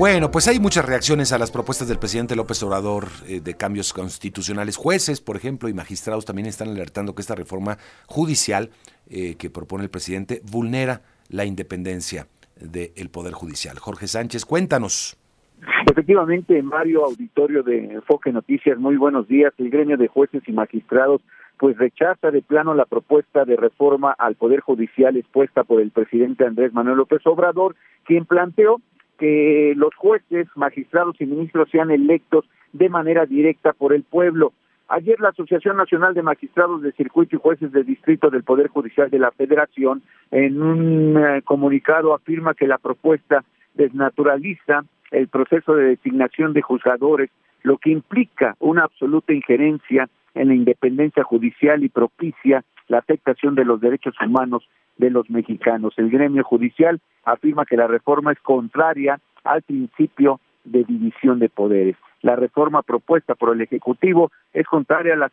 Bueno, 0.01 0.31
pues 0.31 0.49
hay 0.49 0.59
muchas 0.59 0.87
reacciones 0.87 1.31
a 1.31 1.37
las 1.37 1.51
propuestas 1.51 1.87
del 1.87 1.99
presidente 1.99 2.35
López 2.35 2.63
Obrador 2.63 3.09
eh, 3.29 3.43
de 3.43 3.55
cambios 3.55 3.93
constitucionales. 3.93 4.79
Jueces, 4.79 5.21
por 5.21 5.37
ejemplo, 5.37 5.69
y 5.69 5.75
magistrados 5.75 6.25
también 6.25 6.47
están 6.47 6.69
alertando 6.69 7.15
que 7.15 7.21
esta 7.21 7.35
reforma 7.35 7.77
judicial 8.07 8.71
eh, 9.11 9.37
que 9.37 9.51
propone 9.51 9.85
el 9.85 9.91
presidente 9.91 10.41
vulnera 10.51 11.03
la 11.29 11.45
independencia 11.45 12.29
del 12.59 13.11
Poder 13.11 13.35
Judicial. 13.35 13.79
Jorge 13.79 14.07
Sánchez, 14.07 14.47
cuéntanos. 14.47 15.19
Efectivamente, 15.93 16.63
Mario, 16.63 17.05
auditorio 17.05 17.63
de 17.63 17.93
Enfoque 17.93 18.33
Noticias, 18.33 18.79
muy 18.79 18.97
buenos 18.97 19.29
días. 19.29 19.53
El 19.59 19.69
gremio 19.69 19.99
de 19.99 20.09
jueces 20.09 20.43
y 20.47 20.53
magistrados 20.53 21.21
pues 21.59 21.77
rechaza 21.77 22.31
de 22.31 22.41
plano 22.41 22.73
la 22.73 22.87
propuesta 22.87 23.45
de 23.45 23.55
reforma 23.55 24.17
al 24.19 24.35
Poder 24.37 24.61
Judicial 24.61 25.19
expuesta 25.19 25.63
por 25.63 25.83
el 25.83 25.91
presidente 25.91 26.47
Andrés 26.47 26.73
Manuel 26.73 26.97
López 26.97 27.21
Obrador, 27.27 27.77
quien 28.07 28.25
planteó 28.25 28.81
que 29.21 29.75
los 29.77 29.95
jueces, 29.95 30.49
magistrados 30.57 31.21
y 31.21 31.27
ministros 31.27 31.69
sean 31.71 31.91
electos 31.91 32.47
de 32.73 32.89
manera 32.89 33.27
directa 33.27 33.75
por 33.75 33.93
el 33.93 34.03
pueblo. 34.03 34.55
Ayer 34.89 35.21
la 35.21 35.29
Asociación 35.29 35.77
Nacional 35.77 36.15
de 36.15 36.23
Magistrados 36.23 36.81
de 36.83 36.93
Circuito 36.93 37.37
y 37.37 37.39
Jueces 37.39 37.71
de 37.71 37.85
Distrito 37.85 38.31
del 38.31 38.43
Poder 38.43 38.69
Judicial 38.69 39.11
de 39.11 39.19
la 39.19 39.31
Federación, 39.31 40.03
en 40.31 40.63
un 40.63 41.17
eh, 41.19 41.43
comunicado 41.43 42.15
afirma 42.15 42.55
que 42.55 42.67
la 42.67 42.79
propuesta 42.79 43.45
desnaturaliza 43.75 44.85
el 45.11 45.29
proceso 45.29 45.75
de 45.75 45.85
designación 45.85 46.55
de 46.55 46.63
juzgadores, 46.63 47.31
lo 47.63 47.77
que 47.77 47.91
implica 47.91 48.57
una 48.59 48.85
absoluta 48.85 49.35
injerencia 49.35 50.09
en 50.35 50.49
la 50.49 50.55
independencia 50.55 51.25
judicial 51.25 51.85
y 51.85 51.91
propicia 51.91 52.65
la 52.89 52.99
afectación 52.99 53.55
de 53.55 53.67
los 53.67 53.81
derechos 53.81 54.15
humanos 54.25 54.67
de 54.99 55.11
los 55.11 55.29
mexicanos. 55.31 55.95
El 55.97 56.11
gremio 56.11 56.45
judicial 56.45 57.01
afirma 57.25 57.65
que 57.65 57.77
la 57.77 57.87
reforma 57.87 58.33
es 58.33 58.41
contraria 58.41 59.19
al 59.45 59.63
principio 59.63 60.41
de 60.65 60.85
división 60.85 61.39
de 61.39 61.49
poderes. 61.49 61.97
La 62.23 62.37
reforma 62.37 62.83
propuesta 62.83 63.35
por 63.35 63.55
el 63.55 63.63
Ejecutivo 63.63 64.31
es 64.53 64.67
contraria 64.67 65.15
a 65.15 65.17
las 65.17 65.33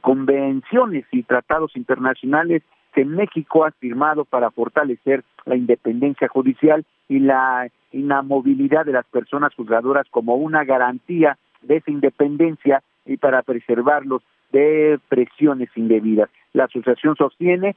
convenciones 0.00 1.04
y 1.10 1.24
tratados 1.24 1.76
internacionales 1.76 2.62
que 2.92 3.04
México 3.04 3.64
ha 3.64 3.72
firmado 3.72 4.24
para 4.24 4.50
fortalecer 4.50 5.24
la 5.46 5.56
independencia 5.56 6.28
judicial 6.28 6.84
y 7.08 7.18
la 7.18 7.68
inamovilidad 7.90 8.86
de 8.86 8.92
las 8.92 9.06
personas 9.06 9.54
juzgadoras 9.54 10.06
como 10.10 10.36
una 10.36 10.64
garantía 10.64 11.38
de 11.62 11.76
esa 11.76 11.90
independencia 11.90 12.82
y 13.04 13.16
para 13.16 13.42
preservarlos 13.42 14.22
de 14.52 15.00
presiones 15.08 15.70
indebidas. 15.74 16.30
La 16.52 16.64
asociación 16.64 17.16
sostiene 17.16 17.74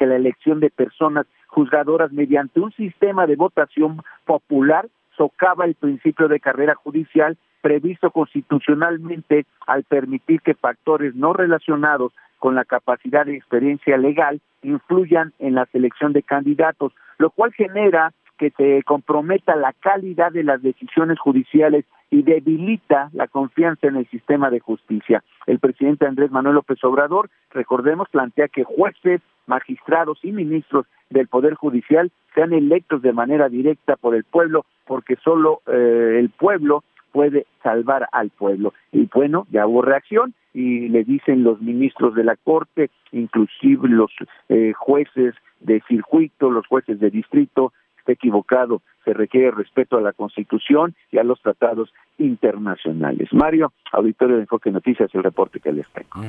que 0.00 0.06
la 0.06 0.16
elección 0.16 0.60
de 0.60 0.70
personas 0.70 1.26
juzgadoras 1.48 2.10
mediante 2.10 2.58
un 2.58 2.72
sistema 2.72 3.26
de 3.26 3.36
votación 3.36 4.00
popular 4.24 4.88
socava 5.14 5.66
el 5.66 5.74
principio 5.74 6.26
de 6.26 6.40
carrera 6.40 6.74
judicial 6.74 7.36
previsto 7.60 8.10
constitucionalmente 8.10 9.44
al 9.66 9.84
permitir 9.84 10.40
que 10.40 10.54
factores 10.54 11.14
no 11.14 11.34
relacionados 11.34 12.14
con 12.38 12.54
la 12.54 12.64
capacidad 12.64 13.26
de 13.26 13.36
experiencia 13.36 13.98
legal 13.98 14.40
influyan 14.62 15.34
en 15.38 15.54
la 15.54 15.66
selección 15.66 16.14
de 16.14 16.22
candidatos, 16.22 16.94
lo 17.18 17.28
cual 17.28 17.52
genera 17.52 18.14
que 18.38 18.48
se 18.56 18.82
comprometa 18.84 19.54
la 19.54 19.74
calidad 19.74 20.32
de 20.32 20.44
las 20.44 20.62
decisiones 20.62 21.18
judiciales 21.18 21.84
y 22.08 22.22
debilita 22.22 23.10
la 23.12 23.28
confianza 23.28 23.86
en 23.86 23.96
el 23.96 24.08
sistema 24.08 24.48
de 24.48 24.60
justicia. 24.60 25.22
El 25.46 25.58
presidente 25.58 26.06
Andrés 26.06 26.30
Manuel 26.30 26.54
López 26.54 26.82
Obrador, 26.84 27.28
recordemos, 27.50 28.08
plantea 28.08 28.48
que 28.48 28.64
jueces, 28.64 29.20
magistrados 29.50 30.18
y 30.22 30.32
ministros 30.32 30.86
del 31.10 31.26
Poder 31.26 31.54
Judicial 31.54 32.10
sean 32.34 32.52
electos 32.52 33.02
de 33.02 33.12
manera 33.12 33.48
directa 33.48 33.96
por 33.96 34.14
el 34.14 34.24
pueblo, 34.24 34.64
porque 34.86 35.16
solo 35.16 35.60
eh, 35.66 36.16
el 36.18 36.30
pueblo 36.30 36.84
puede 37.12 37.46
salvar 37.62 38.08
al 38.12 38.30
pueblo. 38.30 38.72
Y 38.92 39.08
bueno, 39.12 39.46
ya 39.50 39.66
hubo 39.66 39.82
reacción 39.82 40.32
y 40.54 40.88
le 40.88 41.02
dicen 41.04 41.42
los 41.42 41.60
ministros 41.60 42.14
de 42.14 42.24
la 42.24 42.36
Corte, 42.36 42.90
inclusive 43.12 43.88
los 43.88 44.12
eh, 44.48 44.72
jueces 44.72 45.34
de 45.58 45.82
circuito, 45.88 46.50
los 46.50 46.66
jueces 46.66 47.00
de 47.00 47.10
distrito, 47.10 47.72
está 47.98 48.12
equivocado, 48.12 48.80
se 49.04 49.12
requiere 49.12 49.50
respeto 49.50 49.98
a 49.98 50.00
la 50.00 50.12
Constitución 50.12 50.94
y 51.10 51.18
a 51.18 51.24
los 51.24 51.40
tratados 51.42 51.92
internacionales. 52.18 53.28
Mario, 53.32 53.72
auditorio 53.92 54.36
de 54.36 54.42
Enfoque 54.42 54.70
Noticias, 54.70 55.10
el 55.14 55.22
reporte 55.24 55.60
que 55.60 55.72
les 55.72 55.86
tengo. 55.90 56.24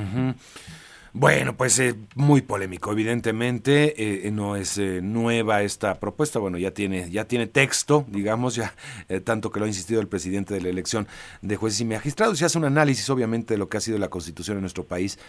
Bueno, 1.14 1.57
pues 1.57 1.78
es 1.78 1.95
muy 2.16 2.41
polémico, 2.41 2.93
evidentemente 2.93 4.26
eh, 4.26 4.32
no 4.32 4.55
es 4.55 4.78
eh, 4.78 5.01
nueva 5.03 5.62
esta 5.62 5.99
propuesta, 5.99 6.39
bueno, 6.39 6.57
ya 6.57 6.72
tiene 6.72 7.09
ya 7.12 7.26
tiene 7.26 7.47
texto, 7.47 8.05
digamos, 8.07 8.55
ya 8.55 8.74
eh, 9.09 9.20
tanto 9.20 9.51
que 9.51 9.59
lo 9.59 9.66
ha 9.66 9.68
insistido 9.68 9.99
el 9.99 10.07
presidente 10.07 10.53
de 10.53 10.62
la 10.62 10.70
elección 10.70 11.09
de 11.41 11.57
jueces 11.57 11.82
y 11.82 11.86
magistrados, 11.86 12.39
y 12.39 12.45
hace 12.45 12.57
un 12.57 12.64
análisis 12.64 13.09
obviamente 13.09 13.55
de 13.55 13.57
lo 13.57 13.68
que 13.68 13.76
ha 13.76 13.82
sido 13.82 13.97
la 13.97 14.07
Constitución 14.07 14.55
en 14.55 14.62
nuestro 14.62 14.86
país 14.86 15.20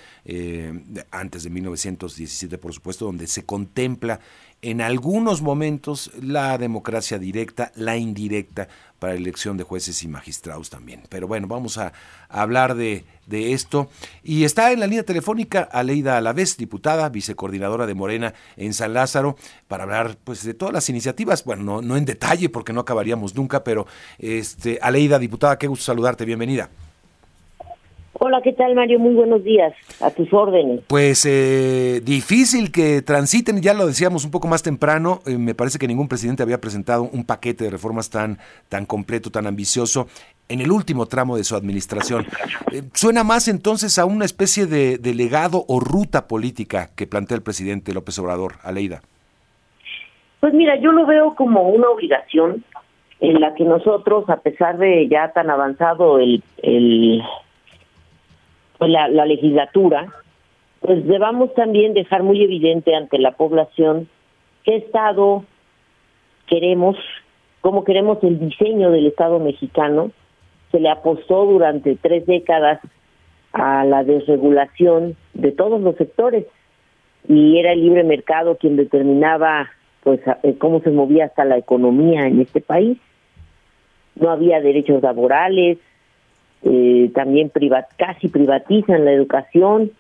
antes 1.11 1.43
de 1.43 1.51
1917, 1.51 2.59
por 2.59 2.73
supuesto, 2.73 3.07
donde 3.07 3.27
se 3.27 3.45
contempla 3.45 4.21
en 4.63 4.81
algunos 4.81 5.43
momentos 5.43 6.13
la 6.21 6.57
democracia 6.57 7.19
directa, 7.19 7.73
la 7.75 7.97
indirecta, 7.97 8.69
para 9.01 9.15
elección 9.15 9.57
de 9.57 9.65
jueces 9.65 10.05
y 10.05 10.09
magistrados 10.09 10.71
también. 10.71 11.03
Pero 11.09 11.27
bueno, 11.27 11.49
vamos 11.49 11.77
a, 11.77 11.93
hablar 12.29 12.77
de, 12.77 13.05
de, 13.27 13.53
esto. 13.53 13.91
Y 14.23 14.45
está 14.45 14.71
en 14.71 14.79
la 14.79 14.87
línea 14.87 15.03
telefónica 15.03 15.63
Aleida 15.63 16.17
Alavés, 16.17 16.57
diputada, 16.57 17.09
vicecoordinadora 17.09 17.87
de 17.87 17.95
Morena 17.95 18.33
en 18.57 18.73
San 18.73 18.95
Lázaro, 18.95 19.37
para 19.67 19.83
hablar 19.83 20.17
pues 20.23 20.45
de 20.45 20.55
todas 20.55 20.73
las 20.73 20.89
iniciativas, 20.89 21.43
bueno, 21.43 21.65
no, 21.65 21.83
no 21.83 21.97
en 21.97 22.05
detalle 22.05 22.49
porque 22.49 22.73
no 22.73 22.83
acabaríamos 22.83 23.35
nunca, 23.35 23.65
pero 23.65 23.89
este, 24.19 24.79
Aleida, 24.81 25.19
diputada, 25.19 25.59
qué 25.59 25.67
gusto 25.67 25.85
saludarte, 25.85 26.25
bienvenida. 26.25 26.71
Hola, 28.25 28.41
¿qué 28.41 28.53
tal 28.53 28.77
Mario? 28.77 29.01
Muy 29.01 29.15
buenos 29.15 29.43
días, 29.43 29.75
a 30.01 30.13
tus 30.13 30.33
órdenes. 30.33 30.83
Pues 30.87 31.27
eh, 31.27 32.01
difícil 32.05 32.71
que 32.71 33.03
transiten, 33.03 33.61
ya 33.61 33.75
lo 33.75 33.85
decíamos 33.85 34.25
un 34.25 34.31
poco 34.31 34.47
más 34.47 34.63
temprano, 34.63 35.19
eh, 35.27 35.37
me 35.39 35.57
parece 35.57 35.77
que 35.81 35.89
ningún 35.89 36.07
presidente 36.07 36.45
había 36.45 36.61
presentado 36.61 37.03
un 37.03 37.27
paquete 37.27 37.65
de 37.65 37.71
reformas 37.71 38.11
tan, 38.11 38.39
tan 38.69 38.87
completo, 38.87 39.31
tan 39.31 39.49
ambicioso 39.49 40.07
en 40.49 40.61
el 40.61 40.71
último 40.71 41.07
tramo 41.07 41.37
de 41.37 41.43
su 41.43 41.57
administración. 41.57 42.25
Eh, 42.71 42.83
suena 42.95 43.25
más 43.25 43.49
entonces 43.49 43.99
a 43.99 44.05
una 44.05 44.25
especie 44.25 44.67
de, 44.67 44.99
de, 44.99 45.15
legado 45.17 45.65
o 45.67 45.81
ruta 45.81 46.29
política 46.29 46.91
que 46.97 47.09
plantea 47.09 47.39
el 47.39 47.43
presidente 47.43 47.93
López 47.93 48.17
Obrador, 48.21 48.53
Aleida. 48.63 49.01
Pues 50.39 50.55
mira, 50.55 50.77
yo 50.81 50.93
lo 50.93 51.07
veo 51.07 51.35
como 51.35 51.71
una 51.71 51.89
obligación 51.89 52.63
en 53.19 53.41
la 53.41 53.53
que 53.55 53.65
nosotros, 53.65 54.31
a 54.31 54.37
pesar 54.37 54.79
de 54.79 55.09
ya 55.09 55.33
tan 55.33 55.51
avanzado 55.51 56.21
el, 56.21 56.41
el 56.63 57.21
pues, 58.79 58.91
la, 58.91 59.09
la 59.09 59.27
legislatura, 59.27 60.07
pues 60.81 61.07
debamos 61.07 61.55
también 61.55 61.95
dejar 61.95 62.23
muy 62.23 62.43
evidente 62.43 62.95
ante 62.95 63.19
la 63.19 63.33
población 63.33 64.09
qué 64.65 64.77
Estado 64.77 65.45
queremos, 66.47 66.97
cómo 67.61 67.85
queremos 67.85 68.19
el 68.23 68.39
diseño 68.39 68.91
del 68.91 69.07
Estado 69.07 69.39
mexicano. 69.39 70.11
Se 70.71 70.81
le 70.81 70.91
apostó 70.91 71.45
durante 71.47 71.97
tres 71.97 72.27
décadas 72.27 72.81
a 73.53 73.85
la 73.85 74.05
desregulación 74.05 75.17
de 75.35 75.53
todos 75.53 75.81
los 75.81 75.97
sectores 75.97 76.47
y 77.29 77.59
era 77.59 77.73
el 77.73 77.83
libre 77.83 78.03
mercado 78.05 78.57
quien 78.57 78.77
determinaba 78.77 79.71
pues 80.03 80.21
eh, 80.43 80.57
cómo 80.59 80.81
se 80.81 80.91
movía 80.91 81.27
hasta 81.27 81.45
la 81.45 81.59
economía 81.59 82.27
en 82.27 82.41
este 82.41 82.61
país. 82.61 82.99
No 84.17 84.31
había 84.31 84.61
derechos 84.61 85.03
laborales, 85.03 85.79
eh, 86.65 87.11
también 87.15 87.51
casi 87.99 88.29
privatizan 88.29 89.05
la 89.05 89.13
educación 89.13 89.91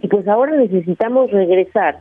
y 0.00 0.08
pues 0.08 0.26
ahora 0.28 0.56
necesitamos 0.56 1.30
regresar 1.30 2.00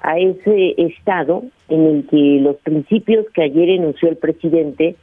a 0.00 0.18
ese 0.18 0.74
estado 0.76 1.44
en 1.68 1.86
el 1.86 2.06
que 2.06 2.40
los 2.40 2.56
principios 2.56 3.26
que 3.32 3.42
ayer 3.42 3.70
enunció 3.70 4.08
el 4.08 4.16
presidente 4.16 4.96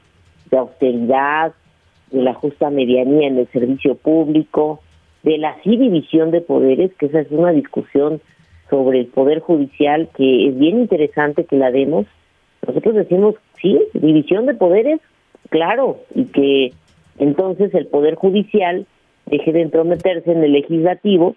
de 0.52 0.58
austeridad, 0.58 1.54
de 2.12 2.22
la 2.22 2.34
justa 2.34 2.70
medianía 2.70 3.28
en 3.28 3.40
el 3.40 3.48
servicio 3.48 3.96
público, 3.96 4.82
de 5.24 5.38
la 5.38 5.56
sí 5.64 5.76
división 5.76 6.32
de 6.32 6.42
poderes, 6.42 6.94
que 6.96 7.08
esa 7.08 7.22
es 7.22 7.32
una 7.32 7.52
discusión 7.52 8.22
sobre 8.70 9.02
el 9.02 9.08
poder 9.08 9.40
judicial 9.40 10.10
que 10.16 10.48
es 10.48 10.58
bien 10.58 10.80
interesante 10.80 11.46
que 11.46 11.58
la 11.58 11.72
demos. 11.72 12.06
Nosotros 12.66 12.96
decimos, 12.96 13.36
sí, 13.62 13.80
división 13.94 14.46
de 14.46 14.54
poderes, 14.54 15.02
claro, 15.50 16.00
y 16.14 16.26
que 16.26 16.74
entonces 17.18 17.74
el 17.74 17.88
Poder 17.88 18.16
Judicial 18.16 18.86
deje 19.26 19.52
de 19.52 19.62
entrometerse 19.62 20.32
en 20.32 20.44
el 20.44 20.54
legislativo 20.54 21.36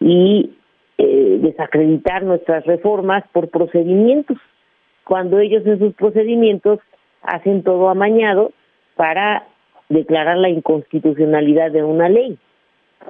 y 0.00 0.50
eh, 0.98 1.38
desacreditar 1.40 2.22
nuestras 2.24 2.64
reformas 2.66 3.24
por 3.32 3.48
procedimientos, 3.48 4.38
cuando 5.04 5.38
ellos 5.38 5.64
en 5.66 5.78
sus 5.78 5.94
procedimientos 5.94 6.80
hacen 7.22 7.62
todo 7.62 7.88
amañado 7.88 8.52
para 8.96 9.46
declarar 9.88 10.36
la 10.36 10.50
inconstitucionalidad 10.50 11.70
de 11.72 11.82
una 11.82 12.08
ley. 12.08 12.38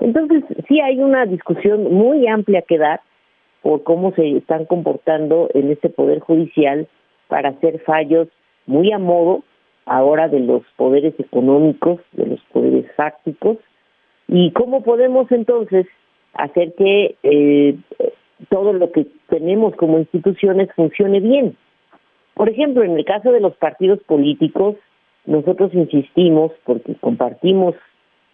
Entonces, 0.00 0.44
sí 0.68 0.80
hay 0.80 0.98
una 0.98 1.26
discusión 1.26 1.92
muy 1.92 2.26
amplia 2.26 2.62
que 2.62 2.78
dar 2.78 3.00
por 3.62 3.82
cómo 3.82 4.12
se 4.12 4.36
están 4.36 4.64
comportando 4.64 5.50
en 5.52 5.70
este 5.70 5.90
Poder 5.90 6.20
Judicial 6.20 6.88
para 7.28 7.50
hacer 7.50 7.80
fallos 7.80 8.28
muy 8.66 8.92
a 8.92 8.98
modo 8.98 9.42
ahora 9.86 10.28
de 10.28 10.40
los 10.40 10.62
poderes 10.76 11.14
económicos, 11.18 12.00
de 12.12 12.26
los 12.26 12.40
poderes 12.52 12.90
fácticos, 12.96 13.58
y 14.28 14.52
cómo 14.52 14.82
podemos 14.82 15.30
entonces 15.32 15.86
hacer 16.34 16.74
que 16.74 17.16
eh, 17.22 17.76
todo 18.48 18.72
lo 18.72 18.92
que 18.92 19.06
tenemos 19.28 19.74
como 19.76 19.98
instituciones 19.98 20.68
funcione 20.74 21.20
bien. 21.20 21.56
Por 22.34 22.48
ejemplo, 22.48 22.84
en 22.84 22.96
el 22.96 23.04
caso 23.04 23.32
de 23.32 23.40
los 23.40 23.54
partidos 23.56 24.00
políticos, 24.04 24.76
nosotros 25.26 25.74
insistimos, 25.74 26.52
porque 26.64 26.94
compartimos 26.94 27.74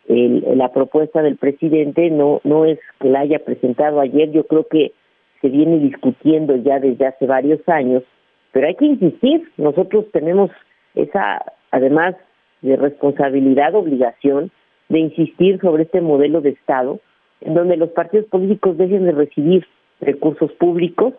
la 0.08 0.72
propuesta 0.72 1.20
del 1.20 1.36
presidente, 1.36 2.10
no, 2.10 2.40
no 2.44 2.64
es 2.64 2.78
que 3.00 3.08
la 3.08 3.20
haya 3.20 3.40
presentado 3.40 4.00
ayer, 4.00 4.30
yo 4.30 4.46
creo 4.46 4.68
que 4.68 4.92
se 5.40 5.48
viene 5.48 5.78
discutiendo 5.78 6.54
ya 6.56 6.78
desde 6.78 7.06
hace 7.06 7.26
varios 7.26 7.60
años, 7.68 8.04
pero 8.52 8.68
hay 8.68 8.76
que 8.76 8.86
insistir, 8.86 9.50
nosotros 9.56 10.06
tenemos 10.12 10.50
esa, 10.96 11.44
además 11.70 12.16
de 12.62 12.76
responsabilidad, 12.76 13.74
obligación 13.74 14.50
de 14.88 15.00
insistir 15.00 15.60
sobre 15.60 15.84
este 15.84 16.00
modelo 16.00 16.40
de 16.40 16.50
Estado, 16.50 17.00
en 17.40 17.54
donde 17.54 17.76
los 17.76 17.90
partidos 17.90 18.26
políticos 18.26 18.76
dejen 18.76 19.04
de 19.04 19.12
recibir 19.12 19.66
recursos 20.00 20.50
públicos, 20.52 21.14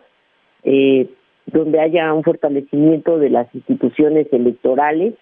eh, 0.64 1.08
donde 1.46 1.80
haya 1.80 2.12
un 2.12 2.24
fortalecimiento 2.24 3.18
de 3.18 3.30
las 3.30 3.52
instituciones 3.54 4.26
electorales, 4.32 5.14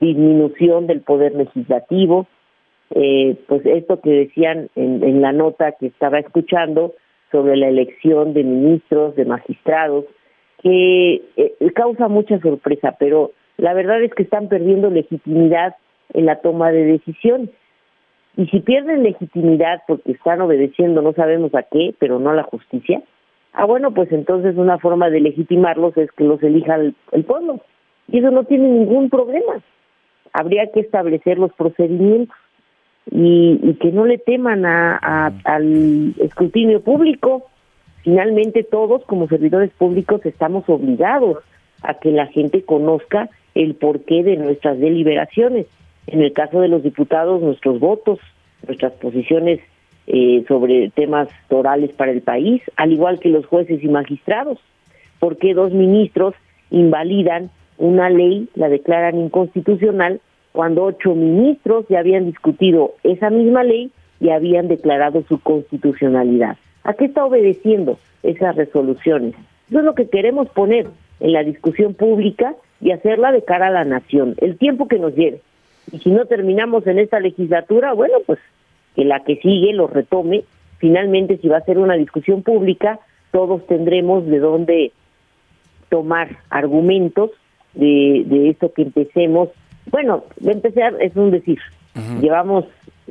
disminución 0.00 0.86
del 0.86 1.00
poder 1.00 1.34
legislativo, 1.34 2.26
eh, 2.94 3.36
pues 3.48 3.66
esto 3.66 4.00
que 4.00 4.10
decían 4.10 4.70
en, 4.76 5.02
en 5.02 5.20
la 5.20 5.32
nota 5.32 5.72
que 5.72 5.86
estaba 5.86 6.20
escuchando 6.20 6.94
sobre 7.30 7.56
la 7.56 7.68
elección 7.68 8.32
de 8.32 8.44
ministros, 8.44 9.14
de 9.16 9.26
magistrados, 9.26 10.06
que 10.62 11.22
eh, 11.36 11.72
causa 11.74 12.08
mucha 12.08 12.40
sorpresa, 12.40 12.96
pero 12.98 13.32
la 13.58 13.74
verdad 13.74 14.02
es 14.02 14.14
que 14.14 14.22
están 14.22 14.48
perdiendo 14.48 14.88
legitimidad 14.88 15.76
en 16.14 16.26
la 16.26 16.36
toma 16.40 16.70
de 16.70 16.84
decisiones. 16.84 17.50
Y 18.36 18.46
si 18.46 18.60
pierden 18.60 19.02
legitimidad 19.02 19.82
porque 19.86 20.12
están 20.12 20.40
obedeciendo 20.40 21.02
no 21.02 21.12
sabemos 21.12 21.52
a 21.54 21.64
qué, 21.64 21.94
pero 21.98 22.20
no 22.20 22.30
a 22.30 22.34
la 22.34 22.44
justicia, 22.44 23.02
ah 23.52 23.64
bueno, 23.64 23.92
pues 23.92 24.12
entonces 24.12 24.56
una 24.56 24.78
forma 24.78 25.10
de 25.10 25.20
legitimarlos 25.20 25.96
es 25.96 26.10
que 26.12 26.22
los 26.22 26.40
elija 26.42 26.76
el, 26.76 27.24
pueblo. 27.24 27.60
Y 28.06 28.20
eso 28.20 28.30
no 28.30 28.44
tiene 28.44 28.68
ningún 28.68 29.10
problema. 29.10 29.60
Habría 30.32 30.70
que 30.72 30.80
establecer 30.80 31.38
los 31.38 31.52
procedimientos 31.54 32.36
y, 33.10 33.58
y 33.60 33.74
que 33.74 33.90
no 33.90 34.06
le 34.06 34.18
teman 34.18 34.64
a, 34.66 35.32
al 35.44 36.14
escrutinio 36.20 36.80
público. 36.80 37.48
Finalmente 38.04 38.62
todos 38.62 39.04
como 39.06 39.26
servidores 39.26 39.70
públicos 39.70 40.24
estamos 40.24 40.68
obligados 40.68 41.38
a 41.82 41.94
que 41.94 42.12
la 42.12 42.26
gente 42.26 42.62
conozca 42.62 43.28
el 43.58 43.74
porqué 43.74 44.22
de 44.22 44.36
nuestras 44.36 44.78
deliberaciones. 44.78 45.66
En 46.06 46.22
el 46.22 46.32
caso 46.32 46.60
de 46.60 46.68
los 46.68 46.84
diputados, 46.84 47.42
nuestros 47.42 47.80
votos, 47.80 48.20
nuestras 48.66 48.92
posiciones 48.92 49.58
eh, 50.06 50.44
sobre 50.46 50.90
temas 50.90 51.28
orales 51.48 51.90
para 51.90 52.12
el 52.12 52.22
país, 52.22 52.62
al 52.76 52.92
igual 52.92 53.18
que 53.18 53.28
los 53.28 53.46
jueces 53.46 53.82
y 53.82 53.88
magistrados. 53.88 54.60
¿Por 55.18 55.38
qué 55.38 55.54
dos 55.54 55.72
ministros 55.72 56.34
invalidan 56.70 57.50
una 57.78 58.08
ley, 58.10 58.48
la 58.54 58.68
declaran 58.68 59.18
inconstitucional, 59.18 60.20
cuando 60.52 60.84
ocho 60.84 61.16
ministros 61.16 61.84
ya 61.88 61.98
habían 61.98 62.26
discutido 62.26 62.94
esa 63.02 63.28
misma 63.28 63.64
ley 63.64 63.90
y 64.20 64.30
habían 64.30 64.68
declarado 64.68 65.24
su 65.28 65.40
constitucionalidad? 65.40 66.56
¿A 66.84 66.94
qué 66.94 67.06
está 67.06 67.24
obedeciendo 67.24 67.98
esas 68.22 68.54
resoluciones? 68.54 69.34
Eso 69.68 69.80
es 69.80 69.84
lo 69.84 69.96
que 69.96 70.08
queremos 70.08 70.48
poner 70.50 70.86
en 71.18 71.32
la 71.32 71.42
discusión 71.42 71.94
pública 71.94 72.54
y 72.80 72.92
hacerla 72.92 73.32
de 73.32 73.44
cara 73.44 73.68
a 73.68 73.70
la 73.70 73.84
nación, 73.84 74.34
el 74.38 74.56
tiempo 74.56 74.88
que 74.88 74.98
nos 74.98 75.14
lleve. 75.14 75.40
Y 75.90 75.98
si 75.98 76.10
no 76.10 76.26
terminamos 76.26 76.86
en 76.86 76.98
esta 76.98 77.20
legislatura, 77.20 77.92
bueno, 77.92 78.18
pues 78.26 78.38
que 78.94 79.04
la 79.04 79.20
que 79.24 79.36
sigue 79.36 79.72
lo 79.72 79.86
retome. 79.86 80.44
Finalmente, 80.78 81.38
si 81.38 81.48
va 81.48 81.58
a 81.58 81.64
ser 81.64 81.78
una 81.78 81.94
discusión 81.94 82.42
pública, 82.42 83.00
todos 83.32 83.66
tendremos 83.66 84.26
de 84.26 84.38
dónde 84.38 84.92
tomar 85.88 86.38
argumentos 86.50 87.30
de, 87.74 88.24
de 88.26 88.50
esto 88.50 88.72
que 88.72 88.82
empecemos. 88.82 89.48
Bueno, 89.90 90.24
de 90.36 90.52
empezar 90.52 90.94
es 91.00 91.16
un 91.16 91.30
decir. 91.30 91.58
Llevamos 92.20 92.64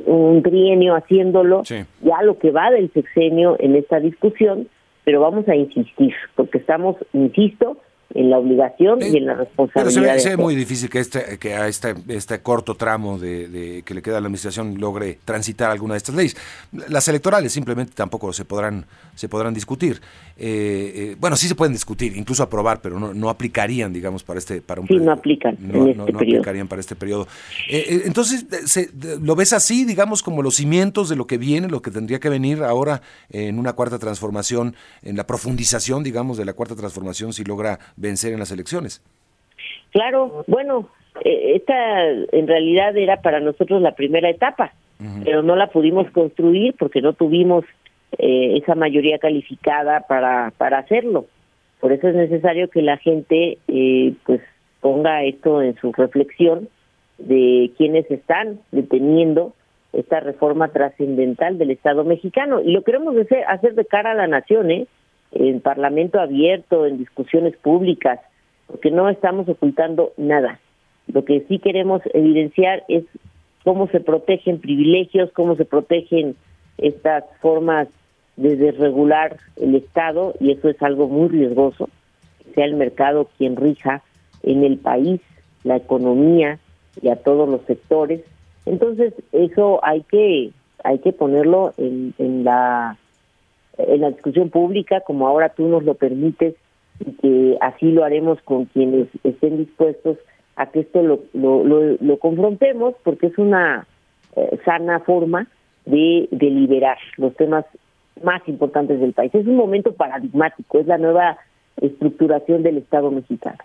un 0.06 0.42
trienio 0.42 0.94
haciéndolo, 0.94 1.62
ya 1.64 2.22
lo 2.22 2.38
que 2.38 2.50
va 2.50 2.70
del 2.70 2.90
sexenio 2.92 3.56
en 3.58 3.76
esta 3.76 4.00
discusión, 4.00 4.68
pero 5.04 5.20
vamos 5.20 5.48
a 5.48 5.56
insistir, 5.56 6.14
porque 6.36 6.58
estamos, 6.58 6.96
insisto, 7.12 7.76
en 8.14 8.30
la 8.30 8.38
obligación 8.38 9.02
y 9.02 9.18
en 9.18 9.26
la 9.26 9.34
responsabilidad. 9.34 10.02
Pero 10.02 10.20
se 10.20 10.30
ve, 10.30 10.36
muy 10.36 10.54
difícil 10.54 10.88
que 10.88 10.98
este, 10.98 11.38
que 11.38 11.54
a 11.54 11.68
este, 11.68 11.94
este 12.08 12.40
corto 12.40 12.74
tramo 12.74 13.18
de, 13.18 13.82
que 13.84 13.94
le 13.94 14.00
queda 14.00 14.16
a 14.16 14.20
la 14.20 14.26
administración 14.26 14.80
logre 14.80 15.18
transitar 15.24 15.70
alguna 15.70 15.94
de 15.94 15.98
estas 15.98 16.14
leyes. 16.14 16.36
Las 16.88 17.06
electorales 17.08 17.52
simplemente 17.52 17.92
tampoco 17.94 18.32
se 18.32 18.44
podrán, 18.44 18.86
se 19.14 19.28
podrán 19.28 19.52
discutir. 19.52 20.00
Eh, 20.40 20.92
eh, 20.94 21.16
bueno, 21.20 21.36
sí 21.36 21.48
se 21.48 21.54
pueden 21.54 21.72
discutir, 21.72 22.16
incluso 22.16 22.42
aprobar, 22.42 22.80
pero 22.80 22.98
no, 22.98 23.12
no 23.12 23.28
aplicarían, 23.28 23.92
digamos, 23.92 24.22
para 24.22 24.38
este, 24.38 24.62
para 24.62 24.80
un 24.80 24.86
sí, 24.86 24.96
no 24.96 25.12
aplican. 25.12 25.58
No, 25.60 25.82
en 25.82 25.90
este 25.90 26.12
no, 26.12 26.18
aplicarían 26.18 26.68
para 26.68 26.80
este 26.80 26.96
periodo. 26.96 27.26
Eh, 27.68 28.02
entonces, 28.06 28.46
se, 28.64 28.88
¿lo 29.20 29.36
ves 29.36 29.52
así, 29.52 29.84
digamos, 29.84 30.22
como 30.22 30.42
los 30.42 30.54
cimientos 30.54 31.08
de 31.08 31.16
lo 31.16 31.26
que 31.26 31.36
viene, 31.36 31.68
lo 31.68 31.82
que 31.82 31.90
tendría 31.90 32.20
que 32.20 32.28
venir 32.28 32.62
ahora 32.62 33.02
en 33.30 33.58
una 33.58 33.74
cuarta 33.74 33.98
transformación, 33.98 34.76
en 35.02 35.16
la 35.16 35.26
profundización, 35.26 36.04
digamos, 36.04 36.38
de 36.38 36.44
la 36.44 36.54
cuarta 36.54 36.74
transformación, 36.74 37.32
si 37.32 37.44
logra 37.44 37.78
vencer 37.98 38.32
en 38.32 38.38
las 38.38 38.50
elecciones. 38.50 39.02
Claro, 39.90 40.44
bueno, 40.46 40.88
eh, 41.24 41.56
esta 41.56 42.08
en 42.10 42.46
realidad 42.46 42.96
era 42.96 43.20
para 43.22 43.40
nosotros 43.40 43.82
la 43.82 43.94
primera 43.94 44.28
etapa, 44.28 44.72
pero 45.24 45.42
no 45.42 45.54
la 45.54 45.68
pudimos 45.68 46.10
construir 46.10 46.74
porque 46.76 47.00
no 47.00 47.12
tuvimos 47.12 47.64
eh, 48.18 48.58
esa 48.60 48.74
mayoría 48.74 49.18
calificada 49.18 50.00
para, 50.08 50.52
para 50.58 50.78
hacerlo. 50.78 51.26
Por 51.80 51.92
eso 51.92 52.08
es 52.08 52.16
necesario 52.16 52.68
que 52.68 52.82
la 52.82 52.96
gente 52.96 53.58
eh, 53.68 54.14
pues 54.26 54.40
ponga 54.80 55.22
esto 55.22 55.62
en 55.62 55.76
su 55.76 55.92
reflexión 55.92 56.68
de 57.18 57.70
quienes 57.76 58.10
están 58.10 58.60
deteniendo 58.72 59.54
esta 59.92 60.20
reforma 60.20 60.68
trascendental 60.68 61.58
del 61.58 61.70
Estado 61.70 62.04
mexicano. 62.04 62.60
Y 62.60 62.72
lo 62.72 62.82
queremos 62.82 63.16
hacer, 63.16 63.44
hacer 63.46 63.74
de 63.74 63.84
cara 63.84 64.12
a 64.12 64.14
la 64.14 64.26
nación, 64.26 64.70
¿eh? 64.70 64.86
En 65.32 65.60
parlamento 65.60 66.20
abierto, 66.20 66.86
en 66.86 66.98
discusiones 66.98 67.56
públicas, 67.56 68.20
porque 68.66 68.90
no 68.90 69.08
estamos 69.08 69.48
ocultando 69.48 70.12
nada. 70.16 70.60
Lo 71.06 71.24
que 71.24 71.40
sí 71.48 71.58
queremos 71.58 72.02
evidenciar 72.12 72.84
es 72.88 73.04
cómo 73.64 73.88
se 73.88 74.00
protegen 74.00 74.60
privilegios, 74.60 75.30
cómo 75.32 75.56
se 75.56 75.64
protegen 75.64 76.36
estas 76.76 77.24
formas 77.40 77.88
de 78.36 78.56
desregular 78.56 79.36
el 79.56 79.74
Estado, 79.74 80.34
y 80.40 80.52
eso 80.52 80.68
es 80.68 80.80
algo 80.82 81.08
muy 81.08 81.28
riesgoso, 81.28 81.88
que 82.38 82.54
sea 82.54 82.64
el 82.66 82.74
mercado 82.74 83.28
quien 83.36 83.56
rija 83.56 84.02
en 84.42 84.64
el 84.64 84.78
país, 84.78 85.20
la 85.64 85.76
economía 85.76 86.58
y 87.02 87.08
a 87.08 87.16
todos 87.16 87.48
los 87.48 87.62
sectores. 87.62 88.22
Entonces, 88.64 89.14
eso 89.32 89.80
hay 89.82 90.02
que 90.02 90.50
hay 90.84 91.00
que 91.00 91.12
ponerlo 91.12 91.72
en, 91.76 92.14
en 92.18 92.44
la 92.44 92.96
en 93.78 94.00
la 94.00 94.10
discusión 94.10 94.50
pública, 94.50 95.00
como 95.00 95.26
ahora 95.26 95.50
tú 95.50 95.68
nos 95.68 95.84
lo 95.84 95.94
permites, 95.94 96.54
y 97.00 97.12
que 97.12 97.58
así 97.60 97.92
lo 97.92 98.04
haremos 98.04 98.40
con 98.42 98.64
quienes 98.66 99.08
estén 99.22 99.58
dispuestos 99.58 100.18
a 100.56 100.66
que 100.70 100.80
esto 100.80 101.02
lo, 101.02 101.20
lo, 101.32 101.64
lo, 101.64 102.18
confrontemos, 102.18 102.94
porque 103.04 103.28
es 103.28 103.38
una 103.38 103.86
eh, 104.34 104.58
sana 104.64 104.98
forma 105.00 105.46
de, 105.86 106.28
de 106.32 106.50
liberar 106.50 106.98
los 107.16 107.34
temas 107.36 107.64
más 108.24 108.42
importantes 108.48 109.00
del 109.00 109.12
país. 109.12 109.32
Es 109.34 109.46
un 109.46 109.56
momento 109.56 109.92
paradigmático, 109.92 110.80
es 110.80 110.86
la 110.86 110.98
nueva 110.98 111.38
estructuración 111.80 112.64
del 112.64 112.78
Estado 112.78 113.10
mexicano. 113.12 113.58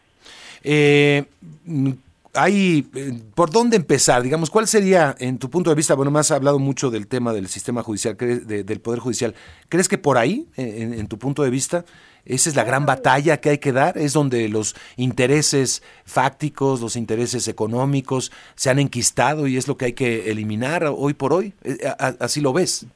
Eh, 0.64 1.24
hay, 2.34 2.86
eh, 2.96 3.12
¿por 3.36 3.52
dónde 3.52 3.78
empezar? 3.78 4.24
Digamos, 4.24 4.50
¿cuál 4.50 4.68
sería, 4.68 5.16
en 5.20 5.38
tu 5.38 5.50
punto 5.50 5.70
de 5.70 5.76
vista, 5.76 5.94
bueno, 5.96 6.12
más 6.12 6.32
has 6.32 6.38
hablado 6.38 6.60
mucho 6.60 6.90
del 6.90 7.08
tema 7.08 7.32
del 7.34 7.48
sistema 7.48 7.84
judicial, 7.84 8.18
del 8.18 8.82
Poder 8.82 9.00
Judicial, 9.00 9.36
¿crees 9.70 9.88
que 9.88 9.98
por 9.98 10.18
ahí, 10.18 10.48
en, 10.58 11.08
tu 11.08 11.20
punto 11.20 11.44
de 11.44 11.52
vista, 11.52 11.86
esa 12.26 12.50
es 12.50 12.56
la 12.56 12.64
gran 12.64 12.86
batalla 12.86 13.38
que 13.38 13.50
hay 13.52 13.58
que 13.60 13.72
dar? 13.72 13.98
¿Es 13.98 14.14
donde 14.14 14.50
los 14.50 14.76
intereses 14.98 15.84
fácticos, 16.06 16.82
los 16.82 16.96
intereses 16.96 17.48
económicos 17.48 18.32
se 18.56 18.70
han 18.70 18.80
enquistado 18.80 19.46
y 19.48 19.58
es 19.58 19.68
lo 19.68 19.78
que 19.78 19.86
hay 19.86 19.94
que 19.94 20.32
eliminar 20.32 20.86
hoy 20.86 21.14
por 21.14 21.34
hoy? 21.34 21.54
Eh, 21.64 21.78
¿Así 22.20 22.42
lo 22.42 22.54
ves? 22.54 22.88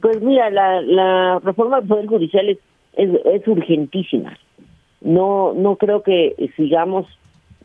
Pues 0.00 0.20
mira, 0.22 0.50
la, 0.50 1.40
reforma 1.40 1.80
del 1.80 1.88
Poder 1.88 2.06
Judicial 2.06 2.48
es, 2.48 2.58
es, 2.92 3.10
es 3.24 3.48
urgentísima. 3.48 4.38
No, 5.00 5.52
no 5.54 5.76
creo 5.76 6.02
que 6.02 6.34
sigamos 6.56 7.06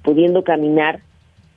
pudiendo 0.04 0.44
caminar 0.44 1.00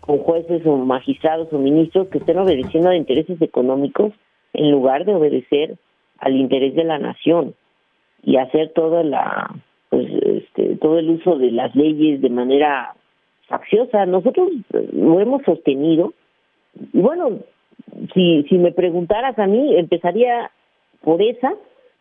con 0.01 0.19
jueces 0.19 0.65
o 0.67 0.77
magistrados 0.77 1.53
o 1.53 1.59
ministros 1.59 2.09
que 2.09 2.19
estén 2.19 2.39
obedeciendo 2.39 2.91
a 2.91 2.97
intereses 2.97 3.41
económicos 3.43 4.13
en 4.53 4.71
lugar 4.71 5.05
de 5.05 5.15
obedecer 5.15 5.77
al 6.19 6.37
interés 6.37 6.75
de 6.75 6.85
la 6.85 6.99
nación 6.99 7.55
y 8.23 8.37
hacer 8.37 8.73
toda 8.73 9.03
la 9.03 9.51
pues 9.91 10.07
este, 10.23 10.77
todo 10.77 10.99
el 10.99 11.11
uso 11.11 11.37
de 11.39 11.51
las 11.51 11.75
leyes 11.75 12.21
de 12.21 12.31
manera 12.31 12.95
facciosa. 13.47 14.05
Nosotros 14.07 14.51
lo 14.93 15.21
hemos 15.21 15.43
sostenido. 15.43 16.13
Y 16.93 17.01
bueno 17.01 17.39
si 18.15 18.45
si 18.45 18.59
me 18.59 18.73
preguntaras 18.73 19.39
a 19.39 19.47
mí 19.47 19.77
empezaría 19.77 20.51
por 21.03 21.23
esa 21.23 21.55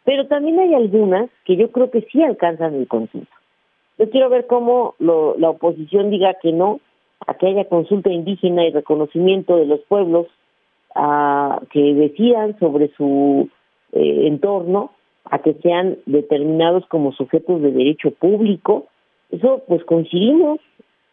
pero 0.03 0.27
también 0.27 0.59
hay 0.59 0.73
algunas 0.73 1.29
que 1.45 1.55
yo 1.55 1.71
creo 1.71 1.89
que 1.89 2.01
sí 2.11 2.21
alcanzan 2.21 2.75
el 2.75 2.87
consenso 2.87 3.34
yo 3.97 4.09
quiero 4.09 4.29
ver 4.29 4.47
cómo 4.47 4.95
la 4.99 5.49
oposición 5.49 6.09
diga 6.09 6.35
que 6.41 6.51
no 6.51 6.79
a 7.25 7.35
que 7.35 7.47
haya 7.47 7.65
consulta 7.65 8.11
indígena 8.11 8.65
y 8.65 8.71
reconocimiento 8.71 9.55
de 9.55 9.65
los 9.65 9.79
pueblos, 9.81 10.27
a 10.93 11.61
que 11.71 11.93
decidan 11.93 12.57
sobre 12.59 12.89
su 12.95 13.49
eh, 13.93 14.27
entorno, 14.27 14.91
a 15.25 15.39
que 15.39 15.53
sean 15.55 15.97
determinados 16.05 16.85
como 16.87 17.13
sujetos 17.13 17.61
de 17.61 17.71
derecho 17.71 18.11
público. 18.11 18.85
Eso 19.31 19.63
pues 19.67 19.83
coincidimos 19.85 20.59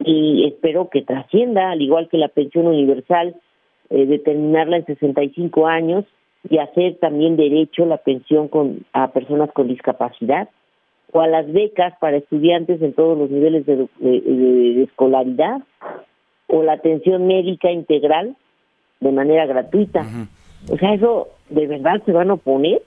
y 0.01 0.47
espero 0.47 0.91
que 0.91 1.03
trascienda, 1.03 1.71
al 1.71 1.81
igual 1.81 2.09
que 2.09 2.19
la 2.19 2.29
pensión 2.29 2.67
universal, 2.67 3.37
eh, 3.91 4.07
determinarla 4.07 4.79
en 4.79 4.87
65 4.87 5.67
años 5.67 6.05
y 6.49 6.59
hacer 6.59 6.97
también 6.97 7.37
derecho 7.37 7.87
la 7.87 7.99
pensión 7.99 8.49
con, 8.49 8.85
a 8.93 9.13
personas 9.13 9.53
con 9.53 9.69
discapacidad 9.69 10.49
o 11.13 11.21
a 11.21 11.27
las 11.27 11.51
becas 11.53 11.95
para 12.01 12.17
estudiantes 12.17 12.81
en 12.83 12.95
todos 12.95 13.17
los 13.17 13.31
niveles 13.31 13.67
de, 13.67 14.83
escolaridad 14.83 15.61
o 16.49 16.63
la 16.63 16.73
atención 16.73 17.27
médica 17.27 17.71
integral 17.71 18.35
de 19.01 19.13
manera 19.13 19.47
gratuita. 19.47 20.07
O 20.71 20.77
sea, 20.79 20.95
eso 20.95 21.29
de 21.51 21.67
verdad 21.67 22.03
se 22.05 22.13
van 22.13 22.31
a 22.31 22.35
oponer. 22.35 22.83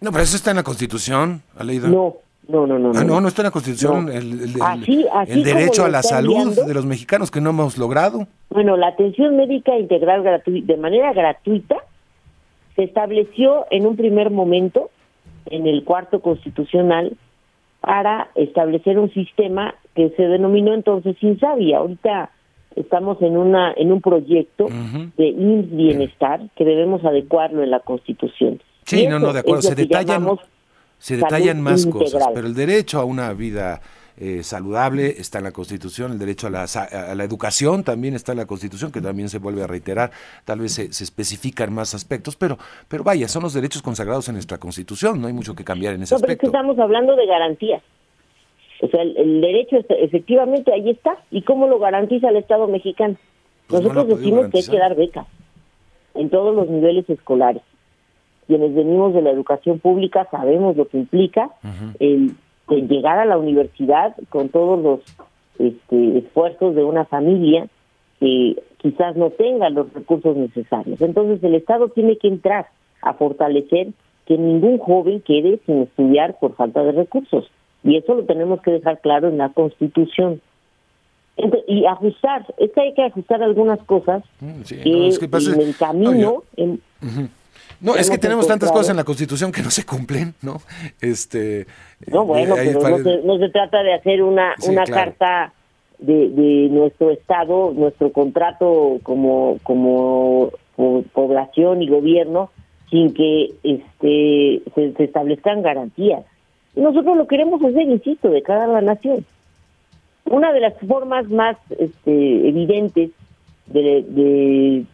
No, 0.00 0.10
pero 0.10 0.24
eso 0.24 0.36
está 0.36 0.50
en 0.50 0.56
la 0.56 0.62
Constitución, 0.62 1.42
leído? 1.62 1.88
No, 1.88 2.16
no, 2.48 2.66
no, 2.66 2.78
no. 2.78 2.92
Ah, 2.98 3.04
no, 3.04 3.20
no 3.20 3.28
está 3.28 3.42
en 3.42 3.46
la 3.46 3.50
Constitución. 3.52 4.08
El, 4.08 4.40
el, 5.28 5.44
derecho 5.44 5.84
a 5.84 5.88
la 5.88 6.02
salud 6.02 6.58
de 6.66 6.74
los 6.74 6.84
mexicanos 6.84 7.30
que 7.30 7.40
no 7.40 7.50
hemos 7.50 7.78
logrado. 7.78 8.26
Bueno, 8.48 8.76
la 8.76 8.88
atención 8.88 9.36
médica 9.36 9.78
integral 9.78 10.24
de 10.44 10.76
manera 10.76 11.12
gratuita 11.12 11.76
se 12.74 12.82
estableció 12.82 13.66
en 13.70 13.86
un 13.86 13.96
primer 13.96 14.30
momento 14.30 14.90
en 15.46 15.66
el 15.66 15.84
cuarto 15.84 16.20
constitucional 16.20 17.16
para 17.80 18.30
establecer 18.34 18.98
un 18.98 19.12
sistema 19.12 19.74
que 19.94 20.10
se 20.10 20.22
denominó 20.22 20.74
entonces 20.74 21.16
Insabi. 21.20 21.72
Ahorita 21.74 22.30
estamos 22.76 23.20
en 23.22 23.36
una 23.36 23.72
en 23.72 23.92
un 23.92 24.00
proyecto 24.00 24.66
de 25.16 25.28
IMSS 25.28 25.76
Bienestar 25.76 26.40
que 26.56 26.64
debemos 26.64 27.04
adecuarlo 27.04 27.62
en 27.62 27.70
la 27.70 27.80
Constitución. 27.80 28.62
Sí, 28.84 29.06
no, 29.06 29.18
no, 29.18 29.32
de 29.32 29.40
acuerdo. 29.40 29.62
Se 29.62 29.74
detallan, 29.74 30.26
se 30.98 31.16
detallan 31.16 31.60
más 31.60 31.86
cosas, 31.86 32.28
pero 32.34 32.46
el 32.46 32.54
derecho 32.54 33.00
a 33.00 33.04
una 33.04 33.32
vida 33.32 33.80
eh, 34.20 34.42
saludable 34.42 35.08
está 35.18 35.38
en 35.38 35.44
la 35.44 35.52
Constitución, 35.52 36.12
el 36.12 36.18
derecho 36.18 36.48
a 36.48 36.50
la, 36.50 36.64
a 36.64 37.14
la, 37.14 37.24
educación 37.24 37.84
también 37.84 38.14
está 38.14 38.32
en 38.32 38.38
la 38.38 38.46
Constitución, 38.46 38.92
que 38.92 39.00
también 39.00 39.30
se 39.30 39.38
vuelve 39.38 39.62
a 39.62 39.66
reiterar, 39.66 40.10
tal 40.44 40.60
vez 40.60 40.72
se, 40.72 40.92
se, 40.92 41.04
especifican 41.04 41.72
más 41.72 41.94
aspectos, 41.94 42.36
pero, 42.36 42.58
pero 42.86 43.02
vaya, 43.02 43.28
son 43.28 43.42
los 43.42 43.54
derechos 43.54 43.80
consagrados 43.80 44.28
en 44.28 44.34
nuestra 44.34 44.58
Constitución, 44.58 45.22
no 45.22 45.26
hay 45.26 45.32
mucho 45.32 45.54
que 45.54 45.64
cambiar 45.64 45.94
en 45.94 46.02
ese 46.02 46.14
no, 46.14 46.20
pero 46.20 46.32
aspecto. 46.32 46.46
Es 46.46 46.52
que 46.52 46.58
estamos 46.58 46.78
hablando 46.78 47.16
de 47.16 47.24
garantías. 47.24 47.82
O 48.82 48.88
sea, 48.88 49.02
el, 49.02 49.40
derecho 49.40 49.76
efectivamente 49.88 50.72
ahí 50.72 50.90
está. 50.90 51.16
¿Y 51.30 51.42
cómo 51.42 51.66
lo 51.66 51.78
garantiza 51.78 52.28
el 52.28 52.36
Estado 52.36 52.66
mexicano? 52.66 53.16
Pues 53.68 53.82
Nosotros 53.82 54.18
decimos 54.18 54.48
que 54.48 54.58
hay 54.58 54.66
que 54.66 54.78
dar 54.78 54.96
becas 54.96 55.26
en 56.14 56.28
todos 56.30 56.54
los 56.54 56.68
niveles 56.68 57.08
escolares. 57.08 57.62
Quienes 58.46 58.74
venimos 58.74 59.14
de 59.14 59.22
la 59.22 59.30
educación 59.30 59.78
pública 59.78 60.26
sabemos 60.30 60.76
lo 60.76 60.88
que 60.88 60.98
implica 60.98 61.50
el 62.00 62.34
llegar 62.76 63.18
a 63.18 63.24
la 63.24 63.38
universidad 63.38 64.14
con 64.28 64.48
todos 64.48 64.82
los 64.82 65.00
este, 65.58 66.18
esfuerzos 66.18 66.74
de 66.74 66.84
una 66.84 67.04
familia 67.04 67.68
que 68.18 68.62
quizás 68.78 69.16
no 69.16 69.30
tenga 69.30 69.68
los 69.70 69.92
recursos 69.92 70.36
necesarios. 70.36 71.00
Entonces 71.00 71.42
el 71.42 71.54
Estado 71.54 71.88
tiene 71.88 72.16
que 72.16 72.28
entrar 72.28 72.68
a 73.02 73.14
fortalecer 73.14 73.88
que 74.26 74.38
ningún 74.38 74.78
joven 74.78 75.20
quede 75.22 75.58
sin 75.66 75.82
estudiar 75.82 76.38
por 76.38 76.54
falta 76.54 76.82
de 76.82 76.92
recursos. 76.92 77.50
Y 77.82 77.96
eso 77.96 78.14
lo 78.14 78.24
tenemos 78.24 78.60
que 78.60 78.72
dejar 78.72 79.00
claro 79.00 79.28
en 79.28 79.38
la 79.38 79.48
Constitución. 79.50 80.40
y 81.66 81.86
ajustar, 81.86 82.46
es 82.58 82.70
que 82.72 82.80
hay 82.80 82.94
que 82.94 83.04
ajustar 83.04 83.42
algunas 83.42 83.80
cosas 83.84 84.22
mm, 84.40 84.60
que, 84.62 85.08
en 85.08 85.60
el 85.60 85.76
camino... 85.76 86.42
No, 86.56 87.28
es 87.96 88.10
que 88.10 88.18
tenemos 88.18 88.46
tantas 88.46 88.70
cosas 88.70 88.90
en 88.90 88.96
la 88.96 89.04
Constitución 89.04 89.52
que 89.52 89.62
no 89.62 89.70
se 89.70 89.84
cumplen, 89.84 90.34
¿no? 90.42 90.60
Este, 91.00 91.66
no, 92.06 92.24
bueno, 92.24 92.54
pero 92.56 92.98
no 93.24 93.38
se, 93.38 93.48
trata 93.48 93.82
de 93.82 93.94
hacer 93.94 94.22
una, 94.22 94.54
una 94.66 94.84
carta 94.84 95.52
de, 95.98 96.28
de, 96.28 96.68
nuestro 96.70 97.10
Estado, 97.10 97.72
nuestro 97.74 98.12
contrato 98.12 98.98
como, 99.02 99.58
como 99.62 100.50
población 101.12 101.82
y 101.82 101.88
gobierno, 101.88 102.50
sin 102.90 103.14
que 103.14 103.52
este, 103.62 104.62
se, 104.74 105.04
establezcan 105.04 105.62
garantías. 105.62 106.24
Nosotros 106.74 107.16
lo 107.16 107.26
queremos 107.26 107.62
hacer, 107.62 107.82
insisto, 107.82 108.28
de 108.28 108.42
cara 108.42 108.64
a 108.64 108.68
la 108.68 108.80
nación. 108.80 109.24
Una 110.26 110.52
de 110.52 110.60
las 110.60 110.74
formas 110.86 111.28
más 111.28 111.56
este, 111.78 112.48
evidentes 112.48 113.10
de, 113.66 114.04
de, 114.06 114.84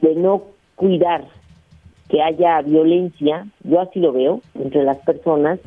de 0.00 0.14
no 0.14 0.44
cuidar 0.76 1.24
que 2.10 2.22
haya 2.22 2.60
violencia, 2.62 3.46
yo 3.62 3.80
así 3.80 4.00
lo 4.00 4.12
veo, 4.12 4.40
entre 4.54 4.82
las 4.82 4.98
personas, 4.98 5.60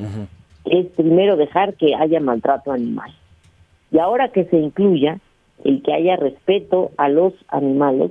es 0.66 0.86
primero 0.88 1.36
dejar 1.36 1.74
que 1.74 1.94
haya 1.94 2.20
maltrato 2.20 2.70
animal. 2.70 3.10
Y 3.90 3.98
ahora 3.98 4.28
que 4.28 4.44
se 4.44 4.58
incluya 4.58 5.18
el 5.64 5.82
que 5.82 5.94
haya 5.94 6.16
respeto 6.16 6.90
a 6.98 7.08
los 7.08 7.32
animales, 7.48 8.10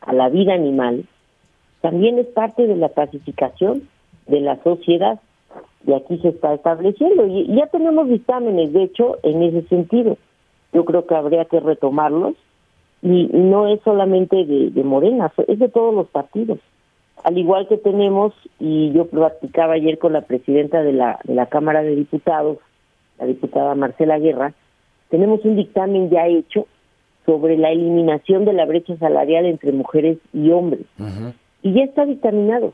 a 0.00 0.12
la 0.14 0.30
vida 0.30 0.54
animal, 0.54 1.04
también 1.82 2.18
es 2.18 2.26
parte 2.26 2.66
de 2.66 2.76
la 2.76 2.88
pacificación 2.88 3.82
de 4.26 4.40
la 4.40 4.56
sociedad. 4.62 5.20
Y 5.86 5.92
aquí 5.92 6.18
se 6.18 6.28
está 6.28 6.54
estableciendo. 6.54 7.26
Y 7.26 7.46
ya 7.54 7.66
tenemos 7.66 8.08
dictámenes 8.08 8.72
de 8.72 8.84
hecho 8.84 9.18
en 9.22 9.42
ese 9.42 9.62
sentido. 9.68 10.16
Yo 10.72 10.84
creo 10.84 11.06
que 11.06 11.14
habría 11.14 11.44
que 11.44 11.60
retomarlos. 11.60 12.34
Y 13.02 13.28
no 13.32 13.68
es 13.68 13.80
solamente 13.82 14.44
de, 14.46 14.70
de 14.70 14.82
Morena 14.82 15.30
es 15.46 15.58
de 15.58 15.68
todos 15.68 15.94
los 15.94 16.08
partidos 16.08 16.58
al 17.24 17.38
igual 17.38 17.66
que 17.68 17.76
tenemos 17.76 18.32
y 18.58 18.92
yo 18.92 19.06
practicaba 19.06 19.74
ayer 19.74 19.98
con 19.98 20.12
la 20.12 20.22
presidenta 20.22 20.82
de 20.82 20.92
la 20.92 21.18
de 21.24 21.34
la 21.34 21.46
Cámara 21.46 21.82
de 21.82 21.96
Diputados 21.96 22.58
la 23.18 23.26
diputada 23.26 23.74
Marcela 23.74 24.18
Guerra 24.18 24.54
tenemos 25.10 25.44
un 25.44 25.56
dictamen 25.56 26.10
ya 26.10 26.26
hecho 26.26 26.66
sobre 27.24 27.56
la 27.56 27.70
eliminación 27.70 28.44
de 28.44 28.52
la 28.52 28.66
brecha 28.66 28.96
salarial 28.96 29.46
entre 29.46 29.72
mujeres 29.72 30.18
y 30.32 30.50
hombres 30.50 30.82
y 31.62 31.72
ya 31.72 31.84
está 31.84 32.04
dictaminado 32.04 32.72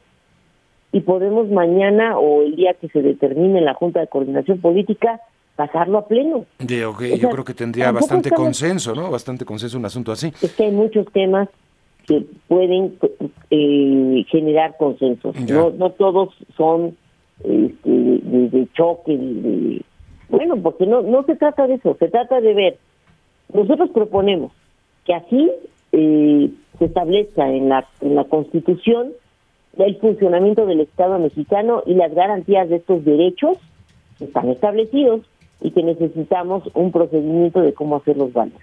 y 0.92 1.00
podemos 1.00 1.48
mañana 1.48 2.18
o 2.18 2.42
el 2.42 2.54
día 2.56 2.74
que 2.74 2.88
se 2.88 3.00
determine 3.00 3.58
en 3.58 3.64
la 3.64 3.74
Junta 3.74 4.00
de 4.00 4.08
Coordinación 4.08 4.60
Política 4.60 5.20
pasarlo 5.56 5.98
a 5.98 6.06
pleno. 6.06 6.44
yo 6.58 6.94
creo 6.94 7.44
que 7.44 7.54
tendría 7.54 7.90
bastante 7.92 8.30
consenso, 8.30 8.94
¿no? 8.94 9.10
Bastante 9.10 9.44
consenso 9.44 9.78
un 9.78 9.86
asunto 9.86 10.12
así. 10.12 10.32
Es 10.42 10.52
que 10.52 10.64
hay 10.64 10.70
muchos 10.70 11.06
temas 11.12 11.48
que 12.12 12.26
pueden 12.48 12.98
eh, 13.50 14.24
generar 14.28 14.76
consensos. 14.76 15.34
No, 15.48 15.70
no 15.70 15.90
todos 15.90 16.34
son 16.56 16.96
este, 17.42 17.90
de, 17.90 18.68
choque, 18.74 19.16
de, 19.16 19.82
bueno, 20.28 20.56
porque 20.62 20.86
no, 20.86 21.02
no 21.02 21.22
se 21.24 21.36
trata 21.36 21.66
de 21.66 21.74
eso, 21.74 21.96
se 21.98 22.08
trata 22.08 22.40
de 22.40 22.54
ver. 22.54 22.78
Nosotros 23.52 23.90
proponemos 23.90 24.52
que 25.04 25.14
así 25.14 25.50
eh, 25.92 26.50
se 26.78 26.84
establezca 26.84 27.48
en 27.50 27.70
la, 27.70 27.86
en 28.00 28.14
la 28.14 28.24
Constitución 28.24 29.12
del 29.76 29.96
funcionamiento 29.96 30.66
del 30.66 30.80
Estado 30.80 31.18
mexicano 31.18 31.82
y 31.86 31.94
las 31.94 32.14
garantías 32.14 32.68
de 32.68 32.76
estos 32.76 33.04
derechos 33.04 33.56
que 34.18 34.26
están 34.26 34.50
establecidos 34.50 35.22
y 35.62 35.70
que 35.70 35.82
necesitamos 35.82 36.64
un 36.74 36.92
procedimiento 36.92 37.62
de 37.62 37.72
cómo 37.72 37.96
hacerlos 37.96 38.32
valer. 38.34 38.60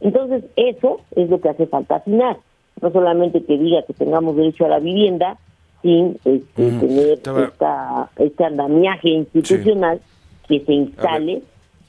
Entonces, 0.00 0.44
eso 0.56 1.00
es 1.16 1.28
lo 1.28 1.40
que 1.40 1.50
hace 1.50 1.66
falta 1.66 1.96
afinar. 1.96 2.38
No 2.80 2.90
solamente 2.90 3.42
que 3.44 3.58
diga 3.58 3.82
que 3.82 3.94
tengamos 3.94 4.36
derecho 4.36 4.66
a 4.66 4.68
la 4.68 4.78
vivienda 4.78 5.36
sin 5.82 6.18
este, 6.24 6.70
tener 6.70 7.18
esta, 7.18 8.10
este 8.16 8.44
andamiaje 8.44 9.08
institucional 9.10 10.00
que 10.48 10.60
se 10.60 10.72
instale 10.72 11.42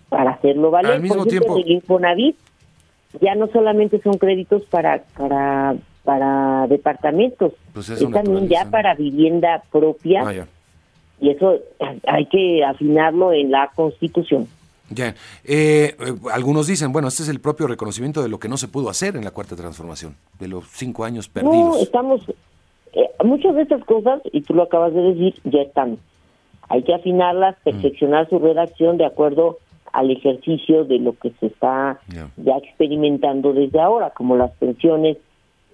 para 0.10 0.32
hacerlo 0.32 0.72
valer. 0.72 0.94
Al 0.94 1.02
mismo 1.02 1.26
tiempo, 1.26 1.58
el 1.58 1.72
Infonavit 1.72 2.36
ya 3.22 3.36
no 3.36 3.48
solamente 3.48 4.00
son 4.02 4.14
créditos 4.18 4.64
para 4.66 5.04
para 5.18 5.76
para 6.04 6.68
departamentos, 6.68 7.54
pues 7.74 7.90
es 7.90 8.00
también 8.12 8.48
ya 8.48 8.70
para 8.70 8.96
vivienda 8.96 9.64
propia. 9.72 10.24
Ah, 10.26 10.46
y 11.22 11.30
eso 11.30 11.60
hay 12.08 12.26
que 12.28 12.64
afinarlo 12.64 13.34
en 13.34 13.52
la 13.52 13.70
Constitución. 13.76 14.48
Ya, 14.90 15.16
eh, 15.44 15.96
eh, 16.00 16.14
algunos 16.32 16.68
dicen, 16.68 16.92
bueno, 16.92 17.08
este 17.08 17.24
es 17.24 17.30
el 17.30 17.40
propio 17.40 17.68
reconocimiento 17.68 18.22
de 18.22 18.30
lo 18.30 18.40
que 18.40 18.50
no 18.50 18.58
se 18.58 18.68
pudo 18.68 18.90
hacer 18.90 19.16
en 19.16 19.24
la 19.24 19.32
cuarta 19.32 19.56
transformación, 19.56 20.16
de 20.40 20.48
los 20.48 20.68
cinco 20.70 21.04
años 21.06 21.30
perdidos. 21.30 21.54
No, 21.54 21.78
estamos, 21.78 22.22
eh, 22.94 23.10
muchas 23.24 23.56
de 23.56 23.64
estas 23.64 23.84
cosas, 23.86 24.22
y 24.32 24.42
tú 24.42 24.54
lo 24.54 24.64
acabas 24.64 24.94
de 24.94 25.02
decir, 25.02 25.36
ya 25.44 25.62
están. 25.62 25.98
Hay 26.70 26.84
que 26.84 26.94
afinarlas, 26.94 27.56
mm. 27.60 27.64
perfeccionar 27.64 28.30
su 28.30 28.40
redacción 28.40 28.98
de 28.98 29.06
acuerdo 29.06 29.60
al 29.94 30.12
ejercicio 30.12 30.86
de 30.86 31.00
lo 31.00 31.14
que 31.18 31.32
se 31.40 31.48
está 31.48 32.00
ya 32.38 32.58
experimentando 32.58 33.54
desde 33.54 33.80
ahora, 33.80 34.12
como 34.12 34.36
las 34.36 34.52
pensiones 34.52 35.18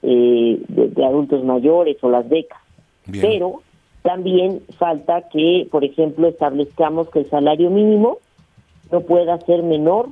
eh, 0.01 0.61
de, 0.67 1.05
adultos 1.05 1.43
mayores 1.43 1.97
o 2.01 2.09
las 2.09 2.27
becas. 2.29 2.59
Pero 3.11 3.61
también 4.03 4.61
falta 4.77 5.23
que, 5.29 5.67
por 5.71 5.83
ejemplo, 5.83 6.27
establezcamos 6.27 7.09
que 7.09 7.19
el 7.19 7.29
salario 7.29 7.69
mínimo 7.69 8.19
no 8.91 9.01
pueda 9.01 9.39
ser 9.45 9.63
menor 9.63 10.09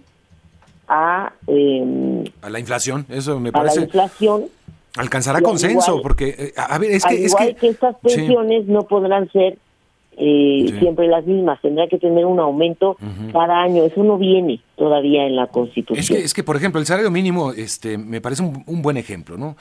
a... 0.88 1.34
Em, 1.48 2.24
a 2.42 2.50
la 2.50 2.60
inflación, 2.60 3.06
eso 3.10 3.40
me 3.40 3.52
parece... 3.52 3.78
A 3.78 3.82
la 3.82 3.86
inflación. 3.86 4.46
Alcanzará 4.96 5.42
consenso, 5.42 6.02
porque, 6.02 6.36
eh, 6.38 6.54
a 6.56 6.78
ver, 6.78 6.92
es 6.92 7.04
que... 7.04 7.26
es 7.26 7.36
que, 7.36 7.68
estas 7.68 7.96
pensiones 7.98 8.68
no 8.68 8.84
podrán 8.84 9.32
ser 9.32 9.58
eh, 10.18 10.76
siempre 10.80 11.08
las 11.08 11.26
mismas, 11.26 11.60
tendrá 11.62 11.88
que 11.88 11.98
tener 11.98 12.26
un 12.26 12.40
aumento 12.40 12.98
cada 13.32 13.64
año, 13.64 13.84
eso 13.84 14.04
no 14.04 14.20
viene 14.20 14.62
todavía 14.76 15.26
en 15.26 15.36
la 15.36 15.48
Constitución. 15.48 15.98
Es 15.98 16.08
que, 16.08 16.24
es 16.24 16.34
que 16.36 16.44
por 16.44 16.56
ejemplo, 16.56 16.80
el 16.80 16.86
salario 16.86 17.10
mínimo 17.10 17.52
este, 17.52 17.98
me 17.98 18.22
parece 18.22 18.44
un 18.44 18.82
buen 18.84 18.98
ejemplo, 18.98 19.38
¿no? 19.38 19.56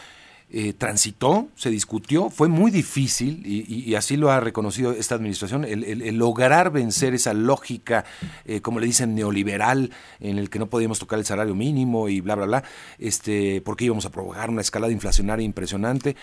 Eh, 0.55 0.75
transitó, 0.75 1.47
se 1.55 1.71
discutió, 1.71 2.29
fue 2.29 2.47
muy 2.47 2.71
difícil 2.71 3.41
y, 3.47 3.95
así 3.95 4.19
lo 4.19 4.31
ha 4.31 4.39
reconocido 4.39 4.93
esta 4.93 5.15
administración, 5.15 5.65
el, 5.65 6.15
lograr 6.19 6.71
vencer 6.71 7.15
esa 7.15 7.33
lógica, 7.33 8.05
eh, 8.45 8.61
como 8.61 8.79
le 8.79 8.85
dicen, 8.85 9.15
neoliberal, 9.15 9.89
en 10.21 10.37
el 10.37 10.51
que 10.51 10.59
no 10.59 10.67
podíamos 10.67 10.99
tocar 10.99 11.19
el 11.19 11.25
salario 11.25 11.55
mínimo 11.55 12.11
y 12.11 12.21
bla, 12.21 12.35
bla, 12.35 12.45
bla, 12.45 12.65
este, 12.99 13.63
porque 13.63 13.87
íbamos 13.87 14.05
a 14.05 14.11
provocar 14.11 14.51
una 14.51 14.61
escalada 14.61 14.93
inflacionaria 14.93 15.43
impresionante 15.43 16.17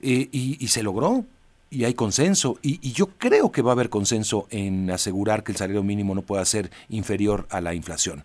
eh, 0.00 0.28
y, 0.32 0.66
se 0.66 0.82
logró. 0.82 1.24
Y 1.70 1.84
hay 1.84 1.94
consenso, 1.94 2.58
y, 2.60 2.80
yo 2.90 3.06
creo 3.16 3.52
que 3.52 3.62
va 3.62 3.70
a 3.70 3.74
haber 3.74 3.90
consenso 3.90 4.48
en 4.50 4.90
asegurar 4.90 5.44
que 5.44 5.52
el 5.52 5.56
salario 5.56 5.84
mínimo 5.84 6.16
no 6.16 6.22
pueda 6.22 6.44
ser 6.44 6.70
inferior 6.88 7.46
a 7.48 7.60
la 7.60 7.74
inflación. 7.74 8.24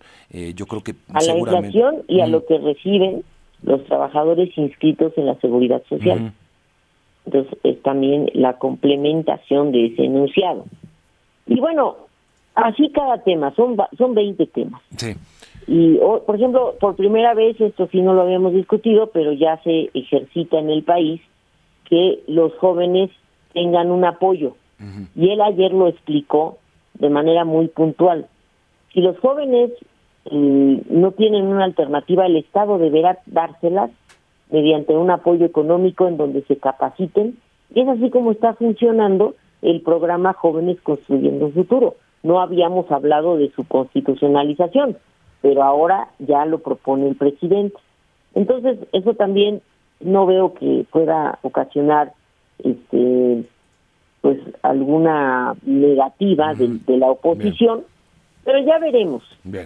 yo 0.56 0.66
creo 0.66 0.82
que 0.82 0.96
a 1.12 1.22
la 1.22 1.38
inflación 1.38 2.02
y 2.08 2.22
a 2.22 2.26
lo 2.26 2.44
que 2.44 2.58
reciben 2.58 3.22
los 3.64 3.84
trabajadores 3.84 4.56
inscritos 4.56 5.12
en 5.16 5.26
la 5.26 5.34
seguridad 5.36 5.82
social. 5.88 6.32
Entonces 7.26 7.58
es 7.62 7.82
también 7.82 8.30
la 8.34 8.58
complementación 8.58 9.72
de 9.72 9.86
ese 9.86 10.04
enunciado. 10.04 10.66
Y 11.46 11.58
bueno, 11.60 11.96
así 12.54 12.90
cada 12.90 13.18
tema, 13.22 13.54
son, 13.54 13.76
son 13.96 14.14
20 14.14 14.46
temas. 14.46 14.82
Sí. 14.96 15.14
Y, 15.66 15.96
por 16.26 16.36
ejemplo, 16.36 16.74
por 16.78 16.94
primera 16.96 17.32
vez, 17.32 17.58
esto 17.60 17.88
sí 17.90 18.02
no 18.02 18.12
lo 18.12 18.22
habíamos 18.22 18.52
discutido, 18.52 19.10
pero 19.12 19.32
ya 19.32 19.60
se 19.62 19.90
ejercita 19.94 20.58
en 20.58 20.68
el 20.68 20.82
país 20.82 21.22
que 21.88 22.22
los 22.26 22.54
jóvenes 22.56 23.10
tengan 23.52 23.90
un 23.90 24.04
apoyo. 24.04 24.56
Y 25.16 25.30
él 25.30 25.40
ayer 25.40 25.72
lo 25.72 25.88
explicó 25.88 26.58
de 26.94 27.08
manera 27.08 27.46
muy 27.46 27.68
puntual. 27.68 28.26
Si 28.92 29.00
los 29.00 29.18
jóvenes 29.18 29.70
no 30.30 31.12
tienen 31.12 31.46
una 31.46 31.64
alternativa, 31.64 32.26
el 32.26 32.36
Estado 32.36 32.78
deberá 32.78 33.18
dárselas 33.26 33.90
mediante 34.50 34.96
un 34.96 35.10
apoyo 35.10 35.44
económico 35.44 36.08
en 36.08 36.16
donde 36.16 36.42
se 36.42 36.56
capaciten. 36.56 37.36
Y 37.74 37.80
es 37.80 37.88
así 37.88 38.10
como 38.10 38.30
está 38.30 38.54
funcionando 38.54 39.34
el 39.62 39.80
programa 39.80 40.32
Jóvenes 40.32 40.80
Construyendo 40.82 41.50
Futuro. 41.50 41.96
No 42.22 42.40
habíamos 42.40 42.90
hablado 42.90 43.36
de 43.36 43.50
su 43.50 43.64
constitucionalización, 43.64 44.96
pero 45.42 45.62
ahora 45.62 46.08
ya 46.18 46.44
lo 46.46 46.60
propone 46.60 47.08
el 47.08 47.16
presidente. 47.16 47.76
Entonces, 48.34 48.78
eso 48.92 49.14
también 49.14 49.60
no 50.00 50.26
veo 50.26 50.54
que 50.54 50.86
pueda 50.90 51.38
ocasionar 51.42 52.12
este 52.58 53.44
pues 54.20 54.38
alguna 54.62 55.54
negativa 55.66 56.54
de, 56.54 56.96
la 56.96 57.10
oposición. 57.10 57.84
Pero 58.44 58.58
ya 58.60 58.78
veremos. 58.78 59.22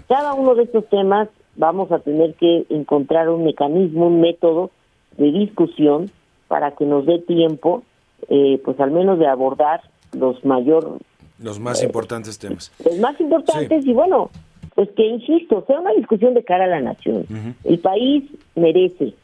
Cada 0.09 0.35
uno 0.35 0.55
de 0.55 0.65
estos 0.65 0.89
temas 0.89 1.29
vamos 1.57 1.91
a 1.91 1.99
tener 1.99 2.35
que 2.35 2.65
encontrar 2.71 3.29
un 3.29 3.45
mecanismo, 3.45 4.07
un 4.07 4.21
método 4.21 4.71
de 5.17 5.33
discusión 5.33 6.11
para 6.47 6.71
que 6.73 6.85
nos 6.85 7.05
dé 7.05 7.19
tiempo, 7.19 7.83
eh, 8.29 8.61
pues 8.65 8.79
al 8.81 8.91
menos 8.91 9.19
de 9.19 9.27
abordar 9.27 9.83
los 10.13 10.45
mayor 10.45 10.99
los 11.41 11.61
más 11.61 11.83
importantes 11.83 12.39
temas. 12.39 12.73
Los 12.85 12.99
más 12.99 13.21
importantes 13.21 13.87
y 13.87 13.93
bueno, 13.93 14.31
pues 14.75 14.89
que 14.91 15.07
insisto, 15.07 15.65
sea 15.67 15.81
una 15.81 15.93
discusión 15.93 16.35
de 16.35 16.43
cara 16.43 16.65
a 16.65 16.69
la 16.69 16.81
nación. 16.81 17.27
El 17.65 17.79
país 17.79 18.25
merece 18.55 19.15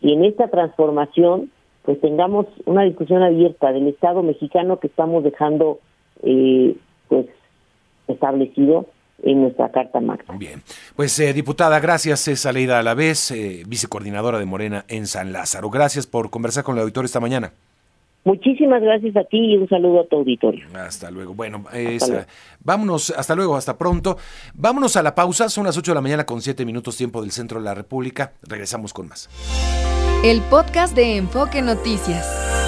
y 0.00 0.12
en 0.12 0.24
esta 0.24 0.48
transformación 0.48 1.50
pues 1.82 2.00
tengamos 2.00 2.46
una 2.66 2.82
discusión 2.82 3.22
abierta 3.22 3.72
del 3.72 3.88
Estado 3.88 4.22
mexicano 4.22 4.78
que 4.80 4.88
estamos 4.88 5.24
dejando 5.24 5.78
eh, 6.22 6.76
pues 7.08 7.26
establecido 8.08 8.86
en 9.22 9.42
nuestra 9.42 9.70
Carta 9.70 10.00
Magna. 10.00 10.36
Bien, 10.36 10.62
pues 10.96 11.18
eh, 11.20 11.32
diputada, 11.32 11.80
gracias, 11.80 12.28
es 12.28 12.46
Aleida 12.46 12.78
Alavés, 12.78 13.30
eh, 13.30 13.62
vicecoordinadora 13.66 14.38
de 14.38 14.46
Morena 14.46 14.84
en 14.88 15.06
San 15.06 15.32
Lázaro. 15.32 15.70
Gracias 15.70 16.06
por 16.06 16.30
conversar 16.30 16.64
con 16.64 16.76
el 16.76 16.82
auditorio 16.82 17.06
esta 17.06 17.20
mañana. 17.20 17.52
Muchísimas 18.24 18.82
gracias 18.82 19.16
a 19.16 19.24
ti 19.24 19.38
y 19.38 19.56
un 19.56 19.66
saludo 19.68 20.00
a 20.00 20.04
tu 20.06 20.16
auditorio. 20.16 20.66
Hasta 20.74 21.10
luego. 21.10 21.32
Bueno, 21.32 21.64
vámonos, 22.62 23.10
hasta 23.16 23.34
luego, 23.34 23.56
hasta 23.56 23.78
pronto. 23.78 24.18
Vámonos 24.52 24.96
a 24.96 25.02
la 25.02 25.14
pausa, 25.14 25.48
son 25.48 25.64
las 25.64 25.78
8 25.78 25.92
de 25.92 25.94
la 25.94 26.02
mañana 26.02 26.26
con 26.26 26.42
7 26.42 26.66
minutos 26.66 26.98
tiempo 26.98 27.22
del 27.22 27.30
centro 27.30 27.60
de 27.60 27.64
la 27.64 27.74
República. 27.74 28.32
Regresamos 28.42 28.92
con 28.92 29.08
más. 29.08 29.30
El 30.22 30.42
podcast 30.42 30.94
de 30.94 31.16
Enfoque 31.16 31.62
Noticias. 31.62 32.59